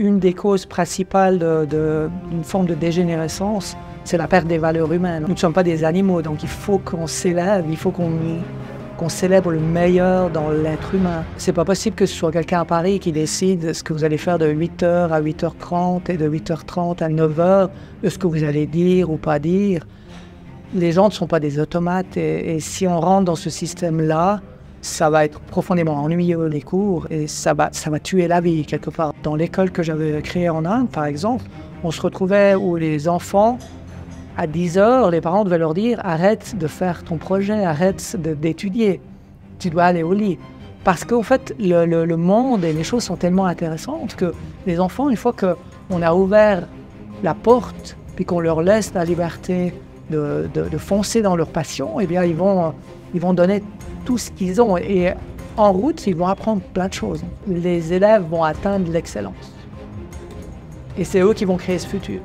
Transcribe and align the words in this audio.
une 0.00 0.18
des 0.18 0.32
causes 0.32 0.64
principales 0.64 1.38
d'une 1.38 2.42
forme 2.42 2.66
de 2.66 2.74
dégénérescence, 2.74 3.76
c'est 4.04 4.16
la 4.16 4.26
perte 4.26 4.46
des 4.46 4.56
valeurs 4.56 4.90
humaines. 4.90 5.24
Nous 5.28 5.34
ne 5.34 5.38
sommes 5.38 5.52
pas 5.52 5.62
des 5.62 5.84
animaux, 5.84 6.22
donc 6.22 6.42
il 6.42 6.48
faut 6.48 6.78
qu'on 6.78 7.06
s'élève, 7.06 7.66
il 7.68 7.76
faut 7.76 7.90
qu'on 7.90 8.10
qu'on 8.96 9.08
célèbre 9.08 9.50
le 9.50 9.60
meilleur 9.60 10.28
dans 10.28 10.50
l'être 10.50 10.94
humain. 10.94 11.24
C'est 11.38 11.54
pas 11.54 11.64
possible 11.64 11.96
que 11.96 12.04
ce 12.04 12.14
soit 12.14 12.30
quelqu'un 12.30 12.60
à 12.60 12.64
Paris 12.66 12.98
qui 12.98 13.12
décide 13.12 13.72
ce 13.72 13.82
que 13.82 13.94
vous 13.94 14.04
allez 14.04 14.18
faire 14.18 14.38
de 14.38 14.46
8h 14.46 15.08
à 15.08 15.22
8h30 15.22 16.10
et 16.10 16.18
de 16.18 16.28
8h30 16.28 17.02
à 17.02 17.08
9h, 17.08 17.70
de 18.02 18.08
ce 18.10 18.18
que 18.18 18.26
vous 18.26 18.44
allez 18.44 18.66
dire 18.66 19.10
ou 19.10 19.16
pas 19.16 19.38
dire. 19.38 19.86
Les 20.74 20.92
gens 20.92 21.06
ne 21.06 21.12
sont 21.12 21.26
pas 21.26 21.40
des 21.40 21.58
automates 21.58 22.18
et 22.18 22.60
si 22.60 22.86
on 22.86 23.00
rentre 23.00 23.24
dans 23.24 23.36
ce 23.36 23.48
système-là, 23.48 24.42
ça 24.82 25.10
va 25.10 25.24
être 25.24 25.40
profondément 25.40 25.94
ennuyeux 26.02 26.46
les 26.46 26.62
cours 26.62 27.06
et 27.10 27.26
ça 27.26 27.54
va, 27.54 27.68
ça 27.72 27.90
va 27.90 28.00
tuer 28.00 28.28
la 28.28 28.40
vie 28.40 28.64
quelque 28.64 28.90
part. 28.90 29.14
Dans 29.22 29.34
l'école 29.34 29.70
que 29.70 29.82
j'avais 29.82 30.22
créée 30.22 30.48
en 30.48 30.64
Inde, 30.64 30.88
par 30.88 31.04
exemple, 31.04 31.44
on 31.84 31.90
se 31.90 32.00
retrouvait 32.00 32.54
où 32.54 32.76
les 32.76 33.08
enfants 33.08 33.58
à 34.36 34.46
10 34.46 34.78
heures, 34.78 35.10
les 35.10 35.20
parents 35.20 35.44
devaient 35.44 35.58
leur 35.58 35.74
dire 35.74 36.00
arrête 36.02 36.56
de 36.56 36.66
faire 36.66 37.04
ton 37.04 37.16
projet, 37.16 37.64
arrête 37.64 38.16
d'étudier, 38.16 39.00
tu 39.58 39.70
dois 39.70 39.84
aller 39.84 40.02
au 40.02 40.14
lit. 40.14 40.38
Parce 40.82 41.04
qu'en 41.04 41.22
fait, 41.22 41.54
le, 41.58 42.14
monde 42.16 42.64
et 42.64 42.72
les 42.72 42.84
choses 42.84 43.04
sont 43.04 43.16
tellement 43.16 43.44
intéressantes 43.44 44.16
que 44.16 44.32
les 44.66 44.80
enfants, 44.80 45.10
une 45.10 45.16
fois 45.16 45.34
qu'on 45.34 46.02
a 46.02 46.14
ouvert 46.14 46.66
la 47.22 47.34
porte, 47.34 47.96
puis 48.16 48.24
qu'on 48.24 48.40
leur 48.40 48.62
laisse 48.62 48.94
la 48.94 49.04
liberté 49.04 49.74
de, 50.10 50.48
foncer 50.78 51.20
dans 51.20 51.36
leur 51.36 51.48
passion, 51.48 52.00
eh 52.00 52.06
bien, 52.06 52.24
ils 52.24 52.34
vont, 52.34 52.72
ils 53.14 53.20
vont 53.20 53.34
donner 53.34 53.62
tout 54.04 54.18
ce 54.18 54.30
qu'ils 54.30 54.60
ont. 54.60 54.76
Et 54.76 55.12
en 55.56 55.72
route, 55.72 56.06
ils 56.06 56.16
vont 56.16 56.26
apprendre 56.26 56.62
plein 56.74 56.88
de 56.88 56.92
choses. 56.92 57.22
Les 57.46 57.92
élèves 57.92 58.24
vont 58.30 58.44
atteindre 58.44 58.90
l'excellence. 58.90 59.54
Et 60.98 61.04
c'est 61.04 61.20
eux 61.20 61.34
qui 61.34 61.44
vont 61.44 61.56
créer 61.56 61.78
ce 61.78 61.86
futur 61.86 62.20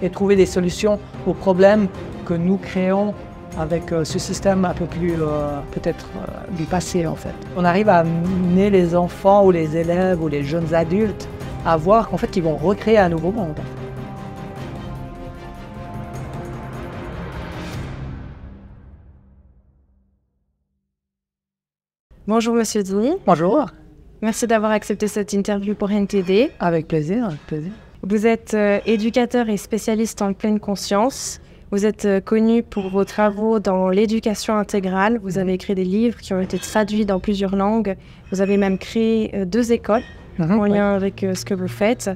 et 0.00 0.10
trouver 0.10 0.36
des 0.36 0.46
solutions 0.46 0.98
aux 1.26 1.34
problèmes 1.34 1.88
que 2.24 2.34
nous 2.34 2.56
créons 2.56 3.14
avec 3.58 3.90
euh, 3.90 4.04
ce 4.04 4.18
système 4.18 4.64
un 4.64 4.74
peu 4.74 4.84
plus 4.84 5.14
euh, 5.20 5.58
peut-être 5.72 6.06
euh, 6.16 6.56
du 6.56 6.64
passé 6.64 7.06
en 7.06 7.16
fait. 7.16 7.34
On 7.56 7.64
arrive 7.64 7.88
à 7.88 7.98
amener 7.98 8.70
les 8.70 8.94
enfants 8.94 9.44
ou 9.44 9.50
les 9.50 9.76
élèves 9.76 10.22
ou 10.22 10.28
les 10.28 10.44
jeunes 10.44 10.72
adultes 10.74 11.28
à 11.66 11.76
voir 11.76 12.08
qu'en 12.08 12.16
fait 12.16 12.36
ils 12.36 12.42
vont 12.42 12.56
recréer 12.56 12.98
un 12.98 13.08
nouveau 13.08 13.32
monde. 13.32 13.58
Bonjour 22.28 22.54
Monsieur 22.54 22.82
Dini. 22.82 23.12
Bonjour. 23.24 23.70
Merci 24.20 24.46
d'avoir 24.46 24.70
accepté 24.70 25.08
cette 25.08 25.32
interview 25.32 25.74
pour 25.74 25.90
NTD. 25.90 26.50
Avec 26.60 26.86
plaisir, 26.86 27.24
avec 27.24 27.38
plaisir. 27.46 27.72
Vous 28.02 28.26
êtes 28.26 28.52
euh, 28.52 28.80
éducateur 28.84 29.48
et 29.48 29.56
spécialiste 29.56 30.20
en 30.20 30.34
pleine 30.34 30.60
conscience. 30.60 31.40
Vous 31.70 31.86
êtes 31.86 32.04
euh, 32.04 32.20
connu 32.20 32.62
pour 32.62 32.90
vos 32.90 33.06
travaux 33.06 33.60
dans 33.60 33.88
l'éducation 33.88 34.58
intégrale. 34.58 35.18
Vous 35.22 35.38
avez 35.38 35.54
écrit 35.54 35.74
des 35.74 35.86
livres 35.86 36.18
qui 36.18 36.34
ont 36.34 36.40
été 36.42 36.58
traduits 36.58 37.06
dans 37.06 37.18
plusieurs 37.18 37.56
langues. 37.56 37.96
Vous 38.30 38.42
avez 38.42 38.58
même 38.58 38.76
créé 38.76 39.30
euh, 39.34 39.46
deux 39.46 39.72
écoles 39.72 40.04
mhm, 40.38 40.60
en 40.60 40.66
lien 40.66 40.92
avec 40.92 41.24
ce 41.32 41.46
que 41.46 41.54
vous 41.54 41.66
faites. 41.66 42.10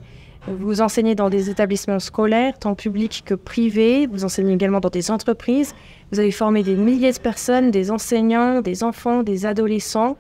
Vous 0.46 0.82
enseignez 0.82 1.14
dans 1.14 1.30
des 1.30 1.48
établissements 1.48 2.00
scolaires, 2.00 2.58
tant 2.58 2.74
publics 2.74 3.22
que 3.24 3.34
privés. 3.34 4.06
Vous 4.06 4.24
enseignez 4.24 4.52
également 4.52 4.80
dans 4.80 4.90
des 4.90 5.10
entreprises. 5.10 5.74
Vous 6.12 6.20
avez 6.20 6.30
formé 6.30 6.62
des 6.62 6.76
milliers 6.76 7.12
de 7.12 7.18
personnes, 7.18 7.70
des 7.70 7.90
enseignants, 7.90 8.60
des 8.60 8.84
enfants, 8.84 9.22
des 9.22 9.46
adolescents, 9.46 10.18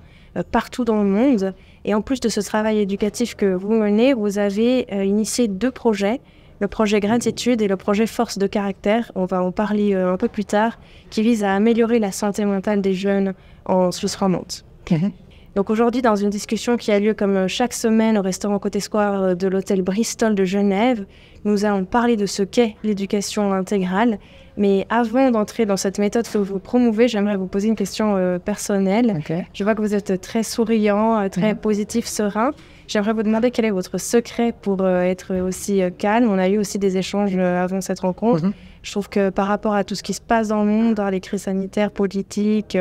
partout 0.50 0.84
dans 0.84 1.02
le 1.02 1.08
monde. 1.08 1.54
Et 1.84 1.94
en 1.94 2.00
plus 2.00 2.20
de 2.20 2.28
ce 2.28 2.40
travail 2.40 2.78
éducatif 2.78 3.34
que 3.34 3.54
vous 3.54 3.72
menez, 3.72 4.14
vous 4.14 4.38
avez 4.38 4.86
euh, 4.92 5.04
initié 5.04 5.48
deux 5.48 5.70
projets, 5.70 6.20
le 6.60 6.68
projet 6.68 7.00
Gratitude 7.00 7.60
et 7.60 7.68
le 7.68 7.76
projet 7.76 8.06
Force 8.06 8.38
de 8.38 8.46
caractère, 8.46 9.10
on 9.16 9.24
va 9.24 9.42
en 9.42 9.50
parler 9.50 9.94
euh, 9.94 10.12
un 10.12 10.16
peu 10.16 10.28
plus 10.28 10.44
tard, 10.44 10.78
qui 11.10 11.22
visent 11.22 11.42
à 11.42 11.54
améliorer 11.54 11.98
la 11.98 12.12
santé 12.12 12.44
mentale 12.44 12.80
des 12.80 12.94
jeunes 12.94 13.34
en 13.64 13.90
Suisse 13.90 14.14
romande. 14.14 14.52
Donc 15.54 15.70
aujourd'hui, 15.70 16.00
dans 16.00 16.16
une 16.16 16.30
discussion 16.30 16.76
qui 16.76 16.92
a 16.92 17.00
lieu 17.00 17.14
comme 17.14 17.36
euh, 17.36 17.48
chaque 17.48 17.74
semaine 17.74 18.16
au 18.16 18.22
restaurant 18.22 18.58
Côté 18.58 18.78
Square 18.78 19.36
de 19.36 19.48
l'hôtel 19.48 19.82
Bristol 19.82 20.36
de 20.36 20.44
Genève, 20.44 21.04
nous 21.44 21.64
allons 21.64 21.84
parler 21.84 22.16
de 22.16 22.26
ce 22.26 22.44
qu'est 22.44 22.76
l'éducation 22.84 23.52
intégrale 23.52 24.18
mais 24.56 24.86
avant 24.90 25.30
d'entrer 25.30 25.64
dans 25.64 25.76
cette 25.76 25.98
méthode 25.98 26.28
que 26.28 26.38
vous 26.38 26.58
promouvez, 26.58 27.08
j'aimerais 27.08 27.36
vous 27.36 27.46
poser 27.46 27.68
une 27.68 27.76
question 27.76 28.16
euh, 28.16 28.38
personnelle. 28.38 29.20
Je 29.54 29.64
vois 29.64 29.74
que 29.74 29.80
vous 29.80 29.94
êtes 29.94 30.20
très 30.20 30.42
souriant, 30.42 31.18
euh, 31.18 31.28
très 31.28 31.54
mhm. 31.54 31.60
positif, 31.60 32.06
serein. 32.06 32.50
J'aimerais 32.86 33.14
vous 33.14 33.22
demander 33.22 33.50
quel 33.50 33.64
est 33.64 33.70
votre 33.70 33.98
secret 33.98 34.52
pour 34.60 34.82
euh, 34.82 35.00
être 35.00 35.34
aussi 35.40 35.80
calme. 35.96 36.30
On 36.30 36.38
a 36.38 36.48
eu 36.48 36.58
aussi 36.58 36.78
des 36.78 36.98
échanges 36.98 37.36
avant 37.36 37.80
cette 37.80 38.00
rencontre. 38.00 38.44
Mhm. 38.44 38.52
Je 38.82 38.90
trouve 38.90 39.08
que 39.08 39.30
par 39.30 39.46
rapport 39.46 39.74
à 39.74 39.84
tout 39.84 39.94
ce 39.94 40.02
qui 40.02 40.12
se 40.12 40.20
passe 40.20 40.48
dans 40.48 40.64
le 40.64 40.70
monde, 40.70 40.94
dans 40.94 41.08
les 41.08 41.20
crises 41.20 41.42
sanitaires, 41.42 41.90
politiques, 41.90 42.76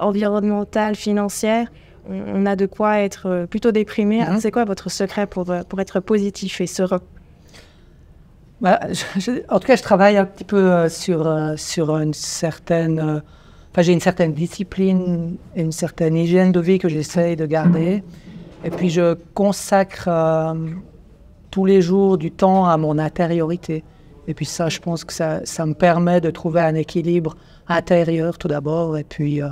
environnementales, 0.00 0.94
financières, 0.94 1.70
on, 2.08 2.46
a 2.46 2.54
de 2.54 2.66
quoi 2.66 3.00
être 3.00 3.46
plutôt 3.50 3.72
déprimé. 3.72 4.20
Mhm. 4.20 4.38
C'est 4.38 4.52
quoi 4.52 4.64
votre 4.64 4.90
secret 4.90 5.26
pour, 5.26 5.52
pour 5.68 5.80
être 5.80 6.00
positif 6.00 6.60
et 6.60 6.66
serein? 6.66 7.00
Bah, 8.64 8.80
en 9.50 9.58
tout 9.60 9.66
cas, 9.66 9.76
je 9.76 9.82
travaille 9.82 10.16
un 10.16 10.24
petit 10.24 10.44
peu 10.44 10.72
euh, 10.72 10.88
sur, 10.88 11.26
euh, 11.26 11.54
sur 11.56 11.94
une 11.98 12.14
certaine. 12.14 12.98
Euh, 12.98 13.20
enfin, 13.70 13.82
j'ai 13.82 13.92
une 13.92 14.00
certaine 14.00 14.32
discipline 14.32 15.36
et 15.54 15.60
une 15.60 15.70
certaine 15.70 16.16
hygiène 16.16 16.50
de 16.50 16.60
vie 16.60 16.78
que 16.78 16.88
j'essaye 16.88 17.36
de 17.36 17.44
garder. 17.44 18.02
Et 18.64 18.70
puis, 18.70 18.88
je 18.88 19.16
consacre 19.34 20.08
tous 21.50 21.66
les 21.66 21.82
jours 21.82 22.16
du 22.16 22.30
temps 22.30 22.64
à 22.64 22.78
mon 22.78 22.96
intériorité. 22.96 23.84
Et 24.28 24.32
puis, 24.32 24.46
ça, 24.46 24.70
je 24.70 24.80
pense 24.80 25.04
que 25.04 25.12
ça, 25.12 25.44
ça 25.44 25.66
me 25.66 25.74
permet 25.74 26.22
de 26.22 26.30
trouver 26.30 26.62
un 26.62 26.74
équilibre 26.74 27.36
intérieur 27.68 28.38
tout 28.38 28.48
d'abord. 28.48 28.96
Et 28.96 29.04
puis. 29.04 29.42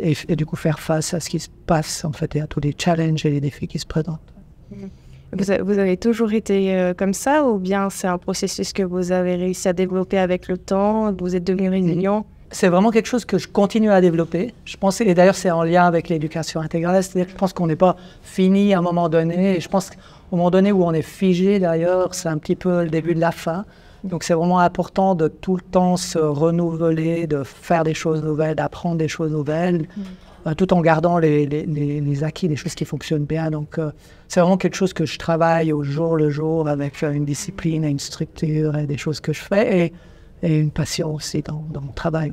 Et, 0.00 0.36
du 0.36 0.44
coup, 0.44 0.56
faire 0.56 0.80
face 0.80 1.14
à 1.14 1.20
ce 1.20 1.30
qui 1.30 1.38
se 1.38 1.50
passe, 1.66 2.04
en 2.04 2.10
fait, 2.10 2.34
et 2.34 2.40
à 2.40 2.48
tous 2.48 2.58
les 2.58 2.74
challenges 2.76 3.24
et 3.24 3.30
les 3.30 3.40
défis 3.40 3.68
qui 3.68 3.78
se 3.78 3.86
présentent. 3.86 4.34
Mmh. 4.72 4.86
Vous, 5.32 5.50
avez 5.50 5.96
toujours 5.96 6.32
été 6.32 6.74
euh, 6.74 6.94
comme 6.94 7.12
ça 7.12 7.44
ou 7.44 7.58
bien 7.58 7.90
c'est 7.90 8.06
un 8.06 8.16
processus 8.16 8.72
que 8.72 8.82
vous 8.82 9.12
avez 9.12 9.34
réussi 9.34 9.68
à 9.68 9.72
développer 9.72 10.18
avec 10.18 10.48
le 10.48 10.56
temps 10.56 11.12
Vous 11.12 11.34
êtes 11.34 11.44
devenu 11.44 11.68
résilient? 11.68 12.24
C'est 12.52 12.68
vraiment 12.68 12.90
quelque 12.90 13.06
chose 13.06 13.24
que 13.24 13.38
je 13.38 13.48
continue 13.48 13.90
à 13.90 14.00
développer. 14.00 14.54
Je 14.64 14.76
pense, 14.76 15.00
et 15.00 15.14
d'ailleurs 15.14 15.34
c'est 15.34 15.50
en 15.50 15.64
lien 15.64 15.84
avec 15.84 16.08
l'éducation 16.08 16.60
intégrale, 16.60 17.02
c'est-à-dire 17.02 17.26
que 17.26 17.32
je 17.32 17.36
pense 17.36 17.52
qu'on 17.52 17.66
n'est 17.66 17.76
pas 17.76 17.96
fini 18.22 18.72
à 18.72 18.78
un 18.78 18.82
moment 18.82 19.08
donné. 19.08 19.56
Et 19.56 19.60
je 19.60 19.68
pense 19.68 19.90
qu'au 19.90 20.36
moment 20.36 20.50
donné 20.50 20.70
où 20.70 20.84
on 20.84 20.92
est 20.92 21.02
figé 21.02 21.58
d'ailleurs, 21.58 22.14
c'est 22.14 22.28
un 22.28 22.38
petit 22.38 22.56
peu 22.56 22.84
le 22.84 22.90
début 22.90 23.14
de 23.14 23.20
la 23.20 23.32
fin. 23.32 23.64
Donc 24.04 24.22
c'est 24.22 24.34
vraiment 24.34 24.60
important 24.60 25.16
de 25.16 25.26
tout 25.26 25.56
le 25.56 25.62
temps 25.62 25.96
se 25.96 26.18
renouveler, 26.18 27.26
de 27.26 27.42
faire 27.42 27.82
des 27.82 27.94
choses 27.94 28.22
nouvelles, 28.22 28.54
d'apprendre 28.54 28.96
des 28.96 29.08
choses 29.08 29.32
nouvelles. 29.32 29.88
Mm. 29.96 30.02
Euh, 30.46 30.54
tout 30.54 30.72
en 30.72 30.80
gardant 30.80 31.18
les, 31.18 31.46
les, 31.46 31.66
les, 31.66 32.24
acquis, 32.24 32.46
les 32.46 32.56
choses 32.56 32.74
qui 32.74 32.84
fonctionnent 32.84 33.24
bien. 33.24 33.50
Donc, 33.50 33.78
euh, 33.78 33.90
c'est 34.28 34.40
vraiment 34.40 34.56
quelque 34.56 34.76
chose 34.76 34.92
que 34.92 35.04
je 35.04 35.18
travaille 35.18 35.72
au 35.72 35.82
jour 35.82 36.16
le 36.16 36.30
jour 36.30 36.68
avec 36.68 37.02
euh, 37.02 37.12
une 37.12 37.24
discipline 37.24 37.84
et 37.84 37.88
une 37.88 37.98
structure 37.98 38.76
et 38.76 38.86
des 38.86 38.96
choses 38.96 39.18
que 39.20 39.32
je 39.32 39.40
fais 39.40 39.92
et, 40.42 40.46
et 40.46 40.58
une 40.58 40.70
passion 40.70 41.14
aussi 41.14 41.42
dans, 41.42 41.64
dans, 41.70 41.80
mon 41.80 41.92
travail. 41.92 42.32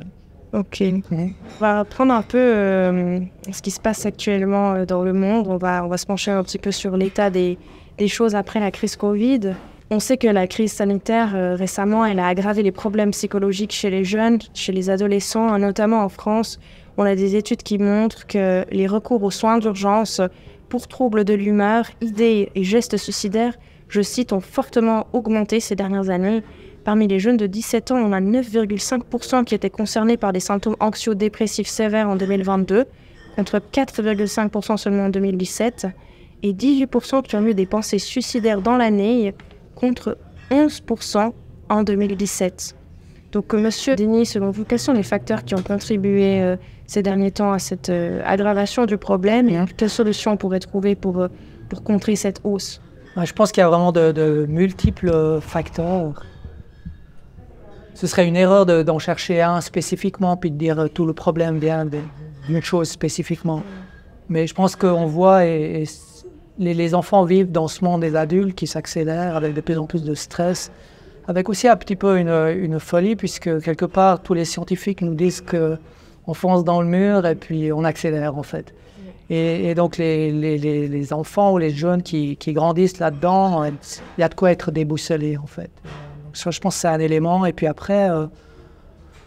Ok. 0.52 0.84
On 1.12 1.34
va 1.60 1.84
prendre 1.86 2.14
un 2.14 2.22
peu 2.22 3.24
ce 3.52 3.62
qui 3.64 3.72
se 3.72 3.80
passe 3.80 4.06
actuellement 4.06 4.86
dans 4.86 5.04
le 5.04 5.14
monde. 5.14 5.48
On 5.48 5.58
va, 5.58 5.84
on 5.84 5.88
va 5.88 5.98
se 5.98 6.06
pencher 6.06 6.30
un 6.30 6.44
petit 6.44 6.60
peu 6.60 6.72
sur 6.72 6.96
l'état 6.96 7.32
des, 7.32 7.58
des 7.98 8.08
choses 8.08 8.36
après 8.36 8.60
la 8.60 8.70
crise 8.70 8.96
Covid. 8.96 9.56
On 9.90 10.00
sait 10.00 10.18
que 10.18 10.28
la 10.28 10.46
crise 10.46 10.74
sanitaire 10.74 11.58
récemment, 11.58 12.06
elle 12.06 12.20
a 12.20 12.28
aggravé 12.28 12.62
les 12.62 12.72
problèmes 12.72 13.12
psychologiques 13.12 13.72
chez 13.72 13.90
les 13.90 14.04
jeunes, 14.04 14.38
chez 14.54 14.72
les 14.72 14.92
adolescents, 14.92 15.58
notamment 15.58 16.04
en 16.04 16.10
France, 16.10 16.60
on 16.98 17.04
a 17.04 17.16
des 17.16 17.36
études 17.36 17.64
qui 17.64 17.78
montrent 17.78 18.28
que 18.28 18.66
les 18.72 18.88
recours 18.88 19.24
aux 19.24 19.32
soins 19.32 19.58
d'urgence 19.58 20.22
pour 20.70 20.88
troubles 20.88 21.24
de 21.24 21.34
l'humeur, 21.34 21.86
idées 22.02 22.52
et 22.56 22.64
gestes 22.64 22.98
suicidaires, 22.98 23.56
je 23.90 24.02
cite, 24.02 24.34
ont 24.34 24.40
fortement 24.40 25.08
augmenté 25.14 25.60
ces 25.60 25.76
dernières 25.76 26.10
années. 26.10 26.44
Parmi 26.84 27.08
les 27.08 27.20
jeunes 27.20 27.38
de 27.38 27.48
17 27.48 27.92
ans, 27.92 27.98
on 27.98 28.12
a 28.12 28.20
9,5% 28.20 29.44
qui 29.44 29.56
étaient 29.56 29.70
concernés 29.70 30.18
par 30.18 30.34
des 30.34 30.40
symptômes 30.40 30.76
anxio-dépressifs 30.80 31.68
sévères 31.68 32.10
en 32.10 32.16
2022, 32.16 32.86
contre 33.36 33.60
4,5% 33.60 34.78
seulement 34.78 35.06
en 35.06 35.10
2017, 35.10 35.88
et 36.42 36.54
18% 36.54 37.22
qui 37.22 37.36
ont 37.36 37.46
eu 37.46 37.54
des 37.54 37.66
pensées 37.66 38.00
suicidaires 38.00 38.62
dans 38.62 38.76
l'année, 38.76 39.34
contre 39.76 40.18
11% 40.52 41.32
en 41.70 41.84
2017. 41.84 42.76
Donc, 43.34 43.52
euh, 43.54 43.60
Monsieur 43.60 43.96
Denis, 43.96 44.28
selon 44.28 44.52
vous, 44.52 44.64
quels 44.64 44.80
sont 44.80 44.94
les 44.94 45.04
facteurs 45.04 45.44
qui 45.44 45.56
ont 45.56 45.64
contribué 45.64 46.42
euh, 46.42 46.56
ces 46.86 47.02
derniers 47.02 47.32
temps 47.32 47.52
à 47.52 47.58
cette 47.58 47.90
euh, 47.90 48.22
aggravation 48.26 48.86
du 48.86 48.98
problème 48.98 49.50
et 49.50 49.60
quelles 49.76 49.90
solutions 49.90 50.34
on 50.34 50.38
pourrait 50.38 50.60
trouver 50.60 50.96
pour, 50.96 51.28
pour 51.68 51.84
contrer 51.84 52.16
cette 52.16 52.40
hausse? 52.44 52.80
Je 53.22 53.34
pense 53.34 53.52
qu'il 53.52 53.62
y 53.62 53.64
a 53.64 53.70
vraiment 53.70 53.92
de, 53.92 54.46
multiples 54.48 55.40
facteurs. 55.42 56.24
Ce 57.96 58.08
serait 58.08 58.28
une 58.28 58.36
erreur 58.36 58.66
d'en 58.66 59.00
chercher 59.00 59.42
un 59.42 59.62
spécifiquement 59.62 60.36
puis 60.36 60.50
de 60.50 60.58
dire 60.58 60.88
tout 60.94 61.06
le 61.06 61.14
problème 61.14 61.60
vient 61.60 61.86
d'une 61.86 62.62
chose 62.62 62.90
spécifiquement. 62.90 63.62
Mais 64.30 64.48
je 64.48 64.54
pense 64.56 64.76
qu'on 64.76 65.06
voit, 65.06 65.46
et, 65.46 65.84
les, 66.58 66.96
enfants 66.96 67.24
vivent 67.24 67.52
dans 67.52 67.68
ce 67.68 67.84
monde 67.84 68.02
des 68.02 68.16
adultes 68.16 68.56
qui 68.56 68.66
s'accélère 68.66 69.36
avec 69.36 69.54
de 69.54 69.62
plus 69.62 69.78
en 69.78 69.86
plus 69.86 70.04
de 70.04 70.16
stress, 70.16 70.72
avec 71.28 71.50
aussi 71.50 71.68
un 71.68 71.76
petit 71.76 71.96
peu 71.96 72.18
une, 72.18 72.30
une, 72.30 72.80
folie, 72.80 73.16
puisque 73.16 73.62
quelque 73.62 73.86
part, 73.86 74.22
tous 74.22 74.34
les 74.34 74.46
scientifiques 74.46 75.02
nous 75.02 75.16
disent 75.16 75.42
qu'on 75.42 76.34
fonce 76.34 76.64
dans 76.64 76.82
le 76.82 76.88
mur 76.88 77.26
et 77.26 77.36
puis 77.36 77.72
on 77.72 77.84
accélère 77.84 78.38
en 78.38 78.44
fait. 78.44 78.74
Et, 79.30 79.74
donc 79.74 79.98
les, 79.98 80.32
les, 80.32 80.58
les, 80.58 81.14
enfants 81.14 81.54
ou 81.54 81.58
les 81.58 81.72
jeunes 81.72 82.04
qui, 82.04 82.36
qui 82.38 82.54
grandissent 82.54 83.00
là-dedans, 83.00 83.64
il 83.64 84.22
y 84.22 84.24
a 84.24 84.30
de 84.30 84.36
quoi 84.36 84.52
être 84.52 84.70
déboussolé 84.70 85.38
en 85.38 85.48
fait. 85.48 85.72
ça, 86.34 86.52
je 86.52 86.60
pense 86.60 86.76
que 86.76 86.82
c'est 86.82 86.88
un 86.90 87.00
élément. 87.00 87.46
Et 87.46 87.54
puis 87.54 87.66
après, 87.66 88.12
euh, 88.12 88.28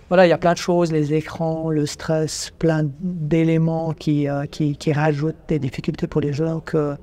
voilà, 0.09 0.27
il 0.27 0.31
y 0.31 0.33
a 0.33 0.39
plein 0.39 0.53
de 0.53 0.59
choses, 0.59 0.93
les 0.93 1.15
écrans, 1.15 1.71
le 1.71 1.87
stress, 1.87 2.53
plein 2.59 2.83
d'éléments 3.01 3.95
qui, 3.95 4.29
euh, 4.29 4.45
qui, 4.45 4.77
qui, 4.77 4.93
rajoutent 4.93 5.35
des 5.49 5.59
difficultés 5.59 6.07
pour 6.07 6.21
les 6.21 6.33
jeunes 6.33 6.61
que 6.61 6.95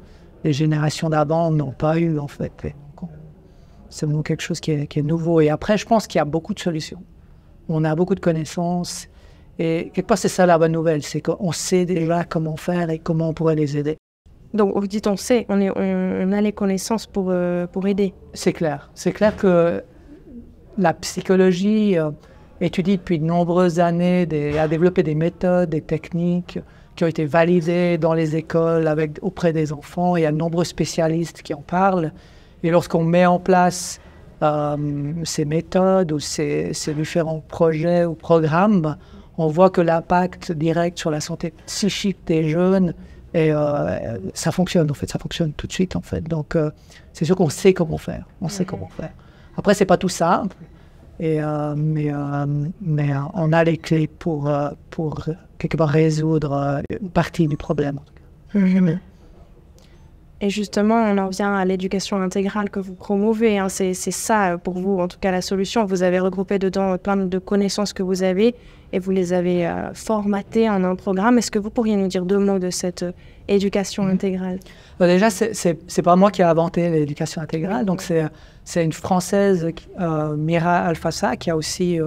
les 0.44 0.54
générations 0.54 1.10
d'avant 1.10 1.51
n'ont 1.51 1.72
pas 1.72 1.98
eu 1.98 2.19
en 2.19 2.28
fait. 2.28 2.51
C'est 3.94 4.06
vraiment 4.06 4.24
quelque 4.24 4.42
chose 4.42 4.60
qui 4.60 4.72
est, 4.72 4.88
qui 4.88 5.00
est 5.00 5.04
nouveau. 5.04 5.42
Et 5.42 5.50
après, 5.50 5.78
je 5.78 5.86
pense 5.86 6.07
qu'il 6.07 6.19
y 6.19 6.22
a 6.22 6.25
beaucoup 6.25 6.54
de 6.54 6.60
solutions. 6.60 7.01
On 7.69 7.84
a 7.84 7.95
beaucoup 7.95 8.16
de 8.16 8.19
connaissances 8.19 9.07
et 9.60 9.92
quelque 9.94 10.07
part, 10.07 10.18
c'est 10.18 10.30
ça 10.30 10.45
la 10.45 10.57
bonne 10.57 10.72
nouvelle, 10.72 11.04
c'est 11.04 11.22
qu'on 11.22 11.51
sait 11.51 11.86
déjà 11.86 12.24
comment 12.24 12.57
faire 12.57 12.90
et 12.90 13.00
comment 13.00 13.30
on 13.30 13.34
pourrait 13.34 13.56
les 13.56 13.78
aider. 13.78 13.98
Donc, 14.54 14.74
vous 14.75 14.88
dites 14.88 15.07
on 15.07 15.16
sait, 15.16 15.45
on, 15.50 15.62
est, 15.62 15.69
on 15.69 16.31
a 16.31 16.42
les 16.42 16.54
connaissances 16.54 17.07
pour, 17.07 17.28
euh, 17.30 17.68
pour 17.68 17.88
aider. 17.88 18.13
C'est 18.34 18.54
clair. 18.54 18.92
C'est 18.94 19.12
clair 19.12 19.36
que 19.36 19.84
la 20.78 20.94
psychologie 20.94 21.98
euh, 21.98 22.12
étudie 22.62 22.98
depuis 22.98 23.19
de 23.19 23.25
nombreuses 23.25 23.80
années, 23.80 24.25
des, 24.25 24.57
a 24.57 24.68
développé 24.68 25.04
des 25.04 25.16
méthodes, 25.16 25.69
des 25.69 25.81
techniques 25.81 26.60
qui 26.95 27.04
ont 27.04 27.07
été 27.07 27.25
validées 27.25 27.98
dans 27.98 28.13
les 28.13 28.36
écoles 28.36 28.88
avec, 28.88 29.18
auprès 29.22 29.54
des 29.54 29.74
enfants. 29.74 30.16
Il 30.16 30.22
y 30.22 30.25
a 30.25 30.31
de 30.31 30.38
nombreux 30.38 30.66
spécialistes 30.66 31.42
qui 31.42 31.54
en 31.54 31.62
parlent. 31.62 32.12
Et 32.63 32.71
lorsqu'on 32.71 33.04
met 33.04 33.25
en 33.25 33.39
place 33.39 34.00
euh, 34.42 34.77
ces 35.25 35.45
méthodes 35.45 36.12
ou 36.13 36.19
ces, 36.19 36.74
ces 36.74 36.94
différents 36.94 37.42
projets 37.42 38.06
ou 38.06 38.13
programmes, 38.13 38.98
on 39.38 39.48
voit 39.48 39.69
que 39.69 39.81
l'impact 39.81 40.51
direct 40.51 40.98
sur 40.98 41.12
la 41.12 41.19
santé 41.19 41.54
psychique 41.65 42.19
des 42.25 42.50
jeunes, 42.50 42.94
et, 43.33 43.51
euh, 43.51 44.18
ça 44.33 44.51
fonctionne, 44.51 44.89
en 44.89 44.94
fait, 44.94 45.10
ça 45.10 45.19
fonctionne 45.19 45.54
tout 45.54 45.65
de 45.65 45.74
suite, 45.74 45.95
en 45.95 46.01
fait. 46.01 46.21
Donc, 46.21 46.56
euh, 46.56 46.69
c'est 47.13 47.25
sûr 47.25 47.36
qu'on 47.36 47.50
sait 47.50 47.74
comment 47.74 47.98
faire, 47.98 48.25
on 48.42 48.48
sait 48.48 48.63
comment 48.63 48.89
faire. 48.89 49.12
Après, 49.57 49.74
c'est 49.74 49.86
pas 49.86 49.98
tout 49.98 50.09
simple, 50.09 50.56
et, 51.19 51.39
mais, 51.75 52.12
mais 52.81 53.09
on 53.36 53.54
a 53.54 53.63
les 53.63 53.77
clés 53.77 54.07
pour, 54.07 54.51
pour 54.89 55.25
quelque 55.59 55.77
part 55.77 55.89
résoudre 55.89 56.81
une 56.89 57.09
partie 57.09 57.48
du 57.48 57.56
problème. 57.56 58.00
Et 60.44 60.50
justement, 60.50 60.95
on 60.95 61.18
en 61.19 61.30
vient 61.30 61.56
à 61.56 61.63
l'éducation 61.63 62.22
intégrale 62.22 62.69
que 62.69 62.81
vous 62.81 62.95
promouvez. 62.95 63.60
Hein. 63.60 63.69
C'est 63.69 63.94
ça, 63.94 64.57
pour 64.62 64.74
vous, 64.74 65.00
en 65.00 65.07
tout 65.07 65.18
cas, 65.18 65.31
la 65.31 65.42
solution. 65.42 65.86
Vous 65.86 66.04
avez 66.04 66.19
regroupé 66.19 66.60
dedans 66.60 66.98
plein 66.98 67.16
de 67.16 67.40
connaissances 67.40 67.94
que 67.94 68.04
vous 68.04 68.24
avez 68.24 68.54
et 68.92 69.00
vous 69.00 69.12
les 69.12 69.31
avez 69.31 69.66
euh, 69.66 69.94
formatées 69.94 70.69
en 70.69 70.84
un 70.84 70.95
programme. 70.98 71.38
Est-ce 71.38 71.50
que 71.50 71.60
vous 71.60 71.69
pourriez 71.69 71.95
nous 71.95 72.07
dire 72.07 72.25
deux 72.25 72.40
mots 72.40 72.60
de 72.60 72.72
cette 72.72 73.04
euh, 73.04 73.13
éducation 73.48 74.06
intégrale? 74.06 74.60
Euh, 75.00 75.07
Déjà, 75.07 75.30
c'est 75.30 76.01
pas 76.04 76.18
moi 76.18 76.30
qui 76.30 76.42
ai 76.42 76.44
inventé 76.44 76.90
l'éducation 76.90 77.42
intégrale. 77.42 77.86
Donc, 77.86 78.01
c'est 78.01 78.84
une 78.84 78.92
Française, 78.92 79.66
Mira 80.36 80.80
Alfassa, 80.80 81.38
qui 81.38 81.51
a 81.51 81.56
aussi 81.56 82.00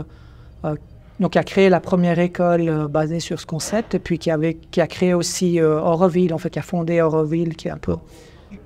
donc, 1.21 1.33
qui 1.33 1.39
a 1.39 1.45
créé 1.45 1.69
la 1.69 1.81
première 1.81 2.19
école 2.19 2.89
basée 2.89 3.21
sur 3.21 3.41
ce 3.41 3.47
concept, 3.47 3.95
et 3.95 3.99
puis 3.99 4.19
qui, 4.19 4.31
avait, 4.31 4.55
qui 4.55 4.81
a 4.81 4.87
créé 4.87 5.15
aussi 5.15 5.61
Auroville, 5.63 6.35
en 6.35 6.39
fait, 6.39 6.51
qui 6.51 6.59
a 6.59 6.63
fondé 6.63 7.01
Auroville, 7.01 7.57
qui 7.57 7.69
est 7.69 7.73
un 7.73 7.79
peu 7.79 7.97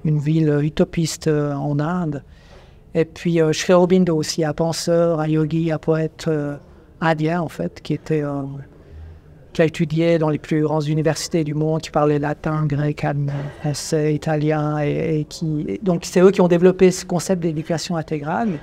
une 0.04 0.18
ville 0.18 0.58
utopiste 0.62 1.28
euh, 1.28 1.52
en 1.54 1.78
Inde. 1.78 2.22
Et 2.94 3.04
puis 3.04 3.40
euh, 3.40 3.52
Sri 3.52 3.72
Aurobindo 3.72 4.16
aussi, 4.16 4.44
un 4.44 4.52
penseur, 4.52 5.20
un 5.20 5.28
yogi, 5.28 5.70
un 5.70 5.78
poète 5.78 6.24
euh, 6.28 6.56
indien 7.00 7.40
en 7.40 7.48
fait, 7.48 7.80
qui 7.82 7.94
était 7.94 8.22
qui 9.52 9.62
a 9.62 9.64
étudié 9.64 10.18
dans 10.18 10.28
les 10.28 10.38
plus 10.38 10.62
grandes 10.62 10.86
universités 10.86 11.42
du 11.42 11.54
monde, 11.54 11.80
qui 11.80 11.90
parlait 11.90 12.20
latin, 12.20 12.66
grec, 12.66 13.04
allemand, 13.04 13.32
français, 13.60 14.14
italien, 14.14 14.78
et, 14.78 15.26
qui 15.28 15.80
donc 15.82 16.04
c'est 16.04 16.20
eux 16.20 16.30
qui 16.30 16.40
ont 16.40 16.48
développé 16.48 16.90
ce 16.90 17.04
concept 17.04 17.42
d'éducation 17.42 17.96
intégrale 17.96 18.58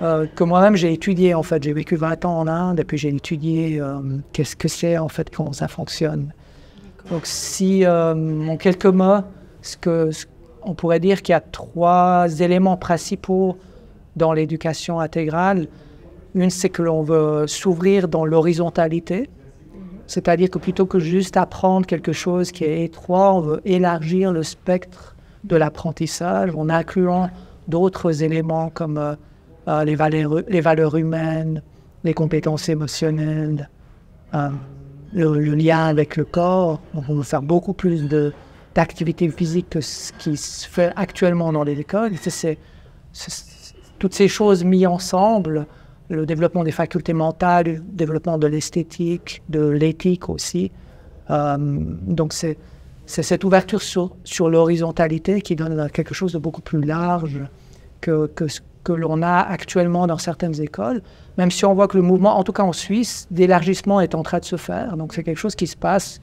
que 0.00 0.44
moi-même 0.44 0.76
j'ai 0.76 0.92
étudié 0.92 1.34
en 1.34 1.42
fait. 1.42 1.62
J'ai 1.62 1.72
vécu 1.72 1.96
20 1.96 2.24
ans 2.24 2.38
en 2.40 2.46
Inde 2.46 2.80
et 2.80 2.84
puis 2.84 2.98
j'ai 2.98 3.08
étudié 3.08 3.80
qu'est-ce 4.32 4.56
que 4.56 4.68
c'est 4.68 4.98
en 4.98 5.08
fait, 5.08 5.34
comment 5.34 5.52
ça 5.52 5.68
fonctionne. 5.68 6.32
Donc 7.10 7.22
si 7.24 7.86
en 7.86 8.56
quelques 8.56 8.86
mots, 8.86 9.22
ce 9.62 9.76
que, 9.76 10.10
ce 10.10 10.26
on 10.66 10.74
pourrait 10.74 11.00
dire 11.00 11.22
qu'il 11.22 11.32
y 11.32 11.36
a 11.36 11.40
trois 11.40 12.26
éléments 12.40 12.76
principaux 12.76 13.56
dans 14.16 14.32
l'éducation 14.32 14.98
intégrale. 14.98 15.68
Une, 16.34 16.50
c'est 16.50 16.68
que 16.68 16.82
l'on 16.82 17.02
veut 17.02 17.46
s'ouvrir 17.46 18.08
dans 18.08 18.26
l'horizontalité, 18.26 19.30
c'est-à-dire 20.06 20.50
que 20.50 20.58
plutôt 20.58 20.86
que 20.86 20.98
juste 20.98 21.36
apprendre 21.36 21.86
quelque 21.86 22.12
chose 22.12 22.50
qui 22.50 22.64
est 22.64 22.84
étroit, 22.84 23.32
on 23.34 23.40
veut 23.40 23.60
élargir 23.64 24.32
le 24.32 24.42
spectre 24.42 25.14
de 25.44 25.56
l'apprentissage 25.56 26.50
en 26.54 26.68
incluant 26.68 27.30
d'autres 27.68 28.22
éléments 28.22 28.68
comme 28.70 29.16
euh, 29.68 29.84
les, 29.84 29.96
valeurs, 29.96 30.42
les, 30.48 30.60
valeurs, 30.60 30.96
humaines, 30.96 31.62
les 32.04 32.14
compétences 32.14 32.68
émotionnelles, 32.68 33.68
euh, 34.34 34.48
le, 35.12 35.54
lien 35.54 35.86
avec 35.86 36.16
le 36.16 36.24
corps. 36.24 36.80
on 36.94 37.00
veut 37.00 37.22
faire 37.22 37.42
beaucoup 37.42 37.72
plus 37.72 38.08
de, 38.08 38.32
d'activité 38.76 39.28
physique 39.28 39.70
que 39.70 39.80
ce 39.80 40.12
qui 40.12 40.36
se 40.36 40.68
fait 40.68 40.92
actuellement 40.94 41.52
dans 41.52 41.64
les 41.64 41.80
écoles. 41.80 42.12
C'est, 42.16 42.58
toutes 43.98 44.14
ces 44.14 44.28
choses 44.28 44.62
mises 44.62 44.86
ensemble, 44.86 45.66
le 46.10 46.26
développement 46.26 46.62
des 46.62 46.70
facultés 46.70 47.14
mentales, 47.14 47.66
le 47.66 47.80
développement 47.80 48.38
de 48.38 48.46
l'esthétique, 48.46 49.42
de 49.48 49.66
l'éthique 49.66 50.28
aussi. 50.28 50.70
Euh, 51.30 51.56
donc 51.58 52.32
c'est, 52.32 52.58
cette 53.06 53.42
ouverture 53.42 53.82
sur, 53.82 54.14
sur 54.22 54.48
l'horizontalité 54.50 55.40
qui 55.40 55.56
donne 55.56 55.90
quelque 55.90 56.14
chose 56.14 56.32
de 56.32 56.38
beaucoup 56.38 56.60
plus 56.62 56.82
large 56.82 57.40
que, 58.00 58.26
que 58.26 58.46
que 58.86 58.92
l'on 58.92 59.20
a 59.20 59.40
actuellement 59.40 60.06
dans 60.06 60.16
certaines 60.16 60.60
écoles, 60.62 61.02
même 61.38 61.50
si 61.50 61.64
on 61.64 61.74
voit 61.74 61.88
que 61.88 61.96
le 61.96 62.04
mouvement, 62.04 62.38
en 62.38 62.44
tout 62.44 62.52
cas 62.52 62.62
en 62.62 62.72
Suisse, 62.72 63.26
d'élargissement 63.32 64.00
est 64.00 64.14
en 64.14 64.22
train 64.22 64.38
de 64.38 64.44
se 64.44 64.54
faire. 64.54 64.96
Donc 64.96 65.12
c'est 65.12 65.24
quelque 65.24 65.38
chose 65.38 65.56
qui 65.56 65.66
se 65.66 65.76
passe 65.76 66.20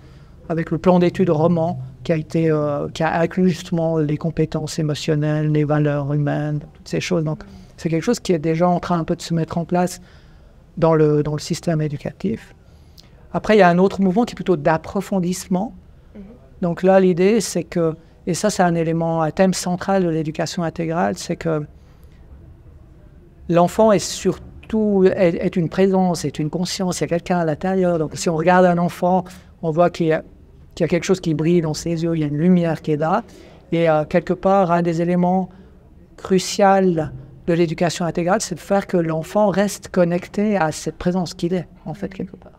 avec 0.47 0.71
le 0.71 0.77
plan 0.77 0.97
d'études 0.99 1.29
roman 1.29 1.79
qui 2.05 2.13
a 2.13 2.15
été 2.15 2.49
euh, 2.49 2.87
qui 2.93 3.03
a 3.03 3.19
inclus 3.19 3.49
justement 3.49 3.97
les 3.97 4.15
compétences 4.15 4.79
émotionnelles, 4.79 5.51
les 5.51 5.65
valeurs 5.65 6.13
humaines, 6.13 6.59
toutes 6.73 6.87
ces 6.87 7.01
choses. 7.01 7.25
Donc 7.25 7.43
c'est 7.75 7.89
quelque 7.89 8.03
chose 8.03 8.21
qui 8.21 8.31
est 8.31 8.39
déjà 8.39 8.69
en 8.69 8.79
train 8.79 8.97
un 8.97 9.03
peu 9.03 9.17
de 9.17 9.21
se 9.21 9.33
mettre 9.33 9.57
en 9.57 9.65
place 9.65 9.99
dans 10.77 10.93
le, 10.95 11.21
dans 11.21 11.33
le 11.33 11.41
système 11.41 11.81
éducatif. 11.81 12.55
Après, 13.33 13.57
il 13.57 13.59
y 13.59 13.63
a 13.63 13.67
un 13.67 13.77
autre 13.77 13.99
mouvement 13.99 14.23
qui 14.23 14.33
est 14.33 14.35
plutôt 14.35 14.55
d'approfondissement. 14.55 15.73
Mm-hmm. 16.15 16.21
Donc 16.61 16.81
là, 16.81 17.01
l'idée, 17.01 17.41
c'est 17.41 17.63
que, 17.63 17.95
et 18.25 18.33
ça, 18.33 18.49
c'est 18.49 18.63
un 18.63 18.75
élément, 18.75 19.21
un 19.21 19.31
thème 19.31 19.53
central 19.53 20.03
de 20.05 20.09
l'éducation 20.09 20.63
intégrale, 20.63 21.17
c'est 21.17 21.35
que 21.35 21.65
l'enfant 23.49 23.91
est 23.91 23.99
surtout 23.99 25.03
est, 25.15 25.55
une 25.55 25.69
présence, 25.69 26.25
est 26.25 26.39
une 26.39 26.49
conscience, 26.49 26.99
il 26.99 27.01
y 27.01 27.05
a 27.05 27.07
quelqu'un 27.07 27.39
à 27.39 27.45
l'intérieur. 27.45 27.99
Donc 27.99 28.11
si 28.15 28.29
on 28.29 28.35
regarde 28.35 28.65
un 28.65 28.77
enfant, 28.77 29.23
on 29.61 29.71
voit 29.71 29.89
qu'il 29.89 30.07
y 30.07 30.13
a 30.13 30.23
quelque 30.75 31.03
chose 31.03 31.19
qui 31.19 31.33
brille 31.33 31.61
dans 31.61 31.73
ses 31.73 32.03
yeux, 32.03 32.15
il 32.15 32.21
y 32.21 32.23
a 32.23 32.27
une 32.27 32.37
lumière 32.37 32.81
qui 32.81 32.91
est 32.91 32.97
là. 32.97 33.23
Et 33.71 33.89
euh, 33.89 34.03
quelque 34.05 34.33
part, 34.33 34.71
un 34.71 34.81
des 34.81 35.01
éléments 35.01 35.49
cruciaux 36.17 37.09
de 37.47 37.53
l'éducation 37.53 38.05
intégrale, 38.05 38.41
c'est 38.41 38.55
de 38.55 38.59
faire 38.59 38.87
que 38.87 38.97
l'enfant 38.97 39.49
reste 39.49 39.89
connecté 39.89 40.57
à 40.57 40.71
cette 40.71 40.97
présence 40.97 41.33
qu'il 41.33 41.53
est, 41.53 41.67
en 41.85 41.93
fait, 41.93 42.13
quelque 42.13 42.35
part. 42.35 42.53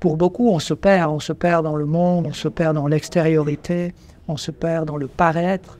Pour 0.00 0.16
beaucoup, 0.16 0.48
on 0.48 0.58
se 0.58 0.74
perd, 0.74 1.10
on 1.10 1.20
se 1.20 1.32
perd 1.32 1.64
dans 1.64 1.76
le 1.76 1.86
monde, 1.86 2.26
on 2.28 2.32
se 2.32 2.48
perd 2.48 2.74
dans 2.74 2.88
l'extériorité, 2.88 3.94
on 4.26 4.36
se 4.36 4.50
perd 4.50 4.86
dans 4.86 4.96
le 4.96 5.06
paraître, 5.06 5.78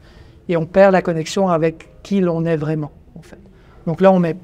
et 0.48 0.56
on 0.56 0.66
perd 0.66 0.92
la 0.92 1.02
connexion 1.02 1.48
avec 1.48 1.88
qui 2.02 2.20
l'on 2.20 2.44
est 2.44 2.56
vraiment. 2.56 2.92
Donc 3.86 4.00
là, 4.00 4.12
on 4.12 4.18
met 4.18 4.36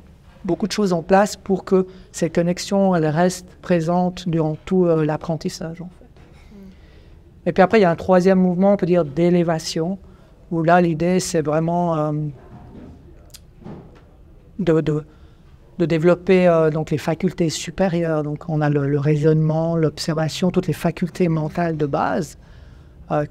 beaucoup 0.44 0.66
de 0.66 0.72
choses 0.72 0.92
en 0.92 1.02
place 1.02 1.36
pour 1.36 1.64
que 1.64 1.86
cette 2.12 2.34
connexion, 2.34 2.94
elle 2.94 3.06
reste 3.06 3.46
présente 3.62 4.28
durant 4.28 4.56
tout 4.64 4.86
euh, 4.86 5.04
l'apprentissage. 5.04 5.82
Et 7.46 7.52
puis 7.52 7.62
après, 7.62 7.78
il 7.78 7.82
y 7.82 7.86
a 7.86 7.90
un 7.90 7.96
troisième 7.96 8.38
mouvement, 8.38 8.74
on 8.74 8.76
peut 8.76 8.86
dire, 8.86 9.04
d'élévation, 9.04 9.98
où 10.50 10.62
là, 10.62 10.80
l'idée, 10.80 11.20
c'est 11.20 11.42
vraiment 11.42 11.96
euh, 11.96 12.12
de, 14.58 14.80
de, 14.80 15.86
développer 15.86 16.46
euh, 16.46 16.70
donc 16.70 16.90
les 16.90 16.98
facultés 16.98 17.48
supérieures. 17.48 18.22
Donc, 18.22 18.48
on 18.48 18.60
a 18.60 18.68
le, 18.68 18.98
raisonnement, 18.98 19.76
l'observation, 19.76 20.50
toutes 20.50 20.66
les 20.66 20.74
facultés 20.74 21.28
mentales 21.28 21.76
de 21.76 21.86
base 21.86 22.38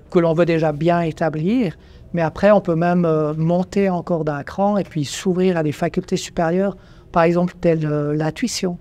que 0.10 0.20
l'on 0.20 0.34
veut 0.34 0.46
déjà 0.46 0.74
bien 0.74 1.00
établir. 1.00 1.78
Mais 2.14 2.22
après, 2.22 2.52
on 2.52 2.62
peut 2.62 2.76
même 2.76 3.08
monter 3.38 3.90
encore 3.90 4.26
d'un 4.26 4.44
cran 4.44 4.78
et 4.78 4.84
puis 4.84 5.06
s'ouvrir 5.06 5.58
à 5.58 5.64
des 5.64 5.72
facultés 5.72 6.18
supérieures, 6.18 6.76
par 7.12 7.24
exemple, 7.24 7.54
telles 7.62 7.88
l'intuition, 7.88 8.78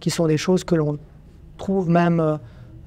qui 0.00 0.10
sont 0.10 0.26
des 0.26 0.36
choses 0.36 0.64
que 0.64 0.74
l'on 0.74 0.98
trouve 1.58 1.88
même 1.88 2.38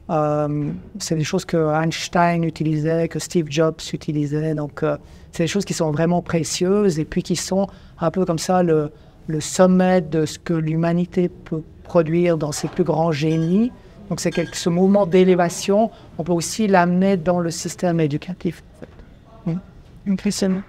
Euh, 0.10 0.72
c'est 1.00 1.16
des 1.16 1.24
choses 1.24 1.46
que 1.46 1.58
Einstein 1.58 2.44
utilisait, 2.44 3.08
que 3.08 3.20
Steve 3.20 3.48
Jobs 3.50 3.82
utilisait. 3.92 4.54
Donc, 4.54 4.84
euh, 4.84 4.98
c'est 5.32 5.44
des 5.44 5.48
choses 5.48 5.66
qui 5.66 5.74
sont 5.74 5.92
vraiment 5.92 6.22
précieuses 6.22 7.00
et 7.00 7.06
puis 7.06 7.24
qui 7.24 7.36
sont 7.36 7.68
un 8.00 8.12
peu 8.12 8.26
comme 8.26 8.40
ça 8.40 8.62
le, 8.62 8.92
sommet 9.40 10.02
de 10.02 10.26
ce 10.26 10.38
que 10.38 10.54
l'humanité 10.54 11.30
peut 11.30 11.64
produire 11.84 12.38
dans 12.38 12.52
ses 12.52 12.68
plus 12.68 12.84
grands 12.84 13.12
génies. 13.12 13.72
Donc, 14.10 14.20
c'est 14.20 14.32
ce 14.54 14.70
mouvement 14.70 15.08
d'élévation, 15.08 15.90
on 16.20 16.24
peut 16.24 16.32
aussi 16.32 16.68
l'amener 16.68 17.18
dans 17.18 17.40
le 17.40 17.50
système 17.50 18.00
éducatif. 18.00 18.64
Impressionnant. 20.08 20.62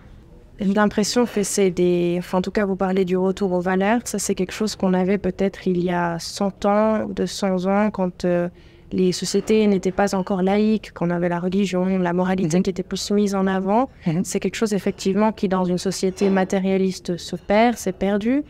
J'ai 0.58 0.72
l'impression 0.72 1.26
que 1.26 1.42
c'est 1.42 1.70
des. 1.70 2.16
Enfin, 2.18 2.38
en 2.38 2.42
tout 2.42 2.50
cas, 2.50 2.64
vous 2.64 2.76
parlez 2.76 3.04
du 3.04 3.16
retour 3.16 3.52
aux 3.52 3.60
valeurs. 3.60 4.00
Ça, 4.04 4.18
c'est 4.18 4.34
quelque 4.34 4.52
chose 4.52 4.74
qu'on 4.74 4.94
avait 4.94 5.18
peut-être 5.18 5.66
il 5.66 5.82
y 5.82 5.90
a 5.90 6.18
100 6.18 6.64
ans 6.64 7.04
ou 7.04 7.12
200 7.12 7.66
ans, 7.66 7.90
quand 7.90 8.24
euh, 8.24 8.48
les 8.90 9.12
sociétés 9.12 9.66
n'étaient 9.66 9.92
pas 9.92 10.14
encore 10.14 10.42
laïques, 10.42 10.92
qu'on 10.92 11.10
avait 11.10 11.28
la 11.28 11.40
religion, 11.40 11.84
la 11.98 12.14
moralité 12.14 12.56
mhm. 12.56 12.62
qui 12.62 12.70
était 12.70 12.82
plus 12.82 13.10
mise 13.10 13.34
en 13.34 13.46
avant. 13.46 13.90
Mhm. 14.06 14.24
C'est 14.24 14.40
quelque 14.40 14.54
chose, 14.54 14.72
effectivement, 14.72 15.30
qui, 15.30 15.48
dans 15.48 15.64
une 15.64 15.78
société 15.78 16.30
matérialiste, 16.30 17.18
se 17.18 17.36
perd, 17.36 17.76
s'est 17.76 17.92
perdu. 17.92 18.42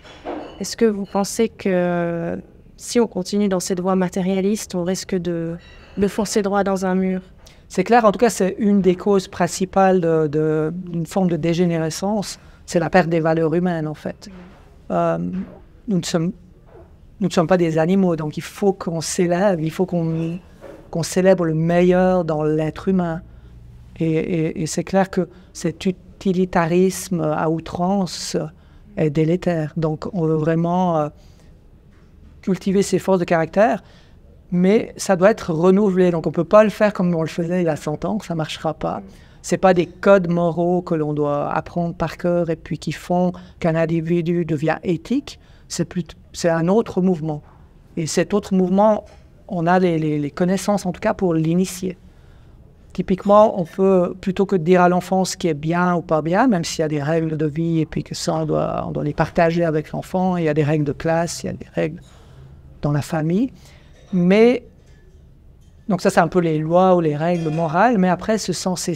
Est-ce 0.61 0.77
que 0.77 0.85
vous 0.85 1.07
pensez 1.07 1.49
que 1.49 2.39
si 2.77 3.01
on 3.01 3.09
continue 3.09 3.49
dans 3.49 3.61
cette 3.61 3.81
voie 3.81 3.97
matérialiste, 3.97 4.77
on 4.77 4.85
risque 4.85 5.17
de, 5.17 5.57
de 5.97 6.09
foncer 6.09 6.43
droit 6.43 6.63
dans 6.63 6.87
un 6.87 6.95
mur? 6.95 7.21
C'est 7.69 7.85
clair, 7.85 8.05
en 8.05 8.13
tout 8.13 8.19
cas, 8.19 8.31
c'est 8.31 8.55
une 8.59 8.81
des 8.81 8.95
causes 8.95 9.29
principales 9.29 10.01
d'une 10.31 11.07
forme 11.07 11.29
de 11.29 11.37
dégénérescence, 11.37 12.39
c'est 12.65 12.79
la 12.79 12.91
perte 12.91 13.09
des 13.09 13.21
valeurs 13.21 13.55
humaines, 13.55 13.87
en 13.89 13.95
fait. 13.95 14.29
Euh, 14.91 15.19
nous, 15.89 15.99
ne 15.99 16.03
sommes, 16.03 17.47
pas 17.47 17.57
des 17.57 17.79
animaux, 17.79 18.17
donc 18.17 18.37
il 18.37 18.43
faut 18.43 18.73
qu'on 18.73 19.01
s'élève, 19.01 19.61
il 19.61 19.71
faut 19.71 19.87
qu'on 19.87 20.39
qu'on 20.91 21.03
célèbre 21.03 21.45
le 21.45 21.55
meilleur 21.55 22.25
dans 22.25 22.45
l'être 22.45 22.87
humain. 22.87 23.21
Et, 23.99 24.63
et, 24.63 24.67
c'est 24.67 24.85
clair 24.85 25.11
que 25.11 25.29
cet 25.53 25.85
utilitarisme 25.85 27.21
à 27.21 27.51
outrance 27.51 28.37
est 28.97 29.11
délétère. 29.11 29.73
Donc 29.77 30.07
on 30.13 30.27
veut 30.27 30.37
vraiment 30.37 30.99
euh, 30.99 31.09
cultiver 32.41 32.83
ses 32.83 33.01
forces 33.01 33.19
de 33.19 33.25
caractère 33.25 33.83
mais 34.51 34.93
ça 34.97 35.17
doit 35.17 35.31
être 35.31 35.53
renouvelé. 35.53 36.11
Donc 36.11 36.27
on 36.27 36.31
ne 36.31 36.35
peut 36.35 36.45
pas 36.45 36.65
le 36.65 36.71
faire 36.71 36.93
comme 36.93 37.15
on 37.15 37.23
le 37.23 37.29
faisait 37.29 37.63
il 37.63 37.67
y 37.67 37.69
a 37.69 37.77
100 37.77 38.05
ans, 38.05 38.19
ça 38.21 38.35
ne 38.35 38.39
marchera 38.39 38.75
pas. 38.75 39.03
Ce 39.43 39.55
pas 39.55 39.75
des 39.75 39.87
codes 39.87 40.29
moraux 40.29 40.83
que 40.83 40.95
l'on 40.95 41.13
doit 41.13 41.53
apprendre 41.53 41.95
par 41.95 42.17
cœur 42.17 42.51
et 42.51 42.57
puis 42.57 42.79
qui 42.79 42.91
font 42.91 43.33
qu'un 43.61 43.77
individu 43.77 44.45
devient 44.45 44.79
éthique. 44.83 45.39
C'est 45.69 46.49
un 46.49 46.67
autre 46.67 47.01
mouvement. 47.01 47.43
Et 47.97 48.07
cet 48.07 48.35
autre 48.35 48.55
mouvement, 48.55 49.05
on 49.47 49.67
a 49.69 49.79
les, 49.79 50.31
connaissances 50.33 50.85
en 50.85 50.93
tout 50.93 51.01
cas 51.01 51.15
pour 51.15 51.33
l'initier. 51.33 51.97
Typiquement, 52.93 53.61
on 53.61 53.65
peut, 53.65 54.17
plutôt 54.21 54.47
que 54.47 54.57
de 54.57 54.65
dire 54.65 54.81
à 54.81 54.89
l'enfant 54.89 55.25
ce 55.25 55.37
qui 55.37 55.49
est 55.49 55.55
bien 55.55 55.95
ou 55.95 56.03
pas 56.03 56.23
bien, 56.23 56.49
même 56.49 56.65
s'il 56.65 56.81
y 56.81 56.83
a 56.83 56.89
des 56.89 57.03
règles 57.03 57.37
de 57.37 57.47
vie 57.47 57.81
et 57.81 57.87
puis 57.87 58.03
que 58.03 58.15
ça, 58.15 58.35
on 58.35 58.47
doit, 58.47 58.85
on 58.89 58.91
doit 58.91 59.05
les 59.05 59.15
partager 59.15 59.65
avec 59.65 59.93
l'enfant, 59.93 60.37
il 60.39 60.45
y 60.45 60.49
a 60.49 60.55
des 60.55 60.65
règles 60.65 60.85
de 60.85 60.93
classe, 60.93 61.45
il 61.45 61.47
y 61.47 61.51
a 61.51 61.53
des 61.53 61.69
règles 61.75 62.01
dans 62.83 62.93
la 62.93 63.03
famille, 63.03 63.53
mais, 64.13 64.67
donc 65.89 66.01
ça 66.01 66.11
c'est 66.11 66.21
un 66.21 66.29
peu 66.29 66.41
les 66.41 66.59
lois 66.59 66.97
ou 66.97 67.01
les 67.01 67.17
règles 67.17 67.51
morales, 67.51 67.99
mais 67.99 68.09
après 68.09 68.39
ce 68.39 68.53
sens 68.53 68.89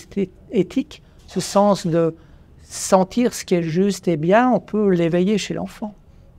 éthique, 0.53 1.03
ce 1.27 1.41
sens 1.41 1.87
de 1.87 2.15
sentir 2.63 3.35
ce 3.35 3.45
qui 3.45 3.55
est 3.55 3.63
juste 3.63 4.09
et 4.09 4.17
bien, 4.17 4.51
on 4.51 4.61
peut 4.61 4.91
l'éveiller 4.91 5.39
chez 5.39 5.55
l'enfant. 5.55 5.95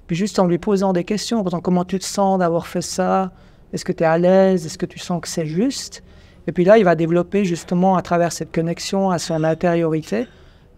Puis 0.07 0.15
juste 0.15 0.39
en 0.39 0.45
lui 0.45 0.57
posant 0.57 0.93
des 0.93 1.03
questions, 1.03 1.39
en 1.39 1.43
disant 1.43 1.61
comment 1.61 1.85
tu 1.85 1.99
te 1.99 2.05
sens 2.05 2.39
d'avoir 2.39 2.67
fait 2.67 2.81
ça, 2.81 3.31
est-ce 3.73 3.85
que 3.85 3.91
tu 3.91 4.03
es 4.03 4.05
à 4.05 4.17
l'aise, 4.17 4.65
est-ce 4.65 4.77
que 4.77 4.85
tu 4.85 4.99
sens 4.99 5.21
que 5.21 5.27
c'est 5.27 5.45
juste? 5.45 6.03
Et 6.47 6.51
puis 6.51 6.65
là, 6.65 6.77
il 6.77 6.83
va 6.83 6.95
développer 6.95 7.45
justement 7.45 7.95
à 7.95 8.01
travers 8.01 8.31
cette 8.31 8.51
connexion 8.51 9.11
à 9.11 9.19
son 9.19 9.43
intériorité, 9.43 10.27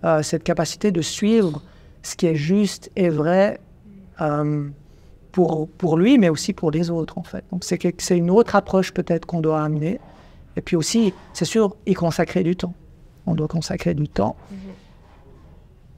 euh, 0.04 0.22
cette 0.22 0.44
capacité 0.44 0.92
de 0.92 1.02
suivre 1.02 1.62
ce 2.04 2.16
qui 2.16 2.28
est 2.28 2.36
juste 2.36 2.92
et 2.96 3.10
vrai. 3.10 3.60
Euh, 4.22 4.68
pour, 5.34 5.68
pour 5.68 5.98
lui, 5.98 6.18
mais 6.18 6.30
aussi 6.30 6.54
pour 6.54 6.72
les 6.72 6.90
autres, 6.90 7.18
en 7.18 7.24
fait. 7.24 7.44
Donc, 7.52 7.66
c'est 7.66 8.18
une 8.18 8.30
autre 8.30 8.56
approche 8.56 8.94
peut-être 8.94 9.26
qu'on 9.26 9.42
doit 9.42 9.62
amener. 9.62 10.00
Et 10.56 10.62
puis 10.62 10.78
aussi, 10.78 11.14
c'est 11.34 11.44
sûr, 11.44 11.76
y 11.86 11.96
consacrer 11.96 12.44
du 12.44 12.56
temps. 12.56 12.74
On 13.26 13.34
doit 13.34 13.48
consacrer 13.48 13.96
du 13.96 14.08
temps 14.08 14.36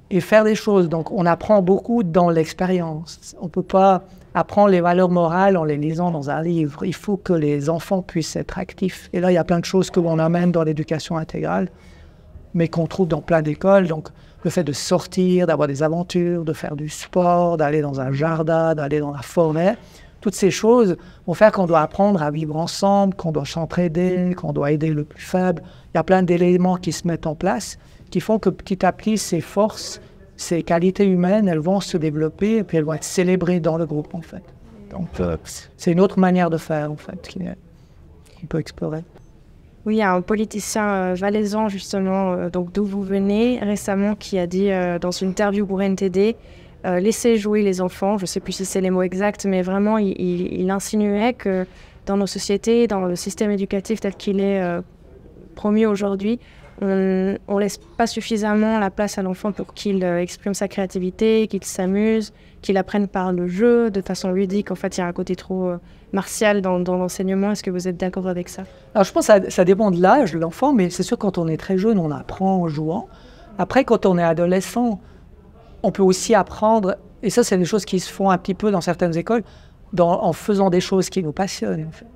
et 0.09 0.21
faire 0.21 0.45
des 0.45 0.55
choses. 0.55 0.87
Donc, 0.87 1.11
on 1.11 1.25
apprend 1.25 1.61
beaucoup 1.61 2.01
dans 2.03 2.29
l'expérience. 2.29 3.35
On 3.41 3.45
ne 3.45 3.49
peut 3.49 3.63
pas 3.63 4.03
apprendre 4.33 4.69
les 4.69 4.79
valeurs 4.79 5.09
morales 5.09 5.57
en 5.57 5.65
les 5.65 5.77
lisant 5.77 6.11
dans 6.11 6.29
un 6.29 6.41
livre. 6.41 6.85
Il 6.85 6.95
faut 6.95 7.17
que 7.17 7.33
les 7.33 7.69
enfants 7.69 8.01
puissent 8.01 8.37
être 8.37 8.57
actifs. 8.57 9.09
Et 9.11 9.19
là, 9.19 9.31
il 9.31 9.35
y 9.35 9.37
a 9.37 9.43
plein 9.43 9.59
de 9.59 9.65
choses 9.65 9.91
que 9.91 9.99
l'on 9.99 10.17
amène 10.17 10.53
dans 10.53 10.63
l'éducation 10.63 11.17
intégrale, 11.17 11.69
mais 12.53 12.69
qu'on 12.69 12.87
trouve 12.87 13.09
dans 13.09 13.21
plein 13.21 13.41
d'écoles. 13.41 13.87
Donc, 13.87 14.09
le 14.45 14.49
fait 14.49 14.63
de 14.63 14.71
sortir, 14.71 15.47
d'avoir 15.47 15.67
des 15.67 15.83
aventures, 15.83 16.45
de 16.45 16.53
faire 16.53 16.75
du 16.75 16.87
sport, 16.87 17.57
d'aller 17.57 17.81
dans 17.81 17.99
un 17.99 18.13
jardin, 18.13 18.75
d'aller 18.75 18.99
dans 18.99 19.11
la 19.11 19.21
forêt, 19.21 19.75
toutes 20.21 20.35
ces 20.35 20.51
choses 20.51 20.95
vont 21.27 21.33
faire 21.33 21.51
qu'on 21.51 21.67
doit 21.67 21.81
apprendre 21.81 22.23
à 22.23 22.31
vivre 22.31 22.55
ensemble, 22.55 23.13
qu'on 23.15 23.31
doit 23.31 23.45
s'entraider, 23.45 24.33
qu'on 24.35 24.53
doit 24.53 24.71
aider 24.71 24.89
le 24.89 25.03
plus 25.03 25.21
faible. 25.21 25.61
Il 25.93 25.97
y 25.97 25.99
a 25.99 26.03
plein 26.03 26.23
d'éléments 26.23 26.77
qui 26.77 26.91
se 26.91 27.07
mettent 27.07 27.27
en 27.27 27.35
place 27.35 27.77
qui 28.11 28.19
font 28.19 28.39
que 28.39 28.49
petit 28.49 28.85
à 28.85 28.91
petit, 28.91 29.17
ces 29.17 29.41
forces, 29.41 29.99
ces 30.37 30.63
qualités 30.63 31.05
humaines, 31.05 31.47
elles 31.47 31.59
vont 31.59 31.79
se 31.79 31.97
développer 31.97 32.57
et 32.57 32.63
puis 32.63 32.77
elles 32.77 32.83
vont 32.83 32.93
être 32.93 33.03
célébrées 33.03 33.59
dans 33.59 33.77
le 33.77 33.85
groupe, 33.85 34.13
en 34.13 34.21
fait. 34.21 34.43
Donc, 34.91 35.09
euh, 35.19 35.37
c'est 35.75 35.91
une 35.91 35.99
autre 35.99 36.19
manière 36.19 36.49
de 36.49 36.57
faire, 36.57 36.91
en 36.91 36.95
fait, 36.95 37.35
qu'on 38.39 38.47
peut 38.47 38.59
explorer. 38.59 39.03
Oui, 39.85 39.97
il 39.97 40.01
a 40.01 40.13
un 40.13 40.21
politicien 40.21 40.87
euh, 40.87 41.13
valaisan, 41.13 41.69
justement, 41.69 42.33
euh, 42.33 42.49
donc 42.49 42.71
d'où 42.71 42.85
vous 42.85 43.03
venez, 43.03 43.59
récemment, 43.61 44.15
qui 44.15 44.39
a 44.39 44.47
dit 44.47 44.71
euh, 44.71 44.97
dans 44.97 45.11
une 45.11 45.29
interview 45.29 45.65
pour 45.65 45.81
NTD 45.81 46.35
laissez 46.99 47.37
jouer 47.37 47.63
les 47.63 47.81
enfants. 47.81 48.19
Je 48.19 48.23
ne 48.23 48.27
sais 48.27 48.39
plus 48.39 48.51
si 48.51 48.63
c'est 48.63 48.79
les 48.79 48.91
mots 48.91 49.01
exacts, 49.01 49.45
mais 49.45 49.63
vraiment, 49.63 49.97
il, 49.97 50.69
insinuait 50.69 51.33
que 51.33 51.65
dans 52.05 52.15
nos 52.15 52.27
sociétés, 52.27 52.85
dans 52.85 53.07
le 53.07 53.15
système 53.15 53.49
éducatif 53.49 54.01
tel 54.01 54.13
qu'il 54.13 54.39
est 54.39 54.61
promu 55.55 55.87
aujourd'hui, 55.87 56.39
on 56.83 56.85
ne 56.85 57.59
laisse 57.59 57.79
pas 57.79 58.05
suffisamment 58.05 58.77
la 58.77 58.91
place 58.91 59.17
à 59.17 59.23
l'enfant 59.23 59.51
pour 59.51 59.73
qu'il 59.73 60.03
exprime 60.03 60.53
sa 60.53 60.67
créativité, 60.67 61.47
qu'il 61.47 61.63
s'amuse, 61.63 62.33
qu'il 62.65 62.77
apprenne 62.77 63.07
par 63.07 63.31
le 63.31 63.47
jeu 63.47 63.91
de 63.91 64.01
façon 64.01 64.31
ludique. 64.31 64.71
En 64.71 64.75
fait, 64.75 64.97
il 64.97 65.01
y 65.01 65.03
a 65.03 65.07
un 65.07 65.13
côté 65.13 65.35
trop 65.35 65.73
martial 66.15 66.61
dans, 66.61 66.79
l'enseignement. 66.79 67.51
Est-ce 67.51 67.61
que 67.61 67.69
vous 67.69 67.87
êtes 67.87 67.97
d'accord 67.97 68.27
avec 68.27 68.49
ça? 68.49 68.63
Alors, 68.95 69.05
je 69.05 69.11
pense 69.11 69.27
que 69.27 69.49
ça, 69.51 69.65
dépend 69.65 69.91
de 69.91 70.01
l'âge 70.01 70.33
de 70.33 70.39
l'enfant, 70.39 70.73
mais 70.73 70.89
c'est 70.89 71.03
sûr, 71.03 71.17
quand 71.17 71.37
on 71.37 71.47
est 71.47 71.57
très 71.57 71.77
jeune, 71.77 71.99
on 71.99 72.09
apprend 72.09 72.63
en 72.63 72.67
jouant. 72.67 73.07
Après, 73.59 73.83
quand 73.83 74.05
on 74.05 74.17
est 74.17 74.23
adolescent, 74.23 74.99
on 75.83 75.91
peut 75.91 76.03
aussi 76.03 76.33
apprendre, 76.33 76.95
et 77.21 77.29
ça, 77.29 77.43
c'est 77.43 77.57
des 77.57 77.65
choses 77.65 77.85
qui 77.85 77.99
se 77.99 78.11
font 78.11 78.31
un 78.31 78.37
petit 78.37 78.55
peu 78.55 78.71
dans 78.71 78.81
certaines 78.81 79.15
écoles, 79.15 79.43
en 79.99 80.33
faisant 80.33 80.69
des 80.69 80.81
choses 80.81 81.09
qui 81.09 81.21
nous 81.21 81.31
passionnent, 81.31 81.85
en 81.87 81.91
fait. 81.91 82.07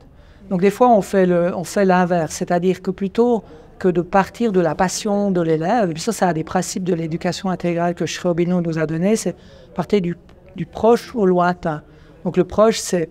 Donc, 0.49 0.61
des 0.61 0.71
fois, 0.71 0.89
on 0.89 1.01
fait 1.01 1.85
l'inverse, 1.85 2.33
c'est-à-dire 2.33 2.81
que 2.81 2.89
plutôt 2.89 3.43
que 3.77 3.87
de 3.87 4.01
partir 4.01 4.51
de 4.51 4.59
la 4.59 4.75
passion 4.75 5.31
de 5.31 5.41
l'élève, 5.41 5.91
et 5.91 5.93
puis 5.93 6.01
ça, 6.01 6.11
ça 6.11 6.27
a 6.27 6.33
des 6.33 6.43
principes 6.43 6.83
de 6.83 6.93
l'éducation 6.93 7.49
intégrale 7.49 7.95
que 7.95 8.05
Schrobino 8.05 8.61
nous 8.61 8.77
a 8.77 8.85
donné, 8.85 9.15
c'est 9.15 9.35
partir 9.73 10.01
du, 10.01 10.17
du 10.55 10.65
proche 10.65 11.15
au 11.15 11.25
lointain. 11.25 11.83
Donc, 12.25 12.37
le 12.37 12.43
proche, 12.43 12.79
c'est 12.79 13.09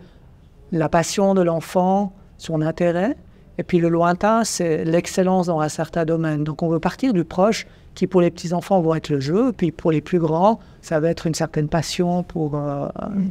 la 0.72 0.88
passion 0.88 1.34
de 1.34 1.42
l'enfant, 1.42 2.12
son 2.36 2.60
intérêt, 2.60 3.16
et 3.58 3.64
puis 3.64 3.78
le 3.78 3.88
lointain, 3.88 4.44
c'est 4.44 4.84
l'excellence 4.84 5.46
dans 5.46 5.60
un 5.60 5.68
certain 5.68 6.04
domaine. 6.04 6.44
Donc 6.44 6.62
on 6.62 6.68
veut 6.68 6.78
partir 6.78 7.12
du 7.12 7.24
proche, 7.24 7.66
qui 7.94 8.06
pour 8.06 8.20
les 8.20 8.30
petits-enfants 8.30 8.80
vont 8.80 8.94
être 8.94 9.08
le 9.08 9.18
jeu, 9.18 9.52
puis 9.52 9.72
pour 9.72 9.90
les 9.90 10.00
plus 10.00 10.20
grands, 10.20 10.60
ça 10.80 11.00
va 11.00 11.10
être 11.10 11.26
une 11.26 11.34
certaine 11.34 11.68
passion 11.68 12.22
pour 12.22 12.54
euh, 12.54 12.86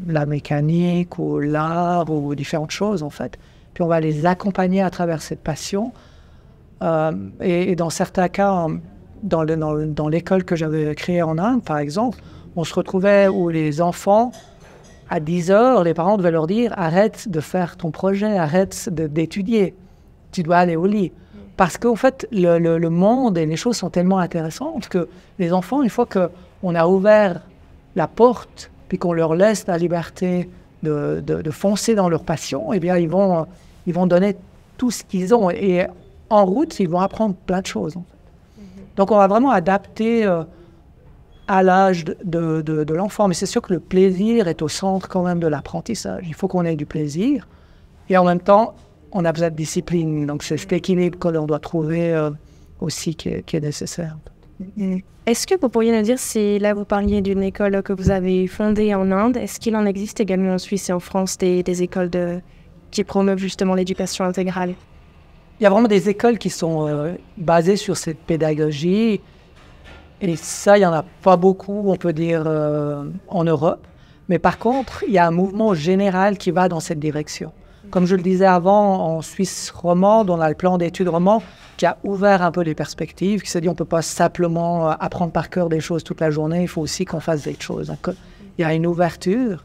la 0.07 0.25
mécanique 0.25 1.17
ou 1.17 1.39
l'art 1.39 2.09
ou 2.11 2.35
différentes 2.35 2.71
choses 2.71 3.01
en 3.01 3.09
fait. 3.09 3.39
Puis 3.73 3.83
on 3.83 3.87
va 3.87 4.01
les 4.01 4.25
accompagner 4.25 4.81
à 4.81 4.89
travers 4.89 5.21
cette 5.21 5.39
passion. 5.39 5.93
Euh, 6.83 7.11
et, 7.39 7.75
dans 7.77 7.89
certains 7.89 8.27
cas, 8.27 8.67
dans, 9.23 9.45
dans 9.45 10.07
l'école 10.09 10.43
que 10.43 10.57
j'avais 10.57 10.93
créée 10.95 11.21
en 11.21 11.37
Inde, 11.37 11.63
par 11.63 11.77
exemple, 11.77 12.19
on 12.57 12.63
se 12.63 12.73
retrouvait 12.73 13.27
où 13.27 13.49
les 13.49 13.81
enfants 13.81 14.31
à 15.09 15.19
10 15.19 15.51
heures, 15.51 15.83
les 15.83 15.93
parents 15.93 16.17
devaient 16.17 16.31
leur 16.31 16.47
dire 16.47 16.73
arrête 16.75 17.29
de 17.29 17.39
faire 17.39 17.77
ton 17.77 17.91
projet, 17.91 18.35
arrête 18.37 18.89
d'étudier, 18.91 19.75
tu 20.31 20.43
dois 20.43 20.57
aller 20.57 20.75
au 20.75 20.87
lit. 20.87 21.13
Parce 21.55 21.77
qu'en 21.77 21.95
fait, 21.95 22.27
le, 22.31 22.89
monde 22.89 23.37
et 23.37 23.45
les 23.45 23.55
choses 23.55 23.77
sont 23.77 23.89
tellement 23.89 24.17
intéressantes 24.17 24.89
que 24.89 25.07
les 25.39 25.53
enfants, 25.53 25.83
une 25.83 25.89
fois 25.89 26.07
qu'on 26.07 26.75
a 26.75 26.87
ouvert 26.87 27.41
la 27.95 28.07
porte, 28.07 28.71
puis 28.89 28.97
qu'on 28.97 29.13
leur 29.13 29.35
laisse 29.35 29.65
la 29.67 29.77
liberté 29.77 30.49
de, 30.81 31.51
foncer 31.51 31.93
dans 31.93 32.09
leur 32.09 32.23
passion, 32.23 32.73
eh 32.73 32.79
bien, 32.79 32.97
ils 32.97 33.09
vont, 33.09 33.45
ils 33.85 33.93
vont 33.93 34.07
donner 34.07 34.35
tout 34.77 34.91
ce 34.91 35.03
qu'ils 35.03 35.33
ont. 35.33 35.51
Et 35.51 35.85
en 36.29 36.45
route, 36.45 36.79
ils 36.79 36.89
vont 36.89 36.99
apprendre 36.99 37.35
plein 37.45 37.61
de 37.61 37.67
choses. 37.67 37.95
Mm-hmm. 37.95 38.97
Donc, 38.97 39.11
on 39.11 39.17
va 39.17 39.27
vraiment 39.27 39.51
adapter. 39.51 40.25
Euh, 40.25 40.43
à 41.47 41.63
l'âge 41.63 42.05
de, 42.05 42.61
de, 42.61 42.93
l'enfant. 42.93 43.27
Mais 43.27 43.33
c'est 43.33 43.45
sûr 43.45 43.61
que 43.61 43.73
le 43.73 43.79
plaisir 43.79 44.47
est 44.47 44.61
au 44.61 44.67
centre 44.67 45.07
quand 45.07 45.23
même 45.23 45.39
de 45.39 45.47
l'apprentissage. 45.47 46.23
Il 46.27 46.33
faut 46.33 46.47
qu'on 46.47 46.65
ait 46.65 46.75
du 46.75 46.85
plaisir. 46.85 47.47
Et 48.09 48.17
en 48.17 48.25
même 48.25 48.39
temps, 48.39 48.75
on 49.11 49.25
a 49.25 49.31
besoin 49.31 49.49
de 49.49 49.55
discipline. 49.55 50.25
Donc 50.25 50.43
c'est 50.43 50.57
cet 50.57 50.73
équilibre 50.73 51.17
que 51.17 51.27
l'on 51.27 51.45
doit 51.45 51.59
trouver 51.59 52.13
euh, 52.13 52.31
aussi 52.81 53.15
qui 53.15 53.29
est, 53.29 53.43
qui 53.43 53.55
est 53.55 53.61
nécessaire. 53.61 54.17
Est-ce 55.25 55.45
que 55.45 55.59
vous 55.59 55.69
pourriez 55.69 55.95
nous 55.95 56.03
dire 56.03 56.19
si 56.19 56.57
là 56.57 56.73
vous 56.73 56.85
parliez 56.85 57.21
d'une 57.21 57.43
école 57.43 57.83
que 57.83 57.93
vous 57.93 58.09
avez 58.09 58.47
fondée 58.47 58.95
en 58.95 59.11
Inde, 59.11 59.37
est-ce 59.37 59.59
qu'il 59.59 59.75
en 59.75 59.85
existe 59.85 60.19
également 60.19 60.53
en 60.53 60.57
Suisse 60.57 60.89
et 60.89 60.93
en 60.93 60.99
France 60.99 61.37
des, 61.37 61.63
des 61.63 61.83
écoles 61.83 62.09
de, 62.09 62.39
qui 62.91 63.03
promeuvent 63.03 63.37
justement 63.37 63.75
l'éducation 63.75 64.25
intégrale? 64.25 64.73
Il 65.59 65.63
y 65.63 65.65
a 65.65 65.69
vraiment 65.69 65.87
des 65.87 66.09
écoles 66.09 66.37
qui 66.37 66.49
sont 66.49 66.87
euh, 66.87 67.13
basées 67.37 67.77
sur 67.77 67.97
cette 67.97 68.19
pédagogie 68.19 69.21
et 70.21 70.35
ça, 70.35 70.77
il 70.77 70.81
n'y 70.81 70.85
en 70.85 70.93
a 70.93 71.03
pas 71.21 71.37
beaucoup, 71.37 71.83
on 71.91 71.95
peut 71.95 72.13
dire, 72.13 72.43
euh, 72.45 73.03
en 73.27 73.43
Europe. 73.43 73.85
Mais 74.29 74.39
par 74.39 74.57
contre, 74.57 75.03
il 75.07 75.13
y 75.13 75.17
a 75.17 75.27
un 75.27 75.31
mouvement 75.31 75.73
général 75.73 76.37
qui 76.37 76.51
va 76.51 76.67
dans 76.67 76.79
cette 76.79 76.99
direction. 76.99 77.51
Comme 77.91 78.05
je 78.05 78.15
le 78.15 78.21
disais 78.21 78.45
avant, 78.45 79.15
en 79.15 79.21
Suisse 79.21 79.71
romande, 79.71 80.29
on 80.29 80.41
a 80.41 80.49
le 80.49 80.55
plan 80.55 80.77
d'études 80.77 81.07
romand 81.07 81.41
qui 81.77 81.85
a 81.85 81.97
ouvert 82.03 82.41
un 82.41 82.51
peu 82.51 82.61
les 82.61 82.75
perspectives, 82.75 83.41
qui 83.41 83.49
s'est 83.49 83.61
dit 83.61 83.69
on 83.69 83.73
ne 83.73 83.77
peut 83.77 83.85
pas 83.85 84.01
simplement 84.01 84.89
euh, 84.89 84.93
apprendre 84.99 85.31
par 85.31 85.49
cœur 85.49 85.69
des 85.69 85.79
choses 85.79 86.03
toute 86.03 86.19
la 86.19 86.31
journée, 86.31 86.63
il 86.63 86.67
faut 86.67 86.81
aussi 86.81 87.05
qu'on 87.05 87.19
fasse 87.19 87.43
des 87.43 87.55
choses. 87.57 87.93
Il 88.57 88.61
y 88.61 88.65
a 88.65 88.73
une 88.73 88.87
ouverture. 88.87 89.63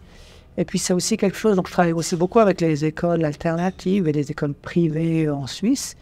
Et 0.59 0.67
puis 0.67 0.79
c'est 0.79 0.93
aussi 0.93 1.17
quelque 1.17 1.37
chose, 1.37 1.57
donc 1.57 1.67
je 1.67 1.73
travaille 1.73 1.95
aussi 1.95 2.15
beaucoup 2.15 2.39
avec 2.39 2.61
les 2.61 2.85
écoles 2.85 3.25
alternatives 3.25 4.07
et 4.07 4.13
les 4.13 4.31
écoles 4.31 4.53
privées 4.53 5.31
en 5.31 5.47
Suisse. 5.47 5.97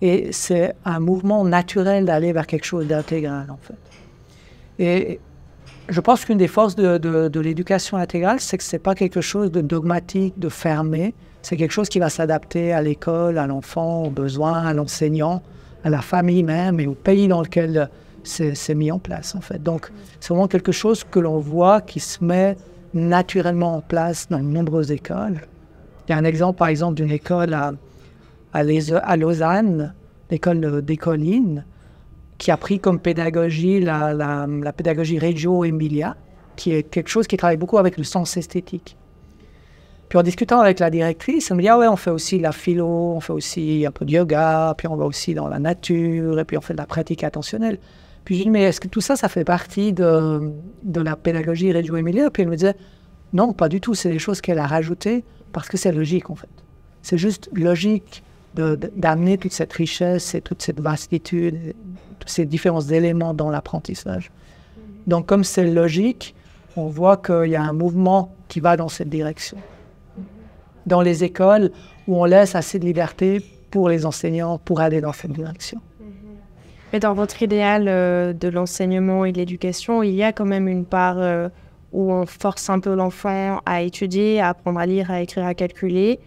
Et 0.00 0.32
c'est 0.32 0.74
un 0.86 0.98
mouvement 0.98 1.44
naturel 1.44 2.06
d'aller 2.06 2.32
vers 2.32 2.46
quelque 2.46 2.64
chose 2.64 2.86
d'intégral 2.86 3.50
en 3.50 3.58
fait. 3.60 3.89
Et 4.80 5.20
je 5.90 6.00
pense 6.00 6.24
qu'une 6.24 6.38
des 6.38 6.48
forces 6.48 6.74
de, 6.74 7.38
l'éducation 7.38 7.98
intégrale, 7.98 8.40
c'est 8.40 8.56
que 8.56 8.64
ce 8.64 8.74
n'est 8.74 8.80
pas 8.80 8.94
quelque 8.94 9.20
chose 9.20 9.52
de 9.52 9.60
dogmatique, 9.60 10.38
de 10.38 10.48
fermé. 10.48 11.14
C'est 11.42 11.56
quelque 11.56 11.72
chose 11.72 11.90
qui 11.90 11.98
va 11.98 12.08
s'adapter 12.08 12.72
à 12.72 12.80
l'école, 12.80 13.36
à 13.36 13.46
l'enfant, 13.46 14.04
aux 14.04 14.10
besoins, 14.10 14.64
à 14.64 14.72
l'enseignant, 14.72 15.42
à 15.84 15.90
la 15.90 16.00
famille 16.00 16.42
même 16.42 16.80
et 16.80 16.86
au 16.86 16.94
pays 16.94 17.28
dans 17.28 17.42
lequel 17.42 17.90
c'est 18.24 18.74
mis 18.74 18.90
en 18.90 18.98
place 18.98 19.34
en 19.34 19.42
fait. 19.42 19.62
Donc 19.62 19.90
c'est 20.18 20.30
vraiment 20.30 20.48
quelque 20.48 20.72
chose 20.72 21.04
que 21.04 21.18
l'on 21.18 21.38
voit 21.38 21.82
qui 21.82 22.00
se 22.00 22.24
met 22.24 22.56
naturellement 22.94 23.76
en 23.76 23.80
place 23.82 24.28
dans 24.30 24.38
de 24.38 24.44
nombreuses 24.44 24.90
écoles. 24.92 25.40
Il 26.06 26.12
y 26.12 26.14
a 26.14 26.18
un 26.18 26.24
exemple 26.24 26.58
par 26.58 26.68
exemple 26.68 26.94
d'une 26.94 27.10
école 27.10 27.52
à, 27.52 27.72
à, 28.54 28.60
à 28.60 29.16
Lausanne, 29.16 29.94
l'école 30.30 30.82
des 30.82 30.96
collines, 30.96 31.64
qui 32.40 32.50
a 32.50 32.56
pris 32.56 32.80
comme 32.80 32.98
pédagogie 32.98 33.80
la, 33.80 34.14
la, 34.14 34.72
pédagogie 34.72 35.18
Reggio 35.18 35.62
Emilia, 35.62 36.16
qui 36.56 36.72
est 36.72 36.84
quelque 36.84 37.08
chose 37.08 37.26
qui 37.26 37.36
travaille 37.36 37.58
beaucoup 37.58 37.76
avec 37.76 37.98
le 37.98 38.02
sens 38.02 38.34
esthétique. 38.38 38.96
Puis 40.08 40.18
en 40.18 40.22
discutant 40.22 40.58
avec 40.58 40.78
la 40.78 40.88
directrice, 40.88 41.50
elle 41.50 41.58
me 41.58 41.62
dit, 41.62 41.68
ah 41.68 41.78
ouais, 41.78 41.86
on 41.86 41.96
fait 41.96 42.10
aussi 42.10 42.38
la 42.38 42.52
philo, 42.52 42.88
on 42.88 43.20
fait 43.20 43.34
aussi 43.34 43.84
un 43.86 43.90
peu 43.90 44.06
de 44.06 44.12
yoga, 44.12 44.74
puis 44.78 44.88
on 44.88 44.96
va 44.96 45.04
aussi 45.04 45.34
dans 45.34 45.48
la 45.48 45.58
nature, 45.58 46.40
et 46.40 46.44
puis 46.46 46.56
on 46.56 46.62
fait 46.62 46.72
de 46.72 46.78
la 46.78 46.86
pratique 46.86 47.22
attentionnelle. 47.24 47.78
Puis 48.24 48.36
je 48.36 48.40
lui 48.40 48.44
dis, 48.46 48.50
mais 48.50 48.62
est-ce 48.62 48.80
que 48.80 48.88
tout 48.88 49.02
ça, 49.02 49.16
ça 49.16 49.28
fait 49.28 49.44
partie 49.44 49.92
de, 49.92 50.50
de 50.82 51.00
la 51.02 51.16
pédagogie 51.16 51.72
Reggio 51.72 51.94
Emilia? 51.96 52.30
Puis 52.30 52.42
elle 52.42 52.48
me 52.48 52.56
disait, 52.56 52.74
non, 53.34 53.52
pas 53.52 53.68
du 53.68 53.82
tout, 53.82 53.94
c'est 53.94 54.10
des 54.10 54.18
choses 54.18 54.40
qu'elle 54.40 54.58
a 54.58 54.66
rajoutées 54.66 55.24
parce 55.52 55.68
que 55.68 55.76
c'est 55.76 55.92
logique 55.92 56.30
en 56.30 56.36
fait. 56.36 56.48
C'est 57.02 57.18
juste 57.18 57.50
logique 57.52 58.22
d'amener 58.54 59.36
toute 59.36 59.52
cette 59.52 59.72
richesse 59.74 60.34
et 60.34 60.40
toute 60.40 60.62
cette 60.62 60.80
vastitude, 60.80 61.74
ces 62.26 62.46
différents 62.46 62.80
éléments 62.80 63.34
dans 63.34 63.50
l'apprentissage. 63.50 64.30
Donc 65.06 65.26
comme 65.26 65.44
c'est 65.44 65.70
logique, 65.70 66.34
on 66.76 66.86
voit 66.86 67.16
qu'il 67.16 67.50
y 67.50 67.56
a 67.56 67.62
un 67.62 67.72
mouvement 67.72 68.34
qui 68.48 68.60
va 68.60 68.76
dans 68.76 68.88
cette 68.88 69.08
direction 69.08 69.58
dans 70.86 71.02
les 71.02 71.24
écoles 71.24 71.70
où 72.06 72.20
on 72.20 72.24
laisse 72.24 72.54
assez 72.54 72.78
de 72.78 72.84
liberté 72.84 73.42
pour 73.70 73.88
les 73.88 74.06
enseignants 74.06 74.58
pour 74.58 74.80
aller 74.80 75.00
dans 75.00 75.12
cette 75.12 75.32
direction. 75.32 75.80
Mais 76.92 76.98
dans 76.98 77.14
votre 77.14 77.40
idéal 77.42 77.86
euh, 77.86 78.32
de 78.32 78.48
l'enseignement 78.48 79.24
et 79.24 79.30
de 79.30 79.38
l'éducation, 79.38 80.02
il 80.02 80.14
y 80.14 80.24
a 80.24 80.32
quand 80.32 80.44
même 80.44 80.66
une 80.66 80.84
part 80.84 81.18
euh, 81.18 81.48
où 81.92 82.12
on 82.12 82.26
force 82.26 82.68
un 82.68 82.80
peu 82.80 82.94
l'enfant 82.94 83.60
à 83.64 83.82
étudier, 83.82 84.40
à 84.40 84.48
apprendre 84.48 84.80
à 84.80 84.86
lire, 84.86 85.08
à 85.10 85.20
écrire, 85.20 85.46
à 85.46 85.54
calculer, 85.54 86.18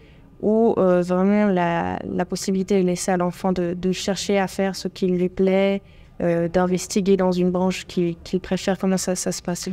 ou 0.44 0.74
euh, 0.78 1.02
vraiment 1.02 1.46
la, 1.46 2.24
possibilité 2.24 2.80
de 2.80 2.86
laisser 2.86 3.10
à 3.10 3.16
l'enfant 3.16 3.52
de, 3.52 3.92
chercher 3.92 4.38
à 4.38 4.46
faire 4.46 4.76
ce 4.76 4.88
qui 4.88 5.06
lui 5.06 5.28
plaît, 5.28 5.82
d'investiguer 6.20 7.16
dans 7.16 7.32
une 7.32 7.50
branche 7.50 7.86
qu'il 7.86 8.40
préfère. 8.40 8.78
Comment 8.78 8.96
ça, 8.96 9.16
ça 9.16 9.32
se 9.32 9.42
passe 9.42 9.68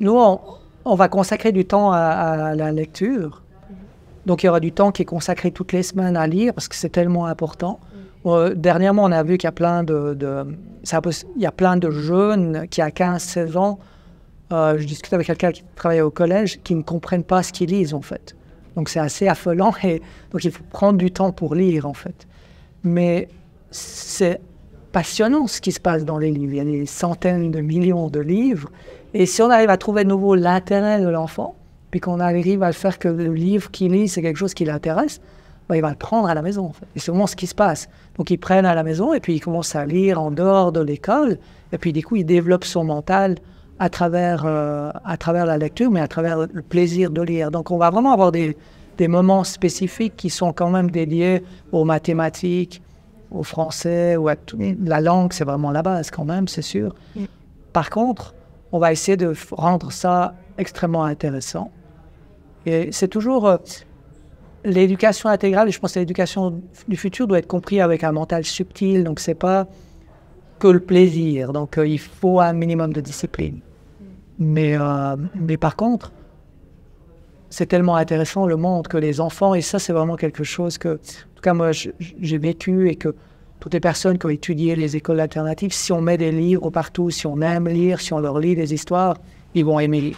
Nous, 0.00 0.18
on, 0.84 0.94
va 0.94 1.08
consacrer 1.08 1.52
du 1.52 1.64
temps 1.64 1.92
à 1.92 2.54
la 2.56 2.72
lecture 2.72 3.42
donc 4.26 4.42
il 4.42 4.46
y 4.46 4.48
aura 4.48 4.60
du 4.60 4.72
temps 4.72 4.90
qui 4.90 5.02
est 5.02 5.06
consacré 5.06 5.52
toutes 5.52 5.72
les 5.72 5.84
semaines 5.84 6.16
à 6.16 6.26
lire 6.26 6.52
parce 6.52 6.68
que 6.68 6.74
c'est 6.74 6.90
tellement 6.90 7.26
important. 7.26 7.78
Mm. 8.24 8.28
Euh, 8.28 8.54
dernièrement, 8.54 9.04
on 9.04 9.12
a 9.12 9.22
vu 9.22 9.38
qu'il 9.38 9.46
y 9.46 9.48
a 9.48 9.52
plein 9.52 9.84
de, 9.84 10.18
il 11.36 11.42
y 11.42 11.46
a 11.46 11.52
plein 11.52 11.76
de 11.76 11.90
jeunes 11.90 12.66
qui, 12.68 12.82
à 12.82 12.88
15-16 12.88 13.56
ans, 13.56 13.78
euh, 14.52 14.76
je 14.78 14.84
discute 14.84 15.12
avec 15.12 15.28
quelqu'un 15.28 15.52
qui 15.52 15.62
travaille 15.76 16.00
au 16.00 16.10
collège, 16.10 16.60
qui 16.62 16.74
ne 16.74 16.82
comprennent 16.82 17.24
pas 17.24 17.44
ce 17.44 17.52
qu'ils 17.52 17.70
lisent 17.70 17.94
en 17.94 18.02
fait. 18.02 18.34
Donc 18.76 18.88
c'est 18.88 19.00
assez 19.00 19.26
affolant 19.26 19.72
et 19.82 20.02
donc 20.30 20.44
il 20.44 20.50
faut 20.50 20.62
prendre 20.70 20.98
du 20.98 21.10
temps 21.10 21.32
pour 21.32 21.54
lire 21.54 21.86
en 21.86 21.94
fait. 21.94 22.26
Mais 22.84 23.28
c'est 23.70 24.40
passionnant 24.92 25.46
ce 25.46 25.60
qui 25.60 25.72
se 25.72 25.80
passe 25.80 26.04
dans 26.04 26.18
les 26.18 26.30
livres. 26.30 26.52
Il 26.52 26.56
y 26.56 26.60
a 26.60 26.64
des 26.64 26.86
centaines 26.86 27.50
de 27.50 27.60
millions 27.60 28.08
de 28.08 28.20
livres. 28.20 28.70
Et 29.14 29.26
si 29.26 29.42
on 29.42 29.50
arrive 29.50 29.70
à 29.70 29.76
trouver 29.76 30.04
de 30.04 30.08
nouveau 30.08 30.34
l'intérêt 30.34 31.00
de 31.00 31.08
l'enfant, 31.08 31.54
puis 31.90 32.00
qu'on 32.00 32.20
arrive 32.20 32.62
à 32.62 32.72
faire 32.72 32.98
que 32.98 33.08
le 33.08 33.32
livre 33.32 33.70
qu'il 33.70 33.92
lit, 33.92 34.08
c'est 34.08 34.22
quelque 34.22 34.36
chose 34.36 34.54
qui 34.54 34.64
l'intéresse, 34.64 35.20
bah, 35.68 35.76
il 35.76 35.82
va 35.82 35.90
le 35.90 35.96
prendre 35.96 36.28
à 36.28 36.34
la 36.34 36.42
maison. 36.42 36.72
Et 36.94 37.00
c'est 37.00 37.10
vraiment 37.10 37.26
ce 37.26 37.36
qui 37.36 37.46
se 37.46 37.54
passe. 37.54 37.88
Donc 38.16 38.30
ils 38.30 38.38
prennent 38.38 38.66
à 38.66 38.74
la 38.74 38.82
maison 38.82 39.12
et 39.12 39.20
puis 39.20 39.34
ils 39.34 39.40
commencent 39.40 39.74
à 39.74 39.84
lire 39.84 40.20
en 40.20 40.30
dehors 40.30 40.72
de 40.72 40.80
l'école. 40.80 41.38
Et 41.72 41.78
puis 41.78 41.92
du 41.92 42.04
coup, 42.04 42.16
il 42.16 42.24
développe 42.24 42.64
son 42.64 42.84
mental 42.84 43.36
à 43.78 43.88
travers, 43.88 44.44
euh, 44.46 44.90
à 45.04 45.16
travers 45.16 45.46
la 45.46 45.58
lecture, 45.58 45.90
mais 45.90 46.00
à 46.00 46.08
travers 46.08 46.38
le 46.38 46.62
plaisir 46.62 47.10
de 47.10 47.22
lire. 47.22 47.50
Donc 47.50 47.70
on 47.70 47.78
va 47.78 47.90
vraiment 47.90 48.12
avoir 48.12 48.32
des, 48.32 48.56
des 48.96 49.08
moments 49.08 49.44
spécifiques 49.44 50.16
qui 50.16 50.30
sont 50.30 50.52
quand 50.52 50.70
même 50.70 50.90
dédiés 50.90 51.42
aux 51.72 51.84
mathématiques, 51.84 52.82
au 53.30 53.42
français, 53.42 54.16
ou 54.16 54.28
à 54.28 54.36
tout. 54.36 54.58
La 54.84 55.00
langue, 55.00 55.32
c'est 55.32 55.44
vraiment 55.44 55.70
la 55.70 55.82
base 55.82 56.10
quand 56.10 56.24
même, 56.24 56.48
c'est 56.48 56.62
sûr. 56.62 56.94
Par 57.72 57.90
contre, 57.90 58.34
on 58.72 58.78
va 58.78 58.92
essayer 58.92 59.16
de 59.16 59.32
rendre 59.52 59.92
ça 59.92 60.34
extrêmement 60.58 61.04
intéressant. 61.04 61.70
Et 62.64 62.90
c'est 62.92 63.08
toujours 63.08 63.46
euh, 63.46 63.58
l'éducation 64.64 65.28
intégrale, 65.28 65.68
et 65.68 65.70
je 65.70 65.78
pense 65.78 65.92
que 65.92 66.00
l'éducation 66.00 66.60
du 66.88 66.96
futur 66.96 67.26
doit 67.26 67.38
être 67.38 67.46
compris 67.46 67.80
avec 67.80 68.02
un 68.02 68.12
mental 68.12 68.44
subtil, 68.44 69.04
donc 69.04 69.20
c'est 69.20 69.34
pas 69.34 69.66
que 70.58 70.68
le 70.68 70.80
plaisir, 70.80 71.52
donc 71.52 71.78
euh, 71.78 71.86
il 71.86 71.98
faut 71.98 72.40
un 72.40 72.52
minimum 72.52 72.92
de 72.92 73.00
discipline. 73.00 73.60
Mais, 74.38 74.76
euh, 74.78 75.16
mais 75.34 75.56
par 75.56 75.76
contre, 75.76 76.12
c'est 77.50 77.66
tellement 77.66 77.96
intéressant 77.96 78.46
le 78.46 78.56
monde 78.56 78.88
que 78.88 78.96
les 78.96 79.20
enfants, 79.20 79.54
et 79.54 79.62
ça 79.62 79.78
c'est 79.78 79.92
vraiment 79.92 80.16
quelque 80.16 80.44
chose 80.44 80.78
que, 80.78 80.94
en 80.94 81.34
tout 81.34 81.42
cas 81.42 81.54
moi 81.54 81.70
j'ai 81.72 82.38
vécu 82.38 82.88
et 82.88 82.96
que 82.96 83.14
toutes 83.60 83.72
les 83.72 83.80
personnes 83.80 84.18
qui 84.18 84.26
ont 84.26 84.30
étudié 84.30 84.76
les 84.76 84.96
écoles 84.96 85.20
alternatives, 85.20 85.72
si 85.72 85.92
on 85.92 86.00
met 86.00 86.18
des 86.18 86.32
livres 86.32 86.70
partout, 86.70 87.10
si 87.10 87.26
on 87.26 87.40
aime 87.40 87.68
lire, 87.68 88.00
si 88.00 88.12
on 88.12 88.18
leur 88.18 88.38
lit 88.38 88.54
des 88.54 88.74
histoires, 88.74 89.16
ils 89.54 89.64
vont 89.64 89.80
aimer 89.80 90.00
lire. 90.00 90.16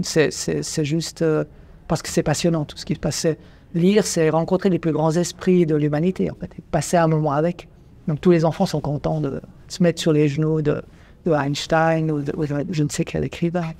C'est 0.00 0.84
juste 0.84 1.22
euh, 1.22 1.44
parce 1.88 2.02
que 2.02 2.08
c'est 2.08 2.22
passionnant 2.22 2.64
tout 2.64 2.76
ce 2.76 2.84
qui 2.84 2.94
se 2.94 3.00
passe. 3.00 3.26
Lire, 3.74 4.04
c'est 4.04 4.28
rencontrer 4.30 4.68
les 4.68 4.78
plus 4.78 4.92
grands 4.92 5.12
esprits 5.12 5.64
de 5.64 5.74
l'humanité, 5.74 6.30
en 6.30 6.34
fait, 6.34 6.50
et 6.58 6.62
passer 6.70 6.96
un 6.96 7.08
moment 7.08 7.32
avec. 7.32 7.68
Donc 8.08 8.20
tous 8.20 8.30
les 8.30 8.44
enfants 8.44 8.66
sont 8.66 8.80
contents 8.80 9.20
de 9.20 9.40
se 9.68 9.82
mettre 9.82 10.00
sur 10.00 10.12
les 10.12 10.28
genoux 10.28 10.62
de, 10.62 10.82
Einstein 11.26 12.10
ou 12.10 12.20
de, 12.20 12.32
je 12.70 12.82
ne 12.82 12.88
sais 12.88 13.04
quel 13.04 13.24
écrivain. 13.24 13.72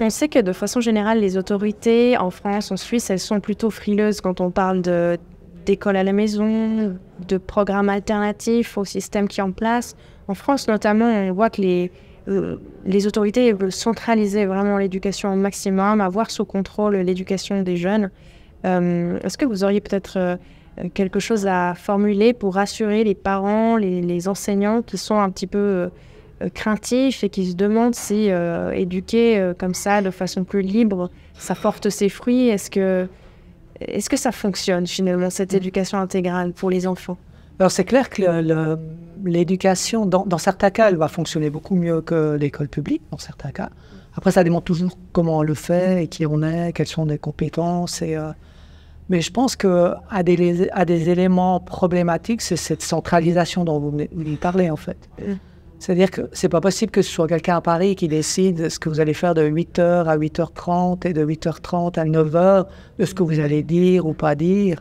On 0.00 0.10
sait 0.10 0.28
que 0.28 0.40
de 0.40 0.52
façon 0.52 0.80
générale, 0.80 1.20
les 1.20 1.36
autorités 1.36 2.16
en 2.18 2.30
France, 2.30 2.72
en 2.72 2.76
Suisse, 2.76 3.08
elles 3.08 3.20
sont 3.20 3.40
plutôt 3.40 3.70
frileuses 3.70 4.20
quand 4.20 4.40
on 4.40 4.50
parle 4.50 4.82
d'école 5.64 5.96
à 5.96 6.02
la 6.02 6.12
maison, 6.12 6.98
de 7.28 7.38
programmes 7.38 7.88
alternatifs 7.88 8.76
au 8.76 8.84
système 8.84 9.28
qui 9.28 9.40
est 9.40 9.44
en 9.44 9.52
place. 9.52 9.94
En 10.28 10.34
France 10.34 10.68
notamment, 10.68 11.06
on 11.06 11.32
voit 11.32 11.50
que 11.50 11.60
les, 11.60 11.92
euh, 12.28 12.56
les 12.84 13.06
autorités 13.06 13.52
veulent 13.52 13.72
centraliser 13.72 14.46
vraiment 14.46 14.78
l'éducation 14.78 15.32
au 15.32 15.36
maximum, 15.36 16.00
avoir 16.00 16.30
sous 16.30 16.44
contrôle 16.44 16.96
l'éducation 16.96 17.62
des 17.62 17.76
jeunes. 17.76 18.10
Euh, 18.64 19.18
est-ce 19.22 19.36
que 19.36 19.44
vous 19.44 19.64
auriez 19.64 19.80
peut-être 19.80 20.16
euh, 20.16 20.36
quelque 20.94 21.20
chose 21.20 21.46
à 21.46 21.74
formuler 21.74 22.32
pour 22.32 22.54
rassurer 22.54 23.04
les 23.04 23.14
parents, 23.14 23.76
les, 23.76 24.28
enseignants 24.28 24.82
qui 24.82 24.98
sont 24.98 25.18
un 25.18 25.30
petit 25.30 25.46
peu 25.46 25.90
craintifs 26.54 27.22
et 27.22 27.28
qui 27.28 27.50
se 27.50 27.56
demandent 27.56 27.94
si 27.94 28.30
éduquer 28.72 29.52
comme 29.58 29.74
ça, 29.74 30.02
de 30.02 30.10
façon 30.10 30.44
plus 30.44 30.62
libre, 30.62 31.10
ça 31.34 31.54
porte 31.54 31.90
ses 31.90 32.08
fruits 32.08 32.48
Est-ce 32.48 32.70
que, 32.70 33.06
est 33.80 34.08
que 34.08 34.16
ça 34.16 34.32
fonctionne 34.32 34.86
finalement, 34.86 35.30
cette 35.30 35.54
éducation 35.54 35.98
intégrale 35.98 36.52
pour 36.52 36.70
les 36.70 36.86
enfants? 36.86 37.18
Alors 37.58 37.70
c'est 37.70 37.84
clair 37.84 38.10
que 38.10 38.22
l'éducation, 39.24 40.06
dans, 40.06 40.38
certains 40.38 40.70
cas, 40.70 40.88
elle 40.88 40.96
va 40.96 41.08
fonctionner 41.08 41.50
beaucoup 41.50 41.76
mieux 41.76 42.00
que 42.00 42.36
l'école 42.36 42.68
publique, 42.68 43.02
dans 43.10 43.18
certains 43.18 43.50
cas. 43.50 43.70
Après, 44.16 44.30
ça 44.30 44.44
demande 44.44 44.64
toujours 44.64 44.98
comment 45.12 45.38
on 45.38 45.42
le 45.42 45.54
fait 45.54 46.04
et 46.04 46.08
qui 46.08 46.26
on 46.26 46.42
est, 46.42 46.72
quelles 46.72 46.86
sont 46.86 47.04
les 47.06 47.18
compétences. 47.18 48.02
Et, 48.02 48.16
euh, 48.16 48.32
Mais 49.08 49.20
je 49.20 49.30
pense 49.30 49.56
qu'un 49.56 49.96
des, 50.24 50.68
à 50.72 50.84
des 50.84 51.10
éléments 51.10 51.60
problématiques, 51.60 52.40
c'est 52.40 52.56
cette 52.56 52.82
centralisation 52.82 53.64
dont 53.64 53.78
vous 53.78 53.90
venez 53.90 54.36
parler, 54.36 54.70
en 54.70 54.76
fait. 54.76 54.96
Mm. 55.18 55.34
C'est-à-dire 55.82 56.12
que 56.12 56.28
c'est 56.32 56.48
pas 56.48 56.60
possible 56.60 56.92
que 56.92 57.02
ce 57.02 57.10
soit 57.10 57.26
quelqu'un 57.26 57.56
à 57.56 57.60
Paris 57.60 57.96
qui 57.96 58.06
décide 58.06 58.68
ce 58.68 58.78
que 58.78 58.88
vous 58.88 59.00
allez 59.00 59.14
faire 59.14 59.34
de 59.34 59.42
8h 59.42 60.04
à 60.04 60.16
8h30 60.16 61.08
et 61.08 61.12
de 61.12 61.26
8h30 61.26 61.98
à 61.98 62.04
9h, 62.04 62.66
de 63.00 63.04
ce 63.04 63.12
que 63.12 63.24
vous 63.24 63.40
allez 63.40 63.64
dire 63.64 64.06
ou 64.06 64.12
pas 64.12 64.36
dire. 64.36 64.80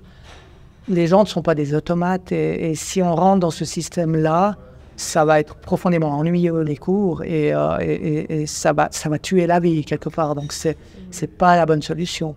Les 0.88 1.07
gens 1.07 1.23
ne 1.23 1.27
sont 1.27 1.41
pas 1.41 1.55
des 1.55 1.73
automates 1.73 2.31
et, 2.31 2.75
si 2.75 3.01
on 3.01 3.15
rentre 3.15 3.39
dans 3.39 3.49
ce 3.49 3.65
système-là, 3.65 4.57
ça 4.95 5.25
va 5.25 5.39
être 5.39 5.55
profondément 5.55 6.10
ennuyeux 6.10 6.62
les 6.62 6.77
cours 6.77 7.23
et, 7.23 7.51
euh, 7.51 7.79
et, 7.79 8.41
et, 8.41 8.45
ça, 8.45 8.71
va, 8.71 8.89
ça 8.91 9.10
va 9.10 9.17
tuer 9.17 9.47
la 9.47 9.60
vie 9.60 9.84
quelque 9.84 10.10
part. 10.10 10.36
Donc 10.36 10.53
c'est 10.53 10.77
n'est 11.19 11.27
pas 11.27 11.55
la 11.55 11.65
bonne 11.65 11.81
solution. 11.81 12.36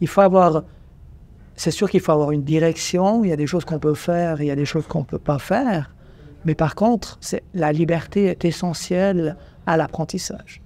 Il 0.00 0.08
faut 0.08 0.22
avoir, 0.22 0.62
c'est 1.56 1.70
sûr 1.70 1.90
qu'il 1.90 2.00
faut 2.00 2.12
avoir 2.12 2.30
une 2.30 2.44
direction. 2.44 3.24
Il 3.24 3.30
y 3.30 3.32
a 3.32 3.36
des 3.36 3.46
choses 3.46 3.64
qu'on 3.64 3.78
peut 3.78 3.94
faire, 3.94 4.40
il 4.40 4.46
y 4.46 4.50
a 4.50 4.56
des 4.56 4.66
choses 4.66 4.86
qu'on 4.86 5.00
ne 5.00 5.04
peut 5.04 5.18
pas 5.18 5.38
faire. 5.38 5.90
Mais 6.44 6.54
par 6.54 6.74
contre, 6.74 7.18
la 7.54 7.72
liberté 7.72 8.26
est 8.26 8.44
essentielle 8.44 9.36
à 9.66 9.76
l'apprentissage. 9.76 10.62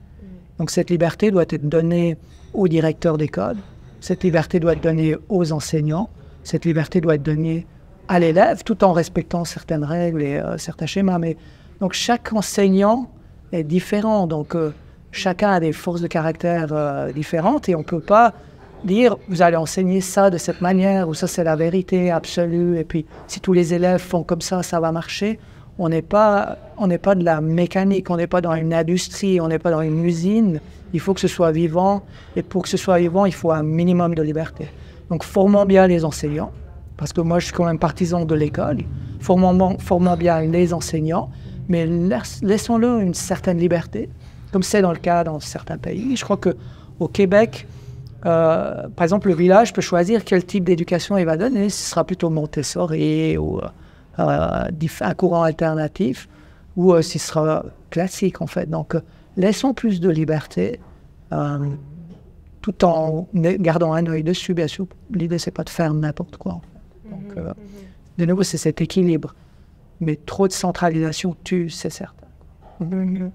Donc 0.59 0.71
cette 0.71 0.91
liberté 0.91 1.31
doit 1.31 1.47
être 1.49 1.69
donnée 1.69 2.19
au 2.53 2.69
directeur 2.69 3.17
d'école, 3.17 3.57
cette 4.01 4.25
liberté 4.25 4.61
doit 4.61 4.75
être 4.75 4.83
donnée 4.83 5.17
aux 5.29 5.53
enseignants, 5.53 6.11
cette 6.43 6.65
liberté 6.65 7.01
doit 7.01 7.15
être 7.15 7.23
donnée 7.23 7.67
à 8.09 8.19
l'élève, 8.19 8.63
tout 8.65 8.83
en 8.85 8.93
respectant 8.93 9.45
certaines 9.45 9.85
règles 9.85 10.23
et 10.23 10.37
euh, 10.37 10.59
certains 10.59 10.87
schémas. 10.87 11.19
Mais 11.19 11.37
donc 11.81 11.93
chaque 11.93 12.33
enseignant 12.33 13.11
est 13.53 13.65
différent, 13.65 14.27
donc 14.27 14.55
euh, 14.55 14.75
chacun 15.13 15.51
a 15.51 15.61
des 15.61 15.73
forces 15.73 16.01
de 16.01 16.09
caractère 16.09 16.69
euh, 16.73 17.13
différentes 17.13 17.69
et 17.69 17.75
on 17.75 17.81
ne 17.81 17.85
peut 17.85 18.01
pas 18.01 18.35
dire 18.85 19.17
vous 19.29 19.43
allez 19.43 19.57
enseigner 19.57 20.01
ça 20.01 20.31
de 20.31 20.39
cette 20.39 20.61
manière 20.61 21.09
ou 21.09 21.15
ça 21.15 21.27
c'est 21.27 21.45
la 21.45 21.57
vérité 21.57 22.11
absolue 22.11 22.79
et 22.79 22.85
puis 22.85 23.07
si 23.27 23.41
tous 23.41 23.53
les 23.53 23.75
élèves 23.75 24.01
font 24.01 24.23
comme 24.23 24.41
ça, 24.41 24.63
ça 24.63 24.81
va 24.81 24.93
marcher 24.93 25.39
on 25.81 25.89
n'est 25.89 26.03
pas, 26.03 26.59
on 26.77 26.89
n'est 26.89 26.99
pas 26.99 27.15
de 27.15 27.25
la 27.25 27.41
mécanique, 27.41 28.11
on 28.11 28.19
n'est 28.19 28.27
pas 28.27 28.43
dans 28.43 28.55
une 28.55 28.75
industrie, 28.75 29.41
on 29.41 29.49
n'est 29.49 29.59
pas 29.59 29.71
dans 29.71 29.81
une 29.81 30.05
usine. 30.05 30.61
Il 30.93 31.01
faut 31.01 31.15
que 31.15 31.21
ce 31.21 31.29
soit 31.29 31.53
vivant, 31.53 32.03
et 32.37 32.43
pour 32.43 32.65
que 32.65 32.69
ce 32.69 32.77
soit 32.77 32.99
vivant, 32.99 33.25
il 33.25 33.33
faut 33.33 33.51
un 33.51 33.63
minimum 33.63 34.15
de 34.15 34.23
liberté. 34.23 34.69
Donc 35.09 35.25
formons 35.25 35.65
bien 35.65 35.87
les 35.87 36.05
enseignants, 36.05 36.53
parce 36.99 37.15
que 37.15 37.23
moi 37.23 37.39
je 37.39 37.47
suis 37.47 37.55
quand 37.55 37.65
même 37.65 37.79
partisan 37.79 38.27
de 38.27 38.35
l'école. 38.35 38.81
Formons, 39.21 39.79
formons 39.79 40.17
bien 40.17 40.43
les 40.43 40.75
enseignants, 40.75 41.31
mais 41.69 41.89
laissons-leur 42.43 43.01
une 43.01 43.15
certaine 43.15 43.57
liberté, 43.57 44.11
comme 44.53 44.63
c'est 44.63 44.83
dans 44.83 44.93
le 44.93 44.99
cas 44.99 45.25
dans 45.25 45.41
certains 45.41 45.79
pays. 45.79 46.15
Je 46.15 46.25
crois 46.25 46.37
que 46.37 46.57
au 46.99 47.09
Québec, 47.09 47.67
euh, 48.27 48.89
par 48.89 49.05
exemple, 49.05 49.29
le 49.29 49.35
village 49.35 49.73
peut 49.73 49.81
choisir 49.81 50.25
quel 50.25 50.45
type 50.45 50.65
d'éducation 50.65 51.17
il 51.17 51.25
va 51.25 51.37
donner. 51.37 51.71
Ce 51.71 51.91
sera 51.91 52.05
plutôt 52.05 52.31
Montessori 52.31 53.37
ou 53.39 53.59
euh, 53.59 53.69
euh, 54.19 54.89
un 55.01 55.15
courant 55.15 55.43
alternatif 55.43 56.29
ou 56.77 56.93
euh, 56.93 57.03
ce 57.03 57.19
sera 57.19 57.65
classique 57.91 58.43
en 58.43 58.47
fait. 58.47 58.69
Donc 58.69 58.97
laissons 59.37 59.75
plus 59.75 60.01
de 60.01 60.11
liberté 60.11 60.81
tout 62.61 62.85
en 62.85 63.29
gardant 63.33 63.93
un 63.95 64.05
œil 64.07 64.23
dessus, 64.23 64.53
bien 64.53 64.67
sûr. 64.67 64.87
L'idée, 65.13 65.39
c'est 65.39 65.51
pas 65.51 65.65
de 65.65 65.71
faire 65.71 65.95
n'importe 65.95 66.37
quoi. 66.37 66.61
Donc, 67.09 67.37
mhm, 67.37 67.45
mhm. 67.45 67.55
de 68.19 68.27
nouveau, 68.27 68.43
c'est 68.43 68.59
cet 68.59 68.83
équilibre. 68.83 69.35
Mais 70.01 70.17
trop 70.17 70.47
de 70.47 70.53
centralisation 70.53 71.37
tue, 71.43 71.71
c'est 71.71 71.91
certain. 71.91 72.27
Mhm. 72.81 73.31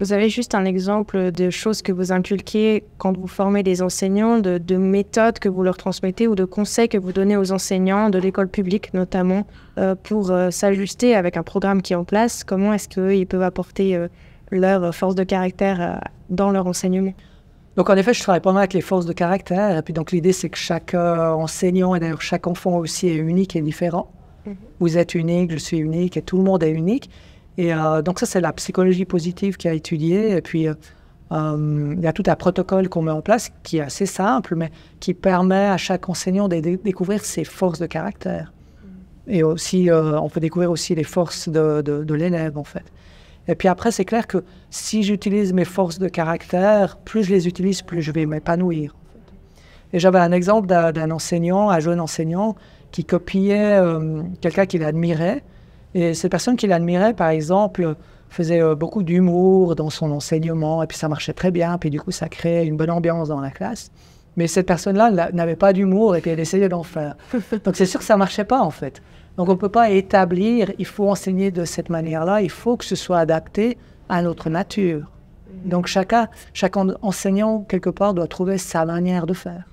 Vous 0.00 0.12
avez 0.12 0.28
juste 0.28 0.56
un 0.56 0.64
exemple 0.64 1.30
de 1.30 1.50
choses 1.50 1.80
que 1.80 1.92
vous 1.92 2.10
inculquez 2.10 2.82
quand 2.98 3.16
vous 3.16 3.28
formez 3.28 3.62
des 3.62 3.80
enseignants, 3.80 4.40
de, 4.40 4.76
méthodes 4.76 5.38
que 5.38 5.48
vous 5.48 5.62
leur 5.62 5.76
transmettez 5.76 6.26
ou 6.26 6.34
de 6.34 6.44
conseils 6.44 6.88
que 6.88 6.98
vous 6.98 7.12
donnez 7.12 7.36
aux 7.36 7.52
enseignants 7.52 8.10
de 8.10 8.18
l'école 8.18 8.48
publique 8.48 8.92
notamment 8.92 9.46
euh, 9.78 9.94
pour 9.94 10.30
euh, 10.30 10.50
s'ajuster 10.50 11.14
avec 11.14 11.36
un 11.36 11.44
programme 11.44 11.80
qui 11.80 11.92
est 11.92 11.96
en 11.96 12.04
place? 12.04 12.42
Comment 12.42 12.72
est-ce 12.72 12.88
qu'ils 12.88 13.26
peuvent 13.28 13.42
apporter 13.42 13.94
euh, 13.94 14.08
leur 14.50 14.92
force 14.92 15.14
de 15.14 15.22
caractère 15.22 16.00
dans 16.28 16.50
leur 16.50 16.66
enseignement? 16.66 17.14
Donc 17.76 17.88
en 17.88 17.96
effet, 17.96 18.14
je 18.14 18.20
travaille 18.20 18.40
pas 18.40 18.52
mal 18.52 18.62
avec 18.62 18.72
les 18.72 18.80
forces 18.80 19.06
de 19.06 19.12
caractère. 19.12 19.78
Et 19.78 19.82
puis 19.82 19.94
donc 19.94 20.10
l'idée, 20.10 20.32
c'est 20.32 20.48
que 20.48 20.58
chaque 20.58 20.94
enseignant 20.94 21.94
et 21.94 22.00
d'ailleurs 22.00 22.22
chaque 22.22 22.48
enfant 22.48 22.78
aussi 22.78 23.08
est 23.08 23.16
unique 23.16 23.54
et 23.54 23.60
différent. 23.60 24.10
Mhm. 24.44 24.56
Vous 24.80 24.98
êtes 24.98 25.14
unique, 25.14 25.52
je 25.52 25.56
suis 25.56 25.78
unique 25.78 26.16
et 26.16 26.22
tout 26.22 26.36
le 26.36 26.42
monde 26.42 26.64
est 26.64 26.72
unique. 26.72 27.10
Et 27.56 27.72
euh, 27.72 28.02
donc 28.02 28.18
ça, 28.18 28.26
c'est 28.26 28.40
la 28.40 28.52
psychologie 28.52 29.04
positive 29.04 29.56
qui 29.56 29.68
a 29.68 29.72
étudié. 29.72 30.36
Et 30.36 30.42
puis, 30.42 30.68
euh, 30.68 30.74
euh, 31.32 31.94
il 31.96 32.02
y 32.02 32.06
a 32.06 32.12
tout 32.12 32.24
un 32.26 32.36
protocole 32.36 32.88
qu'on 32.88 33.02
met 33.02 33.12
en 33.12 33.22
place 33.22 33.52
qui 33.62 33.78
est 33.78 33.82
assez 33.82 34.06
simple, 34.06 34.56
mais 34.56 34.70
qui 35.00 35.14
permet 35.14 35.66
à 35.66 35.76
chaque 35.76 36.08
enseignant 36.08 36.48
de 36.48 36.60
découvrir 36.60 37.24
ses 37.24 37.44
forces 37.44 37.78
de 37.78 37.86
caractère. 37.86 38.52
Et 39.26 39.42
aussi, 39.42 39.88
on 39.90 40.28
peut 40.28 40.40
découvrir 40.40 40.70
aussi 40.70 40.94
les 40.94 41.02
forces 41.02 41.48
de, 41.48 41.80
de, 41.80 42.14
l'élève, 42.14 42.58
en 42.58 42.64
fait. 42.64 42.84
Et 43.48 43.54
puis 43.54 43.68
après, 43.68 43.90
c'est 43.90 44.04
clair 44.04 44.26
que 44.26 44.44
si 44.68 45.02
j'utilise 45.02 45.54
mes 45.54 45.64
forces 45.64 45.98
de 45.98 46.08
caractère, 46.08 46.98
plus 46.98 47.24
je 47.24 47.30
les 47.30 47.48
utilise, 47.48 47.80
plus 47.80 48.02
je 48.02 48.12
vais 48.12 48.26
m'épanouir. 48.26 48.94
Et 49.94 49.98
j'avais 49.98 50.18
un 50.18 50.30
exemple 50.30 50.66
d'un 50.66 51.10
enseignant, 51.10 51.70
un 51.70 51.80
jeune 51.80 52.00
enseignant, 52.00 52.54
qui 52.90 53.06
copiait 53.06 53.80
quelqu'un 54.42 54.66
qu'il 54.66 54.84
admirait 54.84 55.42
et 55.94 56.14
ces 56.14 56.28
personnes 56.28 56.56
qui 56.56 56.66
l'admiraient, 56.66 57.14
par 57.14 57.28
exemple, 57.28 57.94
faisaient 58.28 58.62
euh, 58.62 58.74
beaucoup 58.74 59.02
d'humour 59.02 59.76
dans 59.76 59.90
son 59.90 60.10
enseignement, 60.10 60.82
et 60.82 60.86
puis 60.86 60.98
ça 60.98 61.08
marchait 61.08 61.32
très 61.32 61.50
bien, 61.50 61.78
puis 61.78 61.90
du 61.90 62.00
coup, 62.00 62.10
ça 62.10 62.28
créait 62.28 62.66
une 62.66 62.76
bonne 62.76 62.90
ambiance 62.90 63.28
dans 63.28 63.40
la 63.40 63.50
classe. 63.50 63.90
Mais 64.36 64.48
cette 64.48 64.66
personne-là 64.66 65.30
n'avait 65.32 65.54
pas 65.54 65.72
d'humour, 65.72 66.16
et 66.16 66.20
puis 66.20 66.30
elle 66.32 66.40
essayait 66.40 66.68
d'en 66.68 66.82
faire. 66.82 67.14
Donc 67.64 67.76
c'est 67.76 67.86
sûr 67.86 68.00
que 68.00 68.06
ça 68.06 68.14
ne 68.14 68.18
marchait 68.18 68.44
pas, 68.44 68.60
en 68.60 68.70
fait. 68.70 69.00
Donc 69.36 69.48
on 69.48 69.52
ne 69.52 69.58
peut 69.58 69.68
pas 69.68 69.90
établir, 69.90 70.72
il 70.78 70.86
faut 70.86 71.08
enseigner 71.08 71.52
de 71.52 71.64
cette 71.64 71.90
manière-là, 71.90 72.42
il 72.42 72.50
faut 72.50 72.76
que 72.76 72.84
ce 72.84 72.96
soit 72.96 73.18
adapté 73.18 73.78
à 74.08 74.22
notre 74.22 74.50
nature. 74.50 75.10
Donc 75.64 75.86
chacun, 75.86 76.28
chaque 76.52 76.76
enseignant, 76.76 77.60
quelque 77.68 77.90
part, 77.90 78.14
doit 78.14 78.26
trouver 78.26 78.58
sa 78.58 78.84
manière 78.84 79.26
de 79.26 79.34
faire, 79.34 79.64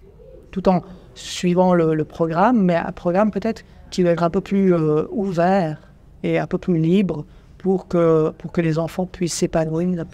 tout 0.52 0.70
en 0.70 0.82
suivant 1.16 1.74
le, 1.74 2.06
programme, 2.06 2.64
mais 2.64 2.76
un 2.76 2.92
programme 2.92 3.32
peut-être 3.32 3.64
qui 3.90 4.04
va 4.04 4.12
être 4.12 4.24
un 4.24 4.30
peu 4.30 4.42
plus 4.42 4.74
euh, 4.74 5.06
ouvert 5.12 5.78
et 6.24 6.40
un 6.40 6.48
peu 6.48 6.58
plus 6.58 6.78
libre 6.78 7.26
pour 7.58 7.88
que, 7.88 8.32
pour 8.38 8.52
que 8.52 8.62
les 8.62 8.80
enfants 8.80 9.06
puissent 9.06 9.34
s'épanouir, 9.34 10.06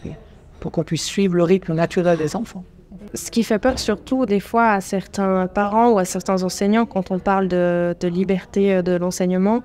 pour 0.59 0.71
qu'on 0.71 0.83
puisse 0.83 1.05
suivre 1.05 1.35
le 1.35 1.43
rythme 1.43 1.73
naturel 1.73 2.17
des 2.17 2.35
enfants. 2.35 2.63
Ce 3.13 3.31
qui 3.31 3.43
fait 3.43 3.59
peur 3.59 3.79
surtout 3.79 4.25
des 4.25 4.39
fois 4.39 4.71
à 4.71 4.81
certains 4.81 5.47
parents 5.47 5.91
ou 5.91 5.97
à 5.97 6.05
certains 6.05 6.43
enseignants 6.43 6.85
quand 6.85 7.11
on 7.11 7.19
parle 7.19 7.47
de, 7.47 7.95
liberté 8.03 8.75
euh, 8.75 8.81
de 8.81 8.93
l'enseignement, 8.93 9.61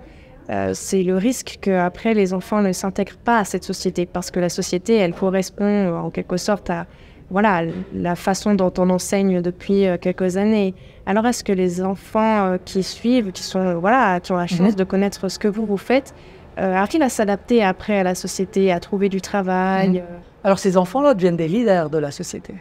euh, 0.51 0.73
c'est 0.75 1.03
le 1.03 1.17
risque 1.17 1.59
qu'après 1.61 2.15
les 2.15 2.35
enfants 2.35 2.63
ne 2.63 2.73
s'intègrent 2.73 3.17
pas 3.17 3.39
à 3.39 3.45
cette 3.45 3.65
société 3.65 4.07
parce 4.07 4.31
que 4.31 4.41
la 4.41 4.49
société, 4.49 4.97
elle 4.97 5.15
correspond 5.15 5.95
en 5.95 6.11
quelque 6.11 6.37
sorte 6.37 6.71
à 6.71 6.87
voilà, 7.33 7.63
la 7.93 8.15
façon 8.15 8.55
dont 8.55 8.73
on 8.79 8.91
enseigne 8.91 9.43
depuis 9.43 9.87
euh, 9.87 9.97
quelques 10.01 10.37
années. 10.37 10.75
Alors 11.07 11.27
est-ce 11.27 11.43
que 11.43 11.53
les 11.53 11.83
enfants 11.83 12.57
qui 12.65 12.85
suivent, 12.85 13.33
qui, 13.33 13.43
sont, 13.43 13.81
voilà, 13.81 14.21
qui 14.21 14.31
ont 14.31 14.37
la 14.37 14.47
chance 14.47 14.73
mhm. 14.73 14.75
de 14.77 14.85
connaître 14.85 15.29
ce 15.29 15.39
que 15.39 15.49
vous, 15.49 15.67
vous 15.67 15.79
faites, 15.79 16.15
euh, 16.59 16.75
arrivent 16.75 17.03
à 17.03 17.09
s'adapter 17.09 17.65
après 17.65 17.99
à 17.99 18.03
la 18.03 18.15
société, 18.15 18.73
à 18.73 18.79
trouver 18.79 19.09
du 19.09 19.23
travail. 19.23 20.01
Euh. 20.01 20.19
Alors 20.45 20.59
ces 20.59 20.77
enfants-là 20.77 21.15
deviennent 21.15 21.37
des 21.37 21.49
leaders 21.49 21.89
de 21.89 21.99
la 21.99 22.11
société. 22.11 22.55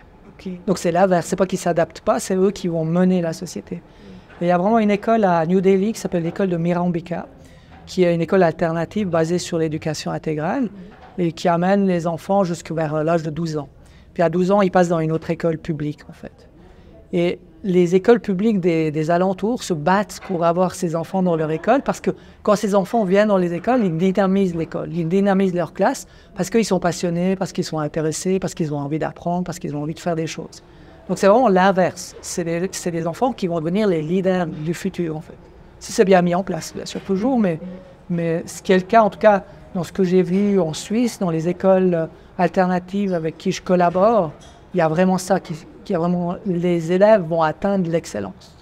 Donc 0.65 0.79
c'est 0.79 0.91
l'inverse, 0.91 1.27
c'est 1.27 1.35
pas 1.35 1.45
qu'ils 1.45 1.59
s'adaptent 1.59 2.01
pas, 2.01 2.19
c'est 2.19 2.35
eux 2.35 2.49
qui 2.49 2.67
vont 2.67 2.83
mener 2.83 3.21
la 3.21 3.31
société. 3.31 3.79
il 4.39 4.47
y 4.47 4.51
a 4.51 4.57
vraiment 4.57 4.79
une 4.79 4.89
école 4.89 5.23
à 5.23 5.45
New 5.45 5.61
Delhi 5.61 5.93
qui 5.93 5.99
s'appelle 5.99 6.23
l'école 6.23 6.49
de 6.49 6.57
Mirambika, 6.57 7.27
qui 7.85 8.03
est 8.03 8.15
une 8.15 8.21
école 8.21 8.41
alternative 8.41 9.07
basée 9.07 9.37
sur 9.37 9.59
l'éducation 9.59 10.09
intégrale 10.09 10.69
et 11.19 11.31
qui 11.31 11.47
amène 11.47 11.85
les 11.85 12.07
enfants 12.07 12.43
jusqu'à 12.43 12.73
vers 12.73 13.03
l'âge 13.03 13.21
de 13.21 13.29
12 13.29 13.57
ans. 13.57 13.69
Puis 14.13 14.23
à 14.23 14.29
12 14.29 14.51
ans, 14.51 14.61
ils 14.61 14.71
passent 14.71 14.89
dans 14.89 14.99
une 14.99 15.11
autre 15.11 15.29
école 15.29 15.57
publique 15.57 15.99
en 16.09 16.13
fait. 16.13 16.49
Et 17.13 17.39
les 17.63 17.93
écoles 17.95 18.19
publiques 18.19 18.59
des, 18.59 19.11
alentours 19.11 19.63
se 19.63 19.73
battent 19.73 20.19
pour 20.25 20.45
avoir 20.45 20.73
ces 20.73 20.95
enfants 20.95 21.21
dans 21.21 21.35
leur 21.35 21.51
école 21.51 21.81
parce 21.83 21.99
que 21.99 22.11
quand 22.41 22.55
ces 22.55 22.73
enfants 22.73 23.03
viennent 23.03 23.27
dans 23.27 23.37
les 23.37 23.53
écoles, 23.53 23.81
ils 23.83 23.95
dynamisent 23.95 24.55
l'école, 24.55 24.91
ils 24.93 25.07
dynamisent 25.07 25.53
leur 25.53 25.73
classe 25.73 26.07
parce 26.35 26.49
qu'ils 26.49 26.65
sont 26.65 26.79
passionnés, 26.79 27.35
parce 27.35 27.51
qu'ils 27.51 27.63
sont 27.63 27.79
intéressés, 27.79 28.39
parce 28.39 28.53
qu'ils 28.53 28.73
ont 28.73 28.79
envie 28.79 28.99
d'apprendre, 28.99 29.43
parce 29.43 29.59
qu'ils 29.59 29.75
ont 29.75 29.83
envie 29.83 29.93
de 29.93 29.99
faire 29.99 30.15
des 30.15 30.27
choses. 30.27 30.63
Donc 31.07 31.19
c'est 31.19 31.27
vraiment 31.27 31.49
l'inverse. 31.49 32.15
C'est 32.21 32.43
des, 32.91 33.07
enfants 33.07 33.33
qui 33.33 33.47
vont 33.47 33.59
devenir 33.59 33.87
les 33.87 34.01
leaders 34.01 34.47
du 34.47 34.73
futur 34.73 35.17
en 35.17 35.21
fait. 35.21 35.37
Si 35.79 35.91
c'est 35.91 36.05
bien 36.05 36.21
mis 36.21 36.33
en 36.33 36.43
place, 36.43 36.73
bien 36.73 36.85
sûr 36.85 37.01
toujours, 37.01 37.39
mais, 37.39 37.59
mais 38.09 38.43
ce 38.45 38.61
qui 38.61 38.71
est 38.71 38.77
le 38.77 38.83
cas 38.83 39.01
en 39.01 39.09
tout 39.09 39.19
cas 39.19 39.43
dans 39.73 39.83
ce 39.83 39.91
que 39.91 40.03
j'ai 40.03 40.21
vu 40.21 40.59
en 40.59 40.73
Suisse, 40.73 41.19
dans 41.19 41.29
les 41.29 41.47
écoles 41.47 42.09
alternatives 42.37 43.13
avec 43.13 43.37
qui 43.37 43.51
je 43.51 43.61
collabore, 43.61 44.31
il 44.73 44.77
y 44.77 44.81
a 44.81 44.87
vraiment 44.87 45.17
ça 45.17 45.39
qui, 45.39 45.55
qui 45.83 45.93
vraiment 45.93 46.35
les 46.45 46.91
élèves 46.91 47.23
vont 47.23 47.41
atteindre 47.41 47.89
l'excellence. 47.89 48.55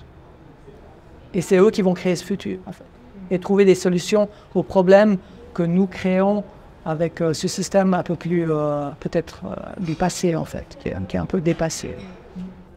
Et 1.34 1.42
c'est 1.42 1.58
eux 1.58 1.70
qui 1.70 1.82
vont 1.82 1.94
créer 1.94 2.16
ce 2.16 2.24
futur, 2.24 2.60
en 2.66 2.72
fait, 2.72 2.84
et 3.30 3.40
trouver 3.40 3.66
des 3.66 3.76
solutions 3.76 4.30
aux 4.56 4.64
problèmes 4.64 5.18
que 5.54 5.64
nous 5.64 5.88
créons 5.88 6.44
avec 6.86 7.22
euh, 7.22 7.34
ce 7.34 7.48
système 7.48 7.94
un 7.94 8.04
peu 8.04 8.16
plus, 8.16 8.48
euh, 8.50 8.90
peut-être, 9.00 9.42
euh, 9.46 9.56
du 9.80 9.94
passé, 9.94 10.36
en 10.36 10.46
fait, 10.46 10.78
qui 10.80 10.90
est, 10.90 11.18
un 11.20 11.26
peu 11.26 11.42
dépassé. 11.42 11.96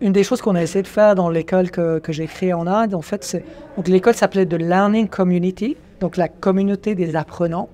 une 0.00 0.12
des 0.12 0.24
choses 0.24 0.42
qu'on 0.42 0.54
a 0.54 0.62
essayé 0.62 0.82
de 0.82 0.88
faire 0.88 1.14
dans 1.14 1.30
l'école 1.30 1.70
que, 1.70 1.98
que 1.98 2.12
j'ai 2.12 2.26
créée 2.26 2.52
en 2.52 2.66
Inde, 2.66 2.94
en 2.94 3.02
fait, 3.02 3.24
c'est 3.24 3.44
donc 3.76 3.88
l'école 3.88 4.14
s'appelait 4.14 4.44
The 4.44 4.54
Learning 4.54 5.08
Community, 5.08 5.76
donc 6.00 6.16
la 6.16 6.28
communauté 6.28 6.94
des 6.94 7.16
apprenants. 7.16 7.70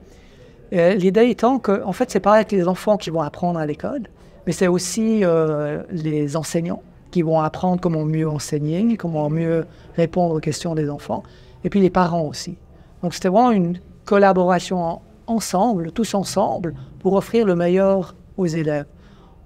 L'idée 0.70 1.31
étant 1.31 1.59
que, 1.59 1.83
en 1.85 1.92
fait, 1.92 2.11
c'est 2.11 2.20
pas 2.20 2.35
avec 2.35 2.52
les 2.52 2.68
enfants 2.68 2.96
qui 2.96 3.11
vont 3.11 3.22
apprendre 3.22 3.59
à 3.59 3.66
l'école, 3.66 4.02
mais 4.46 4.52
c'est 4.52 4.68
aussi 4.68 5.24
euh, 5.24 5.83
les 5.90 6.37
enseignants 6.37 6.83
qui 7.11 7.22
vont 7.22 7.40
apprendre 7.40 7.81
comment 7.81 8.04
mieux 8.04 8.28
enseigner, 8.28 8.96
comment 8.96 9.31
mieux 9.31 9.64
répondre 9.96 10.35
aux 10.35 10.40
questions 10.40 10.74
des 10.74 10.90
enfants, 10.90 11.22
et 11.64 11.70
puis 11.70 11.81
les 11.81 11.90
parents 11.90 12.22
aussi. 12.22 12.59
Donc 13.02 13.14
c'était 13.14 13.28
vraiment 13.28 13.50
une 13.50 13.78
collaboration 14.04 15.00
ensemble, 15.26 15.92
tous 15.92 16.14
ensemble, 16.14 16.74
pour 17.00 17.14
offrir 17.14 17.46
le 17.46 17.54
meilleur 17.54 18.14
aux 18.37 18.46
élèves. 18.46 18.87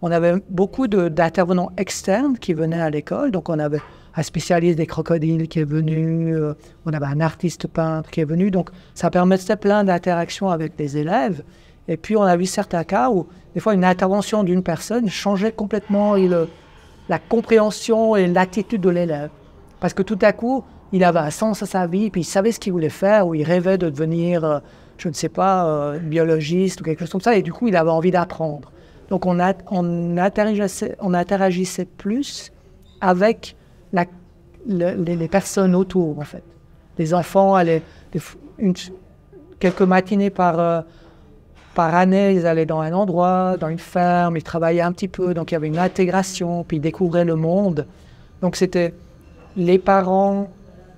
On 0.02 0.10
avait 0.10 0.34
beaucoup 0.48 0.88
d'intervenants 0.88 1.70
externes 1.76 2.36
qui 2.36 2.54
venaient 2.54 2.80
à 2.80 2.90
l'école. 2.90 3.30
Donc, 3.30 3.48
on 3.48 3.58
avait 3.60 3.80
un 4.14 4.22
spécialiste 4.22 4.76
des 4.76 4.86
crocodiles 4.86 5.48
qui 5.48 5.60
est 5.60 5.64
venu, 5.64 6.34
euh, 6.34 6.54
on 6.84 6.92
avait 6.92 7.06
un 7.06 7.20
artiste 7.20 7.66
peintre 7.66 8.10
qui 8.10 8.20
est 8.20 8.24
venu. 8.24 8.50
Donc, 8.50 8.70
ça 8.94 9.10
permettait 9.10 9.56
plein 9.56 9.84
d'interactions 9.84 10.50
avec 10.50 10.74
les 10.78 10.98
élèves. 10.98 11.42
Et 11.88 11.96
puis, 11.96 12.16
on 12.16 12.22
a 12.22 12.36
vu 12.36 12.46
certains 12.46 12.84
cas 12.84 13.10
où, 13.10 13.26
des 13.54 13.60
fois, 13.60 13.74
une 13.74 13.84
intervention 13.84 14.44
d'une 14.44 14.62
personne 14.62 15.08
changeait 15.08 15.52
complètement 15.52 16.14
la 17.08 17.18
compréhension 17.18 18.14
et 18.16 18.26
l'attitude 18.26 18.80
de 18.80 18.90
l'élève. 18.90 19.30
Parce 19.80 19.94
que 19.94 20.02
tout 20.02 20.18
à 20.22 20.32
coup, 20.32 20.64
il 20.92 21.02
avait 21.04 21.18
un 21.18 21.30
sens 21.30 21.62
à 21.62 21.66
sa 21.66 21.86
vie, 21.86 22.10
puis 22.10 22.20
il 22.20 22.24
savait 22.24 22.52
ce 22.52 22.60
qu'il 22.60 22.72
voulait 22.72 22.90
faire, 22.90 23.26
ou 23.26 23.34
il 23.34 23.42
rêvait 23.42 23.78
de 23.78 23.88
devenir, 23.88 24.44
euh, 24.44 24.58
je 24.98 25.08
ne 25.08 25.14
sais 25.14 25.30
pas, 25.30 25.66
euh, 25.66 25.98
biologiste 25.98 26.80
ou 26.80 26.84
quelque 26.84 27.00
chose 27.00 27.10
comme 27.10 27.20
ça, 27.20 27.34
et 27.34 27.42
du 27.42 27.52
coup, 27.52 27.68
il 27.68 27.76
avait 27.76 27.90
envie 27.90 28.10
d'apprendre. 28.10 28.70
Donc 29.08 29.26
on, 29.26 29.38
on, 29.70 30.16
interagissait, 30.16 30.96
on 31.00 31.12
interagissait 31.12 31.84
plus 31.84 32.52
avec 33.00 33.56
les, 34.66 35.28
personnes 35.28 35.74
autour, 35.74 36.18
en 36.18 36.24
fait. 36.24 36.42
Les 36.98 37.14
enfants 37.14 37.54
allaient, 37.54 37.82
quelques 39.58 39.82
matinées 39.82 40.30
par, 40.30 40.58
euh, 40.60 40.80
par 41.74 41.94
année, 41.94 42.34
ils 42.34 42.46
allaient 42.46 42.66
dans 42.66 42.80
un 42.80 42.92
endroit, 42.92 43.56
dans 43.58 43.68
une 43.68 43.78
ferme, 43.78 44.36
ils 44.36 44.42
travaillaient 44.42 44.82
un 44.82 44.92
petit 44.92 45.08
peu, 45.08 45.34
donc 45.34 45.50
il 45.50 45.54
y 45.54 45.56
avait 45.56 45.68
une 45.68 45.78
intégration, 45.78 46.64
puis 46.64 46.76
ils 46.76 46.80
découvraient 46.80 47.24
le 47.24 47.36
monde. 47.36 47.86
Donc 48.40 48.56
c'était 48.56 48.94
les 49.56 49.78
parents, 49.78 50.50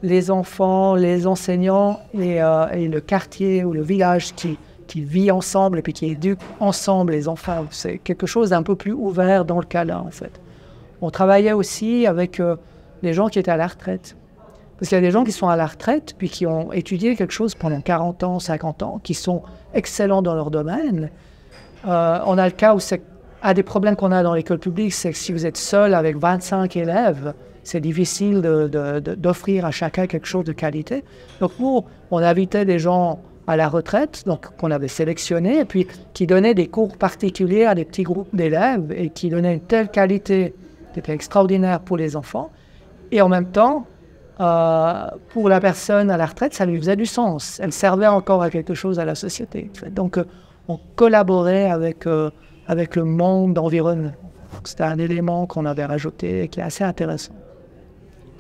les 0.02 0.30
enfants, 0.30 0.94
les 0.94 1.26
enseignants 1.26 2.00
et, 2.12 2.42
euh, 2.42 2.68
et 2.72 2.88
le 2.88 3.00
quartier 3.00 3.64
ou 3.64 3.72
le 3.72 3.83
village 3.83 4.35
qui, 4.35 4.59
qui 4.87 5.02
vit 5.02 5.30
ensemble 5.30 5.78
et 5.78 5.83
puis 5.83 5.92
qui 5.92 6.07
éduque 6.07 6.40
ensemble 6.61 7.12
les 7.12 7.28
enfants. 7.28 7.66
C'est 7.70 7.98
quelque 7.98 8.26
chose 8.26 8.50
d'un 8.50 8.62
peu 8.62 8.76
plus 8.76 8.92
ouvert 8.92 9.44
dans 9.44 9.59
le 9.59 9.66
cas-là, 9.66 10.00
en 10.00 10.11
fait. 10.11 10.40
On 11.00 11.11
travaillait 11.11 11.52
aussi 11.52 12.07
avec 12.07 12.40
euh, 12.40 12.57
les 13.04 13.12
gens 13.12 13.28
qui 13.28 13.38
étaient 13.38 13.50
à 13.50 13.56
la 13.56 13.66
retraite. 13.66 14.16
Parce 14.78 14.88
qu'il 14.88 14.96
y 14.96 14.98
a 14.98 15.02
des 15.02 15.12
gens 15.12 15.24
qui 15.24 15.32
sont 15.32 15.48
à 15.48 15.56
la 15.56 15.66
retraite, 15.66 16.14
puis 16.18 16.28
qui 16.28 16.46
ont 16.46 16.72
étudié 16.72 17.14
quelque 17.14 17.32
chose 17.32 17.54
pendant 17.54 17.80
40 17.80 18.24
ans, 18.24 18.38
50 18.40 18.82
ans, 18.82 19.00
qui 19.02 19.14
sont 19.14 19.42
excellents 19.72 20.22
dans 20.22 20.34
leur 20.34 20.50
domaine. 20.50 21.10
Euh, 21.86 22.18
on 22.26 22.38
a 22.38 22.46
le 22.46 22.52
cas 22.52 22.74
où 22.74 22.80
c'est 22.80 23.02
un 23.42 23.54
des 23.54 23.62
problèmes 23.62 23.94
qu'on 23.94 24.10
a 24.10 24.22
dans 24.22 24.34
l'école 24.34 24.58
publique, 24.58 24.92
c'est 24.92 25.12
que 25.12 25.18
si 25.18 25.32
vous 25.32 25.46
êtes 25.46 25.58
seul 25.58 25.94
avec 25.94 26.16
25 26.16 26.76
élèves, 26.76 27.34
c'est 27.62 27.80
difficile 27.80 28.40
d'offrir 28.40 29.64
à 29.64 29.70
chacun 29.70 30.06
quelque 30.06 30.26
chose 30.26 30.44
de 30.44 30.52
qualité. 30.52 31.04
Donc 31.40 31.52
nous, 31.58 31.84
on 32.10 32.18
invitait 32.18 32.64
des 32.64 32.78
gens 32.78 33.20
à 33.46 33.56
la 33.56 33.68
retraite, 33.68 34.24
donc 34.26 34.56
qu'on 34.56 34.70
avait 34.70 34.88
sélectionné, 34.88 35.60
et 35.60 35.64
puis 35.64 35.86
qui 36.14 36.26
donnait 36.26 36.54
des 36.54 36.68
cours 36.68 36.96
particuliers 36.96 37.66
à 37.66 37.74
des 37.74 37.84
petits 37.84 38.02
groupes 38.02 38.34
d'élèves 38.34 38.92
et 38.96 39.10
qui 39.10 39.28
donnait 39.28 39.54
une 39.54 39.60
telle 39.60 39.90
qualité, 39.90 40.54
c'était 40.94 41.12
extraordinaire 41.12 41.80
pour 41.80 41.96
les 41.96 42.16
enfants. 42.16 42.50
Et 43.14 43.22
en 43.22 43.29
même 43.29 43.46
temps, 43.46 43.87
euh, 44.40 45.07
pour 45.29 45.48
la 45.48 45.61
personne 45.61 46.11
à 46.11 46.16
la 46.16 46.27
retraite, 46.27 46.53
ça 46.53 46.66
lui 46.66 46.77
faisait 46.79 46.96
du 46.96 47.07
sens. 47.07 47.61
Elle 47.62 47.72
servait 47.72 48.09
encore 48.09 48.42
à 48.42 48.50
quelque 48.50 48.74
chose 48.74 48.98
à 48.98 49.05
la 49.05 49.14
société. 49.14 49.70
Donc, 49.92 50.18
euh, 50.18 50.24
on 50.66 50.81
collaborait 50.96 51.70
avec, 51.70 52.09
euh, 52.09 52.31
avec 52.66 52.96
le 52.96 53.05
monde 53.05 53.57
environnement. 53.57 54.11
C'était 54.64 54.83
un 54.83 54.98
élément 54.98 55.46
qu'on 55.46 55.64
avait 55.64 55.85
rajouté 55.85 56.42
et 56.42 56.48
qui 56.48 56.59
est 56.59 56.64
assez 56.64 56.83
intéressant. 56.83 57.35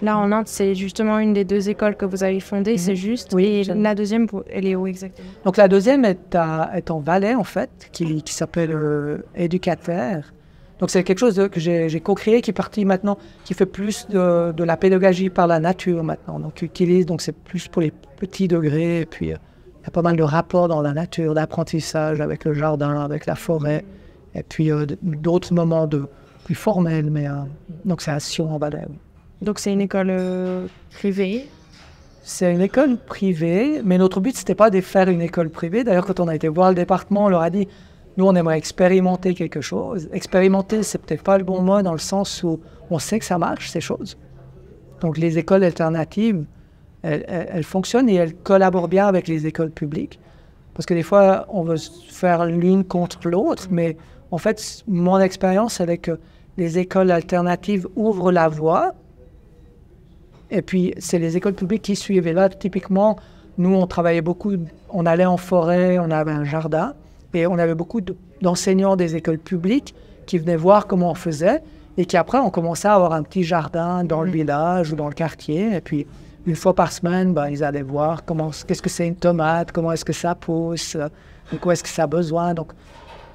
Là, 0.02 0.18
en 0.18 0.32
Inde, 0.32 0.48
c'est 0.48 0.74
justement 0.74 1.20
une 1.20 1.34
des 1.34 1.44
deux 1.44 1.68
écoles 1.68 1.94
que 1.94 2.04
vous 2.04 2.24
avez 2.24 2.40
fondées, 2.40 2.72
mhm. 2.72 2.78
c'est 2.78 2.96
juste. 2.96 3.32
Oui, 3.32 3.44
et 3.44 3.64
la 3.74 3.94
deuxième, 3.94 4.26
elle 4.50 4.66
est 4.66 4.74
où 4.74 4.88
exactement? 4.88 5.28
Donc 5.44 5.56
la 5.56 5.68
deuxième 5.68 6.04
est, 6.04 6.36
est 6.74 6.90
en 6.90 6.98
Valais, 6.98 7.36
en 7.36 7.44
fait, 7.44 7.70
qui, 7.92 8.22
qui 8.22 8.34
s'appelle 8.34 9.22
Éducateur. 9.36 10.33
Donc 10.80 10.90
c'est 10.90 11.04
quelque 11.04 11.18
chose 11.18 11.48
que 11.50 11.60
j'ai 11.60 12.00
co-créé, 12.00 12.42
qui 12.42 12.50
est 12.50 12.54
parti 12.54 12.84
maintenant, 12.84 13.16
qui 13.44 13.54
fait 13.54 13.66
plus 13.66 14.08
de, 14.08 14.52
de, 14.52 14.64
la 14.64 14.76
pédagogie 14.76 15.30
par 15.30 15.46
la 15.46 15.60
nature 15.60 16.02
maintenant. 16.02 16.40
Donc 16.40 16.62
utilise, 16.62 17.06
donc 17.06 17.20
c'est 17.20 17.36
plus 17.36 17.68
pour 17.68 17.82
les 17.82 17.92
petits 18.16 18.48
degrés, 18.48 19.00
et 19.00 19.06
puis 19.06 19.32
euh, 19.32 19.36
il 19.80 19.84
y 19.84 19.86
a 19.86 19.90
pas 19.90 20.02
mal 20.02 20.16
de 20.16 20.22
rapports 20.22 20.68
dans 20.68 20.82
la 20.82 20.92
nature, 20.92 21.34
d'apprentissage 21.34 22.20
avec 22.20 22.44
le 22.44 22.54
jardin, 22.54 23.00
avec 23.00 23.26
la 23.26 23.36
forêt, 23.36 23.84
et 24.34 24.42
puis 24.42 24.72
euh, 24.72 24.84
d'autres 25.02 25.54
moments 25.54 25.86
de, 25.86 26.08
plus 26.44 26.54
formels, 26.54 27.10
mais 27.10 27.26
donc 27.84 28.02
c'est 28.02 28.10
à 28.10 28.20
Sion 28.20 28.54
en 28.54 28.58
Valais. 28.58 28.84
Oui. 28.88 28.96
Donc 29.42 29.58
c'est 29.58 29.72
une 29.72 29.80
école 29.80 30.08
euh, 30.10 30.66
privée? 30.92 31.48
C'est 32.22 32.52
une 32.52 32.60
école 32.60 32.96
privée, 32.96 33.82
mais 33.84 33.98
notre 33.98 34.20
but, 34.20 34.36
c'était 34.36 34.54
pas 34.54 34.70
de 34.70 34.80
faire 34.80 35.08
une 35.08 35.20
école 35.20 35.50
privée. 35.50 35.84
D'ailleurs, 35.84 36.06
quand 36.06 36.20
on 36.20 36.28
a 36.28 36.34
été 36.34 36.48
voir 36.48 36.70
le 36.70 36.74
département, 36.74 37.26
on 37.26 37.28
leur 37.28 37.42
a 37.42 37.50
dit, 37.50 37.68
nous, 38.16 38.26
on 38.26 38.34
aimerait 38.34 38.58
expérimenter 38.58 39.34
quelque 39.34 39.60
chose. 39.60 40.08
Expérimenter, 40.12 40.82
c'est 40.82 40.98
peut-être 40.98 41.22
pas 41.22 41.38
le 41.38 41.44
bon 41.44 41.60
mot 41.60 41.82
dans 41.82 41.92
le 41.92 41.98
sens 41.98 42.42
où 42.42 42.60
on 42.90 42.98
sait 42.98 43.18
que 43.18 43.24
ça 43.24 43.38
marche, 43.38 43.70
ces 43.70 43.80
choses. 43.80 44.16
Donc 45.00 45.18
les 45.18 45.38
écoles 45.38 45.64
alternatives, 45.64 46.44
elles, 47.02 47.64
fonctionnent 47.64 48.08
et 48.08 48.14
elles 48.14 48.34
collaborent 48.34 48.88
bien 48.88 49.06
avec 49.06 49.28
les 49.28 49.46
écoles 49.46 49.70
publiques. 49.70 50.18
Parce 50.74 50.86
que 50.86 50.94
des 50.94 51.02
fois, 51.02 51.46
on 51.48 51.62
veut 51.62 51.76
faire 52.08 52.46
l'une 52.46 52.84
contre 52.84 53.28
l'autre, 53.28 53.68
mais 53.70 53.96
en 54.30 54.38
fait, 54.38 54.82
mon 54.88 55.18
expérience, 55.18 55.82
que 56.00 56.18
les 56.56 56.78
écoles 56.78 57.10
alternatives 57.10 57.86
ouvrent 57.96 58.32
la 58.32 58.48
voie 58.48 58.94
et 60.50 60.62
puis, 60.62 60.94
c'est 60.98 61.18
les 61.18 61.36
écoles 61.36 61.54
publiques 61.54 61.82
qui 61.82 61.96
suivent. 61.96 62.26
Et 62.26 62.32
là, 62.32 62.48
typiquement, 62.48 63.16
nous, 63.58 63.74
on 63.74 63.86
travaillait 63.86 64.22
beaucoup, 64.22 64.52
on 64.88 65.06
allait 65.06 65.24
en 65.24 65.36
forêt, 65.36 65.98
on 65.98 66.10
avait 66.10 66.32
un 66.32 66.44
jardin, 66.44 66.94
et 67.34 67.46
on 67.46 67.58
avait 67.58 67.74
beaucoup 67.74 68.00
d'enseignants 68.40 68.96
des 68.96 69.16
écoles 69.16 69.38
publiques 69.38 69.94
qui 70.26 70.38
venaient 70.38 70.56
voir 70.56 70.86
comment 70.86 71.10
on 71.10 71.14
faisait, 71.14 71.62
et 71.96 72.06
qui 72.06 72.16
après, 72.16 72.38
on 72.38 72.50
commençait 72.50 72.88
à 72.88 72.94
avoir 72.94 73.12
un 73.12 73.22
petit 73.22 73.44
jardin 73.44 74.04
dans 74.04 74.22
le 74.22 74.30
mmh. 74.30 74.34
village 74.34 74.92
ou 74.92 74.96
dans 74.96 75.08
le 75.08 75.14
quartier. 75.14 75.76
Et 75.76 75.80
puis, 75.80 76.06
une 76.46 76.56
fois 76.56 76.74
par 76.74 76.92
semaine, 76.92 77.32
ben, 77.32 77.48
ils 77.48 77.62
allaient 77.62 77.82
voir 77.82 78.24
comment, 78.24 78.50
qu'est-ce 78.66 78.82
que 78.82 78.90
c'est 78.90 79.06
une 79.06 79.16
tomate, 79.16 79.70
comment 79.72 79.92
est-ce 79.92 80.04
que 80.04 80.12
ça 80.12 80.34
pousse, 80.34 80.96
de 80.96 81.58
quoi 81.58 81.74
est-ce 81.74 81.82
que 81.82 81.88
ça 81.88 82.04
a 82.04 82.06
besoin. 82.06 82.54
Donc, 82.54 82.72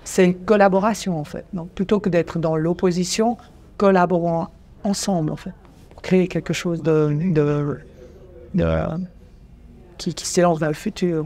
c'est 0.03 0.25
une 0.25 0.35
collaboration, 0.35 1.19
en 1.19 1.23
fait. 1.23 1.45
Donc, 1.53 1.69
plutôt 1.69 1.99
que 1.99 2.09
d'être 2.09 2.39
dans 2.39 2.55
l'opposition, 2.55 3.37
collaborons 3.77 4.47
ensemble, 4.83 5.31
en 5.31 5.35
fait 5.35 5.53
créer 6.01 6.27
quelque 6.27 6.53
chose 6.53 6.81
de, 6.81 7.15
qui, 9.97 10.13
qui 10.13 10.25
s'élance 10.25 10.59
vers 10.59 10.69
le 10.69 10.75
futur. 10.75 11.25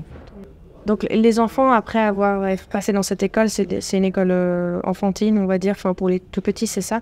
Donc 0.86 1.06
les 1.10 1.40
enfants, 1.40 1.72
après 1.72 2.00
avoir 2.00 2.46
passé 2.70 2.92
dans 2.92 3.04
cette 3.04 3.24
école, 3.24 3.50
c'est 3.50 3.94
une 3.94 4.04
école 4.04 4.32
euh, 4.32 4.80
enfantine, 4.84 5.38
on 5.40 5.46
va 5.46 5.58
dire, 5.58 5.72
enfin 5.72 5.94
pour 5.94 6.10
les 6.10 6.20
tout 6.20 6.42
petits, 6.42 6.68
c'est 6.68 6.82
ça. 6.82 7.00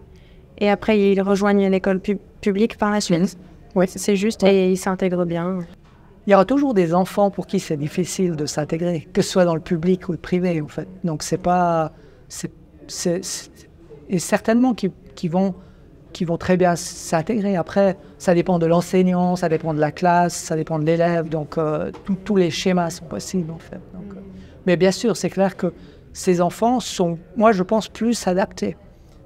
Et 0.59 0.69
après, 0.69 0.99
ils 0.99 1.21
rejoignent 1.21 1.69
l'école 1.69 1.99
publique 2.41 2.77
par 2.77 2.91
la 2.91 3.01
suite. 3.01 3.37
Oui, 3.73 3.85
c'est 3.87 4.15
juste, 4.15 4.43
et 4.43 4.71
ils 4.71 4.77
s'intègrent 4.77 5.25
bien. 5.25 5.59
Il 6.27 6.31
y 6.31 6.35
aura 6.35 6.45
toujours 6.45 6.75
des 6.75 6.93
enfants 6.93 7.31
pour 7.31 7.47
qui 7.47 7.59
c'est 7.59 7.77
difficile 7.77 8.35
de 8.35 8.45
s'intégrer, 8.45 9.07
que 9.11 9.23
ce 9.23 9.31
soit 9.31 9.45
dans 9.45 9.55
le 9.55 9.61
public 9.61 10.07
ou 10.07 10.11
le 10.11 10.19
privé, 10.19 10.61
en 10.61 10.67
fait. 10.67 10.87
Donc 11.03 11.23
c'est 11.23 11.39
pas, 11.39 11.93
c'est, 12.27 12.51
et 14.09 14.19
certainement 14.19 14.75
qui, 14.75 14.91
qui 15.15 15.29
vont 15.29 15.55
qui 16.11 16.25
vont 16.25 16.37
très 16.37 16.57
bien 16.57 16.75
s'intégrer. 16.75 17.55
Après, 17.55 17.97
ça 18.17 18.33
dépend 18.33 18.59
de 18.59 18.65
l'enseignant, 18.65 19.35
ça 19.35 19.49
dépend 19.49 19.73
de 19.73 19.79
la 19.79 19.91
classe, 19.91 20.33
ça 20.33 20.55
dépend 20.55 20.79
de 20.79 20.85
l'élève. 20.85 21.29
Donc, 21.29 21.57
euh, 21.57 21.91
tous 22.23 22.35
les 22.35 22.51
schémas 22.51 22.89
sont 22.89 23.05
possibles, 23.05 23.51
en 23.51 23.57
fait. 23.57 23.75
Euh, 23.75 24.19
mais 24.65 24.77
bien 24.77 24.91
sûr, 24.91 25.17
c'est 25.17 25.29
clair 25.29 25.57
que 25.57 25.73
ces 26.13 26.41
enfants 26.41 26.79
sont, 26.79 27.17
moi, 27.35 27.51
je 27.51 27.63
pense, 27.63 27.87
plus 27.87 28.27
adaptés 28.27 28.75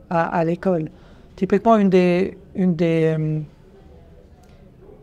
à, 0.10 0.46
l'école. 0.46 0.90
Typiquement, 1.36 1.76
une 1.78 1.90
des... 1.90 2.38
Une 2.54 2.76
des 2.76 3.16
euh, 3.18 3.40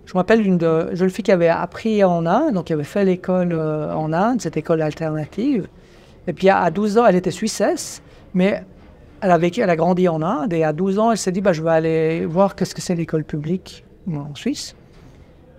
je 0.06 0.14
me 0.14 0.18
rappelle 0.18 0.44
une 0.44 0.58
de, 0.58 0.94
jeune 0.94 1.10
fille 1.10 1.24
qui 1.24 1.32
avait 1.32 1.48
appris 1.48 2.02
en 2.04 2.26
Inde, 2.26 2.54
donc 2.54 2.66
qui 2.66 2.72
avait 2.72 2.84
fait 2.84 3.04
l'école 3.04 3.54
en 3.54 4.12
Inde, 4.12 4.42
cette 4.42 4.56
école 4.56 4.82
alternative. 4.82 5.68
Et 6.26 6.32
puis 6.32 6.50
à 6.50 6.70
12 6.70 6.98
ans, 6.98 7.06
elle 7.06 7.16
était 7.16 7.30
suissesse, 7.30 8.02
mais 8.34 8.62
elle 9.22 9.30
a 9.30 9.38
vécu, 9.38 9.60
elle 9.60 9.70
a 9.70 9.76
grandi 9.76 10.08
en 10.08 10.20
Inde 10.20 10.52
et 10.52 10.64
à 10.64 10.72
12 10.72 10.98
ans, 10.98 11.12
elle 11.12 11.16
s'est 11.16 11.30
dit 11.30 11.40
bah, 11.40 11.52
je 11.52 11.62
vais 11.62 11.70
aller 11.70 12.26
voir 12.26 12.56
qu'est-ce 12.56 12.74
que 12.74 12.82
c'est 12.82 12.96
l'école 12.96 13.24
publique 13.24 13.84
en 14.12 14.34
Suisse. 14.34 14.74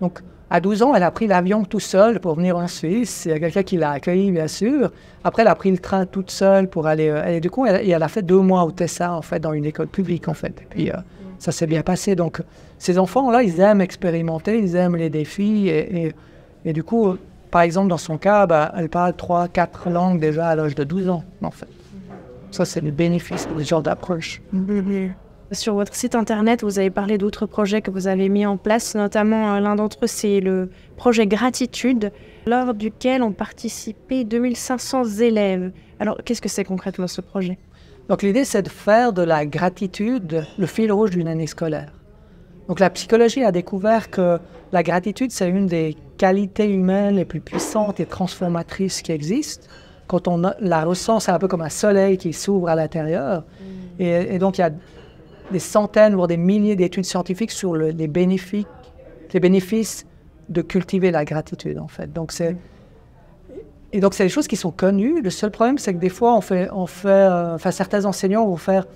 Donc, 0.02 0.20
à 0.50 0.60
12 0.60 0.82
ans, 0.82 0.94
elle 0.94 1.02
a 1.02 1.10
pris 1.10 1.26
l'avion 1.26 1.64
tout 1.64 1.80
seule 1.80 2.20
pour 2.20 2.34
venir 2.34 2.58
en 2.58 2.68
Suisse. 2.68 3.22
Il 3.24 3.30
y 3.30 3.34
a 3.34 3.40
quelqu'un 3.40 3.62
qui 3.62 3.78
l'a 3.78 3.92
accueillie, 3.92 4.30
bien 4.30 4.48
sûr. 4.48 4.92
Après, 5.24 5.42
elle 5.42 5.48
a 5.48 5.54
pris 5.54 5.70
le 5.70 5.78
train 5.78 6.04
toute 6.04 6.30
seule 6.30 6.68
pour 6.68 6.86
aller. 6.86 7.08
Euh, 7.08 7.24
et 7.26 7.40
du 7.40 7.50
coup, 7.50 7.64
elle, 7.64 8.02
a 8.02 8.08
fait 8.08 8.22
deux 8.22 8.40
mois 8.40 8.64
au 8.64 8.70
Tessa, 8.70 9.14
en 9.14 9.22
fait, 9.22 9.40
dans 9.40 9.54
une 9.54 9.64
école 9.64 9.88
publique, 9.88 10.28
en 10.28 10.34
fait. 10.34 10.60
Et 10.60 10.66
puis, 10.68 10.90
euh, 10.90 10.96
ça 11.38 11.50
s'est 11.50 11.66
bien 11.66 11.80
passé. 11.80 12.14
Donc, 12.14 12.42
ces 12.78 12.98
enfants-là, 12.98 13.42
ils 13.42 13.58
aiment 13.60 13.80
expérimenter, 13.80 14.58
ils 14.58 14.76
aiment 14.76 14.96
les 14.96 15.08
défis. 15.08 15.68
Et, 15.68 16.14
et, 16.66 16.72
du 16.74 16.84
coup, 16.84 17.16
par 17.50 17.62
exemple, 17.62 17.88
dans 17.88 17.96
son 17.96 18.18
cas, 18.18 18.46
bah, 18.46 18.72
elle 18.76 18.90
parle 18.90 19.14
trois, 19.16 19.48
quatre 19.48 19.88
langues 19.88 20.20
déjà 20.20 20.48
à 20.48 20.54
l'âge 20.54 20.74
de 20.74 20.84
12 20.84 21.08
ans, 21.08 21.24
en 21.42 21.50
fait. 21.50 21.68
Ça, 22.54 22.64
c'est 22.64 22.80
le 22.80 22.92
bénéfice 22.92 23.48
de 23.48 23.58
ce 23.60 23.68
genre 23.68 23.82
d'approche. 23.82 24.40
Sur 25.50 25.74
votre 25.74 25.92
site 25.92 26.14
internet, 26.14 26.62
vous 26.62 26.78
avez 26.78 26.90
parlé 26.90 27.18
d'autres 27.18 27.46
projets 27.46 27.82
que 27.82 27.90
vous 27.90 28.06
avez 28.06 28.28
mis 28.28 28.46
en 28.46 28.56
place, 28.56 28.94
notamment 28.94 29.54
euh, 29.54 29.60
l'un 29.60 29.74
d'entre 29.74 29.98
eux, 30.04 30.06
c'est 30.06 30.38
le 30.38 30.70
projet 30.96 31.26
Gratitude, 31.26 32.12
lors 32.46 32.72
duquel 32.72 33.24
ont 33.24 33.32
participé 33.32 34.22
2500 34.22 35.04
élèves. 35.18 35.72
Alors, 35.98 36.16
qu'est-ce 36.24 36.40
que 36.40 36.48
c'est 36.48 36.62
concrètement 36.62 37.08
ce 37.08 37.20
projet? 37.20 37.58
Donc, 38.08 38.22
l'idée, 38.22 38.44
c'est 38.44 38.62
de 38.62 38.68
faire 38.68 39.12
de 39.12 39.22
la 39.22 39.46
gratitude 39.46 40.46
le 40.56 40.66
fil 40.66 40.92
rouge 40.92 41.10
d'une 41.10 41.26
année 41.26 41.48
scolaire. 41.48 41.92
Donc, 42.68 42.78
la 42.78 42.90
psychologie 42.90 43.42
a 43.42 43.50
découvert 43.50 44.10
que 44.10 44.38
la 44.70 44.84
gratitude, 44.84 45.32
c'est 45.32 45.48
une 45.48 45.66
des 45.66 45.96
qualités 46.18 46.72
humaines 46.72 47.16
les 47.16 47.24
plus 47.24 47.40
puissantes 47.40 47.98
et 47.98 48.06
transformatrices 48.06 49.02
qui 49.02 49.10
existent. 49.10 49.66
Quand 50.06 50.28
on 50.28 50.42
la 50.60 50.84
ressent, 50.84 51.20
c'est 51.20 51.32
un 51.32 51.38
peu 51.38 51.48
comme 51.48 51.62
un 51.62 51.70
soleil 51.70 52.18
qui 52.18 52.32
s'ouvre 52.32 52.68
à 52.68 52.74
l'intérieur. 52.74 53.40
Mm. 53.40 54.02
Et, 54.02 54.34
et 54.34 54.38
donc, 54.38 54.58
il 54.58 54.62
y 54.62 54.64
a 54.64 54.70
des 55.50 55.58
centaines, 55.58 56.14
voire 56.14 56.28
des 56.28 56.36
milliers 56.36 56.76
d'études 56.76 57.04
scientifiques 57.04 57.50
sur 57.50 57.74
les, 57.76 58.08
bénéfices, 58.08 58.66
les 59.32 59.40
bénéfices 59.40 60.06
de 60.48 60.62
cultiver 60.62 61.10
la 61.10 61.24
gratitude, 61.24 61.78
en 61.78 61.88
fait. 61.88 62.12
Donc, 62.12 62.32
c'est... 62.32 62.56
Et 63.92 64.00
donc, 64.00 64.14
c'est 64.14 64.24
des 64.24 64.30
choses 64.30 64.48
qui 64.48 64.56
sont 64.56 64.72
connues. 64.72 65.22
Le 65.22 65.30
seul 65.30 65.52
problème, 65.52 65.78
c'est 65.78 65.94
que 65.94 65.98
des 65.98 66.08
fois, 66.08 66.36
on 66.36 66.40
fait, 66.40 66.68
on 66.72 66.86
fait, 66.86 67.08
euh, 67.08 67.54
enfin, 67.54 67.70
certains 67.70 68.04
enseignants 68.06 68.44
vont 68.44 68.56
faire 68.56 68.86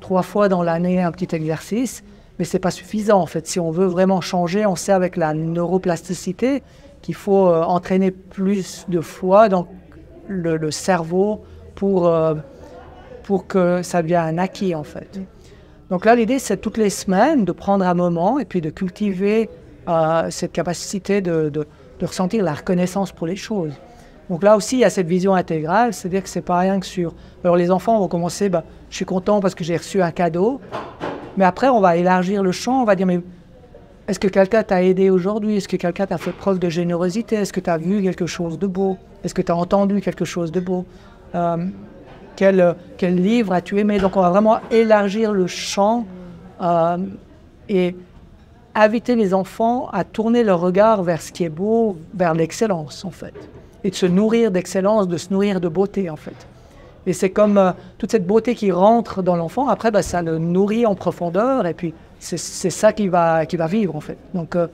trois 0.00 0.22
fois 0.22 0.48
dans 0.48 0.62
l'année 0.62 1.02
un 1.02 1.12
petit 1.12 1.34
exercice, 1.34 2.02
mais 2.38 2.46
c'est 2.46 2.58
pas 2.58 2.70
suffisant, 2.70 3.20
en 3.20 3.26
fait. 3.26 3.46
Si 3.46 3.60
on 3.60 3.70
veut 3.70 3.86
vraiment 3.86 4.22
changer, 4.22 4.64
on 4.64 4.76
sait 4.76 4.92
avec 4.92 5.16
la 5.16 5.34
neuroplasticité 5.34 6.62
qu'il 7.02 7.14
faut 7.14 7.48
euh, 7.48 7.62
entraîner 7.62 8.10
plus 8.10 8.86
de 8.88 9.02
fois 9.02 9.50
le, 10.28 10.70
cerveau 10.70 11.42
pour, 11.74 12.06
euh, 12.06 12.34
pour 13.22 13.46
que 13.46 13.82
ça 13.82 14.02
devienne 14.02 14.38
un 14.38 14.38
acquis, 14.38 14.74
en 14.74 14.84
fait. 14.84 15.20
Donc 15.90 16.04
là, 16.04 16.14
l'idée, 16.14 16.38
c'est 16.38 16.56
toutes 16.56 16.78
les 16.78 16.90
semaines 16.90 17.44
de 17.44 17.52
prendre 17.52 17.84
un 17.84 17.94
moment 17.94 18.38
et 18.38 18.44
puis 18.44 18.60
de 18.60 18.70
cultiver 18.70 19.48
euh, 19.88 20.26
cette 20.30 20.52
capacité 20.52 21.20
de, 21.20 21.48
de, 21.48 21.66
ressentir 22.02 22.44
la 22.44 22.54
reconnaissance 22.54 23.12
pour 23.12 23.26
les 23.26 23.36
choses. 23.36 23.72
Donc 24.28 24.42
là 24.42 24.56
aussi, 24.56 24.76
il 24.76 24.80
y 24.80 24.84
a 24.84 24.90
cette 24.90 25.06
vision 25.06 25.34
intégrale, 25.34 25.94
c'est-à-dire 25.94 26.22
que 26.22 26.28
c'est 26.28 26.42
pas 26.42 26.58
rien 26.58 26.80
que 26.80 26.86
sur... 26.86 27.14
Alors 27.44 27.56
les 27.56 27.70
enfants 27.70 27.98
vont 27.98 28.08
commencer, 28.08 28.48
bah, 28.48 28.64
je 28.90 28.96
suis 28.96 29.04
content 29.04 29.40
parce 29.40 29.54
que 29.54 29.62
j'ai 29.62 29.76
reçu 29.76 30.02
un 30.02 30.10
cadeau, 30.10 30.60
mais 31.36 31.44
après, 31.44 31.68
on 31.68 31.80
va 31.80 31.96
élargir 31.96 32.42
le 32.42 32.52
champ, 32.52 32.82
on 32.82 32.84
va 32.84 32.96
dire, 32.96 33.06
mais 33.06 33.20
est-ce 34.08 34.20
que 34.20 34.28
quelqu'un 34.28 34.62
t'a 34.62 34.82
aidé 34.84 35.10
aujourd'hui? 35.10 35.56
Est-ce 35.56 35.68
que 35.68 35.76
quelqu'un 35.76 36.06
t'a 36.06 36.18
fait 36.18 36.30
preuve 36.30 36.60
de 36.60 36.68
générosité? 36.68 37.36
Est-ce 37.36 37.52
que 37.52 37.60
tu 37.60 37.70
as 37.70 37.78
vu 37.78 38.02
quelque 38.02 38.26
chose 38.26 38.58
de 38.58 38.66
beau? 38.68 38.98
Est-ce 39.24 39.34
que 39.34 39.42
tu 39.42 39.50
as 39.50 39.56
entendu 39.56 40.00
quelque 40.00 40.24
chose 40.24 40.52
de 40.52 40.60
beau? 40.60 40.84
Euh, 41.34 41.66
quel, 42.36 42.76
quel 42.98 43.16
livre 43.16 43.52
as-tu 43.52 43.80
aimé? 43.80 43.98
Donc 43.98 44.16
on 44.16 44.20
va 44.20 44.30
vraiment 44.30 44.60
élargir 44.70 45.32
le 45.32 45.48
champ 45.48 46.06
euh, 46.60 46.98
et 47.68 47.96
inviter 48.76 49.16
les 49.16 49.34
enfants 49.34 49.88
à 49.92 50.04
tourner 50.04 50.44
leur 50.44 50.60
regard 50.60 51.02
vers 51.02 51.20
ce 51.20 51.32
qui 51.32 51.42
est 51.42 51.48
beau, 51.48 51.96
vers 52.14 52.34
l'excellence 52.34 53.04
en 53.04 53.10
fait. 53.10 53.34
Et 53.82 53.90
de 53.90 53.94
se 53.96 54.06
nourrir 54.06 54.52
d'excellence, 54.52 55.08
de 55.08 55.16
se 55.16 55.32
nourrir 55.32 55.60
de 55.60 55.68
beauté 55.68 56.10
en 56.10 56.16
fait. 56.16 56.46
Et 57.06 57.12
c'est 57.12 57.30
comme 57.30 57.58
euh, 57.58 57.72
toute 57.98 58.12
cette 58.12 58.26
beauté 58.26 58.54
qui 58.54 58.70
rentre 58.70 59.22
dans 59.22 59.34
l'enfant, 59.34 59.68
après 59.68 59.90
bah, 59.90 60.02
ça 60.02 60.22
le 60.22 60.38
nourrit 60.38 60.86
en 60.86 60.94
profondeur 60.94 61.66
et 61.66 61.74
puis 61.74 61.92
c'est 62.36 62.70
ça 62.70 62.92
qui 62.92 63.08
va, 63.08 63.46
qui 63.46 63.56
va 63.56 63.66
vivre 63.66 63.94
en 63.96 64.00
fait. 64.00 64.18
Donc 64.34 64.56
euh, 64.56 64.66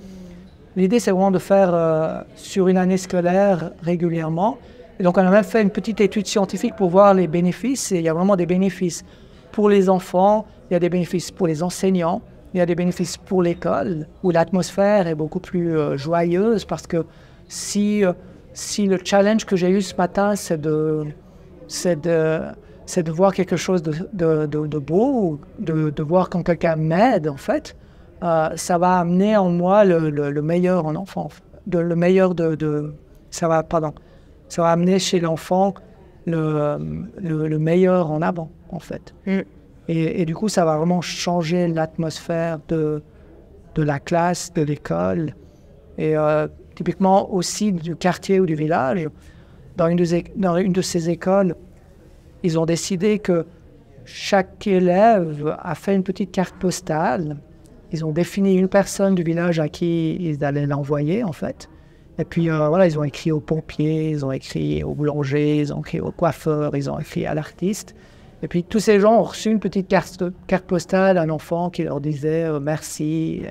l'idée 0.76 1.00
c'est 1.00 1.10
vraiment 1.10 1.30
de 1.30 1.38
faire 1.38 2.24
sur 2.36 2.68
une 2.68 2.76
année 2.76 2.96
scolaire 2.96 3.72
régulièrement 3.82 4.58
donc, 5.02 5.18
on 5.18 5.26
a 5.26 5.30
même 5.30 5.44
fait 5.44 5.62
une 5.62 5.70
petite 5.70 6.00
étude 6.00 6.26
scientifique 6.26 6.76
pour 6.76 6.88
voir 6.88 7.12
les 7.12 7.26
bénéfices. 7.26 7.90
Et 7.92 7.96
il 7.96 8.02
y 8.02 8.08
a 8.08 8.14
vraiment 8.14 8.36
des 8.36 8.46
bénéfices 8.46 9.04
pour 9.50 9.68
les 9.68 9.88
enfants, 9.88 10.46
il 10.70 10.74
y 10.74 10.76
a 10.76 10.78
des 10.78 10.88
bénéfices 10.88 11.30
pour 11.30 11.46
les 11.46 11.62
enseignants, 11.62 12.22
il 12.54 12.58
y 12.58 12.60
a 12.60 12.66
des 12.66 12.74
bénéfices 12.74 13.16
pour 13.16 13.42
l'école, 13.42 14.06
où 14.22 14.30
l'atmosphère 14.30 15.06
est 15.08 15.14
beaucoup 15.14 15.40
plus 15.40 15.76
euh, 15.76 15.96
joyeuse 15.96 16.64
parce 16.64 16.86
que 16.86 17.04
si, 17.48 18.04
euh, 18.04 18.12
si 18.54 18.86
le 18.86 18.98
challenge 19.02 19.44
que 19.44 19.56
j'ai 19.56 19.70
eu 19.70 19.82
ce 19.82 19.94
matin, 19.96 20.36
c'est 20.36 20.60
de, 20.60 21.04
c'est 21.68 22.00
de, 22.00 22.40
c'est 22.86 23.02
de 23.02 23.12
voir 23.12 23.32
quelque 23.32 23.56
chose 23.56 23.82
de, 23.82 23.94
de, 24.12 24.46
de, 24.46 24.78
beau, 24.78 25.40
de, 25.58 25.90
de 25.90 26.02
voir 26.02 26.28
quand 26.28 26.42
quelqu'un 26.42 26.76
m'aide, 26.76 27.28
en 27.28 27.36
fait, 27.36 27.76
euh, 28.22 28.50
ça 28.56 28.78
va 28.78 28.98
amener 28.98 29.36
en 29.36 29.50
moi 29.50 29.84
le, 29.84 30.10
le, 30.10 30.42
meilleur 30.42 30.86
en 30.86 30.94
enfant, 30.94 31.28
de, 31.66 31.78
le 31.78 31.96
meilleur 31.96 32.34
de, 32.34 32.54
de 32.54 32.94
ça 33.30 33.48
va, 33.48 33.62
pardon, 33.62 33.92
ça 34.48 34.62
va 34.62 34.70
amener 34.70 34.98
chez 34.98 35.20
l'enfant 35.20 35.74
le, 36.26 36.78
le, 37.18 37.58
meilleur 37.58 38.10
en 38.10 38.22
avant, 38.22 38.50
en 38.70 38.78
fait. 38.78 39.14
Mm. 39.26 39.40
Et, 39.88 40.24
du 40.24 40.34
coup, 40.34 40.48
ça 40.48 40.64
va 40.64 40.76
vraiment 40.76 41.00
changer 41.00 41.66
l'atmosphère 41.66 42.60
de, 42.68 43.02
de 43.74 43.82
la 43.82 43.98
classe, 43.98 44.52
de 44.52 44.62
l'école, 44.62 45.34
et 45.98 46.16
euh, 46.16 46.46
typiquement 46.76 47.32
aussi 47.32 47.72
du 47.72 47.96
quartier 47.96 48.38
ou 48.38 48.46
du 48.46 48.54
village. 48.54 49.08
Dans 49.76 49.88
une, 49.88 49.96
de, 49.96 50.06
dans 50.36 50.56
une 50.58 50.72
de 50.72 50.82
ces 50.82 51.10
écoles, 51.10 51.56
ils 52.42 52.58
ont 52.58 52.66
décidé 52.66 53.18
que 53.18 53.46
chaque 54.04 54.66
élève 54.66 55.56
a 55.60 55.74
fait 55.74 55.94
une 55.94 56.02
petite 56.02 56.32
carte 56.32 56.56
postale. 56.56 57.36
Ils 57.92 58.04
ont 58.04 58.12
défini 58.12 58.54
une 58.54 58.68
personne 58.68 59.14
du 59.14 59.22
village 59.22 59.60
à 59.60 59.68
qui 59.68 60.16
ils 60.16 60.44
allaient 60.44 60.66
l'envoyer, 60.66 61.24
en 61.24 61.32
fait. 61.32 61.68
Et 62.18 62.24
puis 62.24 62.50
euh, 62.50 62.68
voilà, 62.68 62.86
ils 62.86 62.98
ont 62.98 63.04
écrit 63.04 63.32
aux 63.32 63.40
pompiers, 63.40 64.10
ils 64.10 64.24
ont 64.24 64.32
écrit 64.32 64.82
aux 64.84 64.94
boulangers, 64.94 65.58
ils 65.58 65.72
ont 65.72 65.80
écrit 65.80 66.00
aux 66.00 66.10
coiffeurs, 66.10 66.76
ils 66.76 66.90
ont 66.90 66.98
écrit 66.98 67.26
à 67.26 67.34
l'artiste. 67.34 67.94
Et 68.42 68.48
puis 68.48 68.64
tous 68.64 68.80
ces 68.80 69.00
gens 69.00 69.20
ont 69.20 69.22
reçu 69.22 69.50
une 69.50 69.60
petite 69.60 69.88
carte, 69.88 70.24
carte 70.46 70.64
postale 70.64 71.16
d'un 71.16 71.30
enfant 71.30 71.70
qui 71.70 71.84
leur 71.84 72.00
disait 72.00 72.44
euh, 72.44 72.60
merci. 72.60 73.42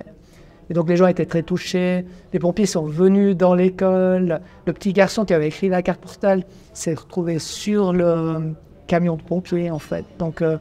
Et 0.70 0.74
donc 0.74 0.88
les 0.90 0.96
gens 0.96 1.08
étaient 1.08 1.26
très 1.26 1.44
touchés. 1.44 2.06
Les 2.34 2.40
pompiers 2.40 2.66
sont 2.66 2.86
venus 2.86 3.36
dans 3.36 3.56
l'école. 3.56 4.42
Le 4.66 4.74
petit 4.74 4.94
garçon 4.94 5.26
qui 5.26 5.34
avait 5.34 5.48
écrit 5.48 5.68
la 5.68 5.82
carte 5.82 6.02
postale 6.02 6.44
s'est 6.74 6.94
retrouvé 6.94 7.40
sur 7.40 7.94
le 7.94 8.54
camion 8.92 9.16
de 9.16 9.22
pompiers 9.22 9.72
en 9.72 9.80
fait. 9.80 10.04
Donc 10.20 10.42
euh, 10.42 10.58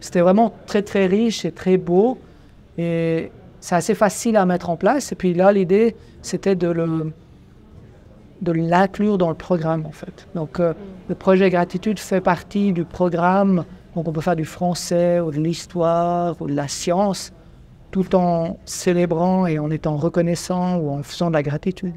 c'était 0.00 0.20
vraiment 0.20 0.52
très 0.66 0.82
très 0.82 1.06
riche 1.06 1.46
et 1.46 1.52
très 1.52 1.78
beau. 1.78 2.18
Et 2.76 3.32
c'est 3.60 3.74
assez 3.74 3.94
facile 3.94 4.36
à 4.36 4.44
mettre 4.44 4.68
en 4.68 4.76
place. 4.76 5.12
Et 5.12 5.14
puis 5.14 5.32
là, 5.32 5.52
l'idée, 5.52 5.96
c'était 6.20 6.54
de 6.54 6.68
le, 6.68 7.12
de 8.42 8.52
l'inclure 8.52 9.16
dans 9.16 9.30
le 9.30 9.34
programme 9.48 9.86
en 9.86 9.92
fait. 9.92 10.28
Donc 10.34 10.60
euh, 10.60 10.74
le 11.08 11.14
projet 11.14 11.48
Gratitude 11.48 11.98
fait 11.98 12.20
partie 12.20 12.72
du 12.72 12.84
programme. 12.84 13.64
Donc 13.94 14.06
on 14.06 14.12
peut 14.12 14.20
faire 14.20 14.36
du 14.36 14.44
français 14.44 15.20
ou 15.20 15.30
de 15.30 15.40
l'histoire 15.40 16.36
ou 16.40 16.46
de 16.46 16.54
la 16.54 16.68
science 16.68 17.32
tout 17.90 18.14
en 18.14 18.58
célébrant 18.66 19.46
et 19.46 19.58
en 19.58 19.70
étant 19.70 19.96
reconnaissant 19.96 20.76
ou 20.76 20.90
en 20.90 21.02
faisant 21.02 21.28
de 21.28 21.34
la 21.34 21.42
gratitude. 21.42 21.94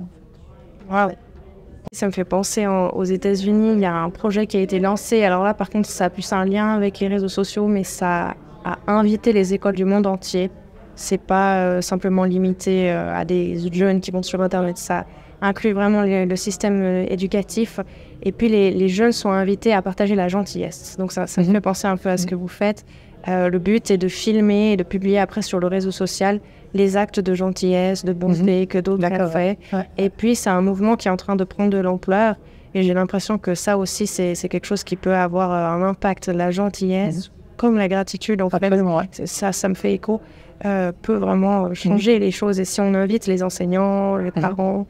Ça 1.96 2.08
me 2.08 2.12
fait 2.12 2.26
penser 2.26 2.68
aux 2.68 3.06
États-Unis, 3.06 3.72
il 3.76 3.80
y 3.80 3.86
a 3.86 3.94
un 3.96 4.10
projet 4.10 4.48
qui 4.48 4.58
a 4.58 4.60
été 4.60 4.80
lancé. 4.80 5.24
Alors 5.24 5.46
là, 5.46 5.54
par 5.54 5.70
contre, 5.70 5.88
ça 5.88 6.04
a 6.04 6.10
plus 6.10 6.30
un 6.34 6.44
lien 6.44 6.76
avec 6.76 7.00
les 7.00 7.08
réseaux 7.08 7.30
sociaux, 7.30 7.68
mais 7.68 7.86
ça 7.86 8.36
a 8.66 8.78
invité 8.88 9.32
les 9.32 9.54
écoles 9.54 9.76
du 9.76 9.86
monde 9.86 10.06
entier. 10.06 10.52
C'est 10.98 11.22
pas 11.22 11.60
euh, 11.60 11.80
simplement 11.80 12.26
limité 12.26 12.92
euh, 12.92 13.16
à 13.16 13.24
des 13.24 13.58
jeunes 13.72 14.02
qui 14.02 14.12
vont 14.12 14.24
sur 14.24 14.42
Internet. 14.42 14.78
Ça 14.78 15.06
inclut 15.42 15.72
vraiment 15.72 16.02
le, 16.06 16.36
système 16.36 16.82
euh, 16.82 17.06
éducatif. 17.08 17.80
Et 18.24 18.34
puis 18.34 18.50
les, 18.50 18.90
jeunes 18.90 19.14
sont 19.14 19.32
invités 19.32 19.72
à 19.72 19.82
partager 19.82 20.16
la 20.16 20.28
gentillesse. 20.28 20.98
Donc 21.00 21.14
ça, 21.14 21.28
ça 21.28 21.40
me 21.40 21.48
mhm. 21.48 21.54
fait 21.54 21.62
penser 21.62 21.88
un 21.88 21.96
peu 21.96 22.10
à 22.10 22.18
ce 22.18 22.24
mhm. 22.24 22.30
que 22.30 22.36
vous 22.36 22.50
faites. 22.50 22.86
Le 23.28 23.58
but 23.58 23.90
est 23.90 23.98
de 23.98 24.10
filmer 24.10 24.74
et 24.74 24.78
de 24.78 24.84
publier 24.84 25.18
après 25.18 25.42
sur 25.42 25.60
le 25.60 25.66
réseau 25.66 25.90
social 25.90 26.42
les 26.76 26.98
actes 26.98 27.20
de 27.20 27.34
gentillesse, 27.34 28.06
de 28.06 28.14
bonté 28.14 28.62
mhm. 28.62 28.68
que 28.68 28.78
d'autres 28.78 29.08
ont 29.08 29.30
fait. 29.30 29.58
Et 29.98 30.10
puis 30.12 30.36
c'est 30.36 30.52
un 30.52 30.62
mouvement 30.62 30.96
qui 30.96 31.08
est 31.08 31.12
en 31.12 31.18
train 31.18 31.36
de 31.36 31.44
prendre 31.44 31.72
de 31.72 31.78
l'ampleur. 31.78 32.36
Et 32.76 32.84
j'ai 32.84 32.94
l'impression 32.94 33.38
que 33.38 33.56
ça 33.56 33.78
aussi, 33.78 34.06
c'est 34.06 34.36
quelque 34.50 34.66
chose 34.66 34.84
qui 34.84 34.98
peut 34.98 35.16
avoir 35.16 35.52
euh, 35.52 35.84
un 35.84 35.88
impact. 35.88 36.28
La 36.28 36.52
gentillesse, 36.52 37.32
comme 37.56 37.78
la 37.78 37.88
gratitude, 37.88 38.42
en 38.42 38.50
fait, 38.50 39.26
ça, 39.26 39.54
ça 39.54 39.70
me 39.70 39.76
fait 39.76 39.94
écho, 39.94 40.20
peut 40.62 41.16
vraiment 41.16 41.74
changer 41.74 42.20
les 42.20 42.32
choses. 42.32 42.60
Et 42.60 42.66
si 42.66 42.82
on 42.82 42.94
invite 42.94 43.28
les 43.28 43.42
enseignants, 43.42 44.18
les 44.18 44.32
parents, 44.32 44.86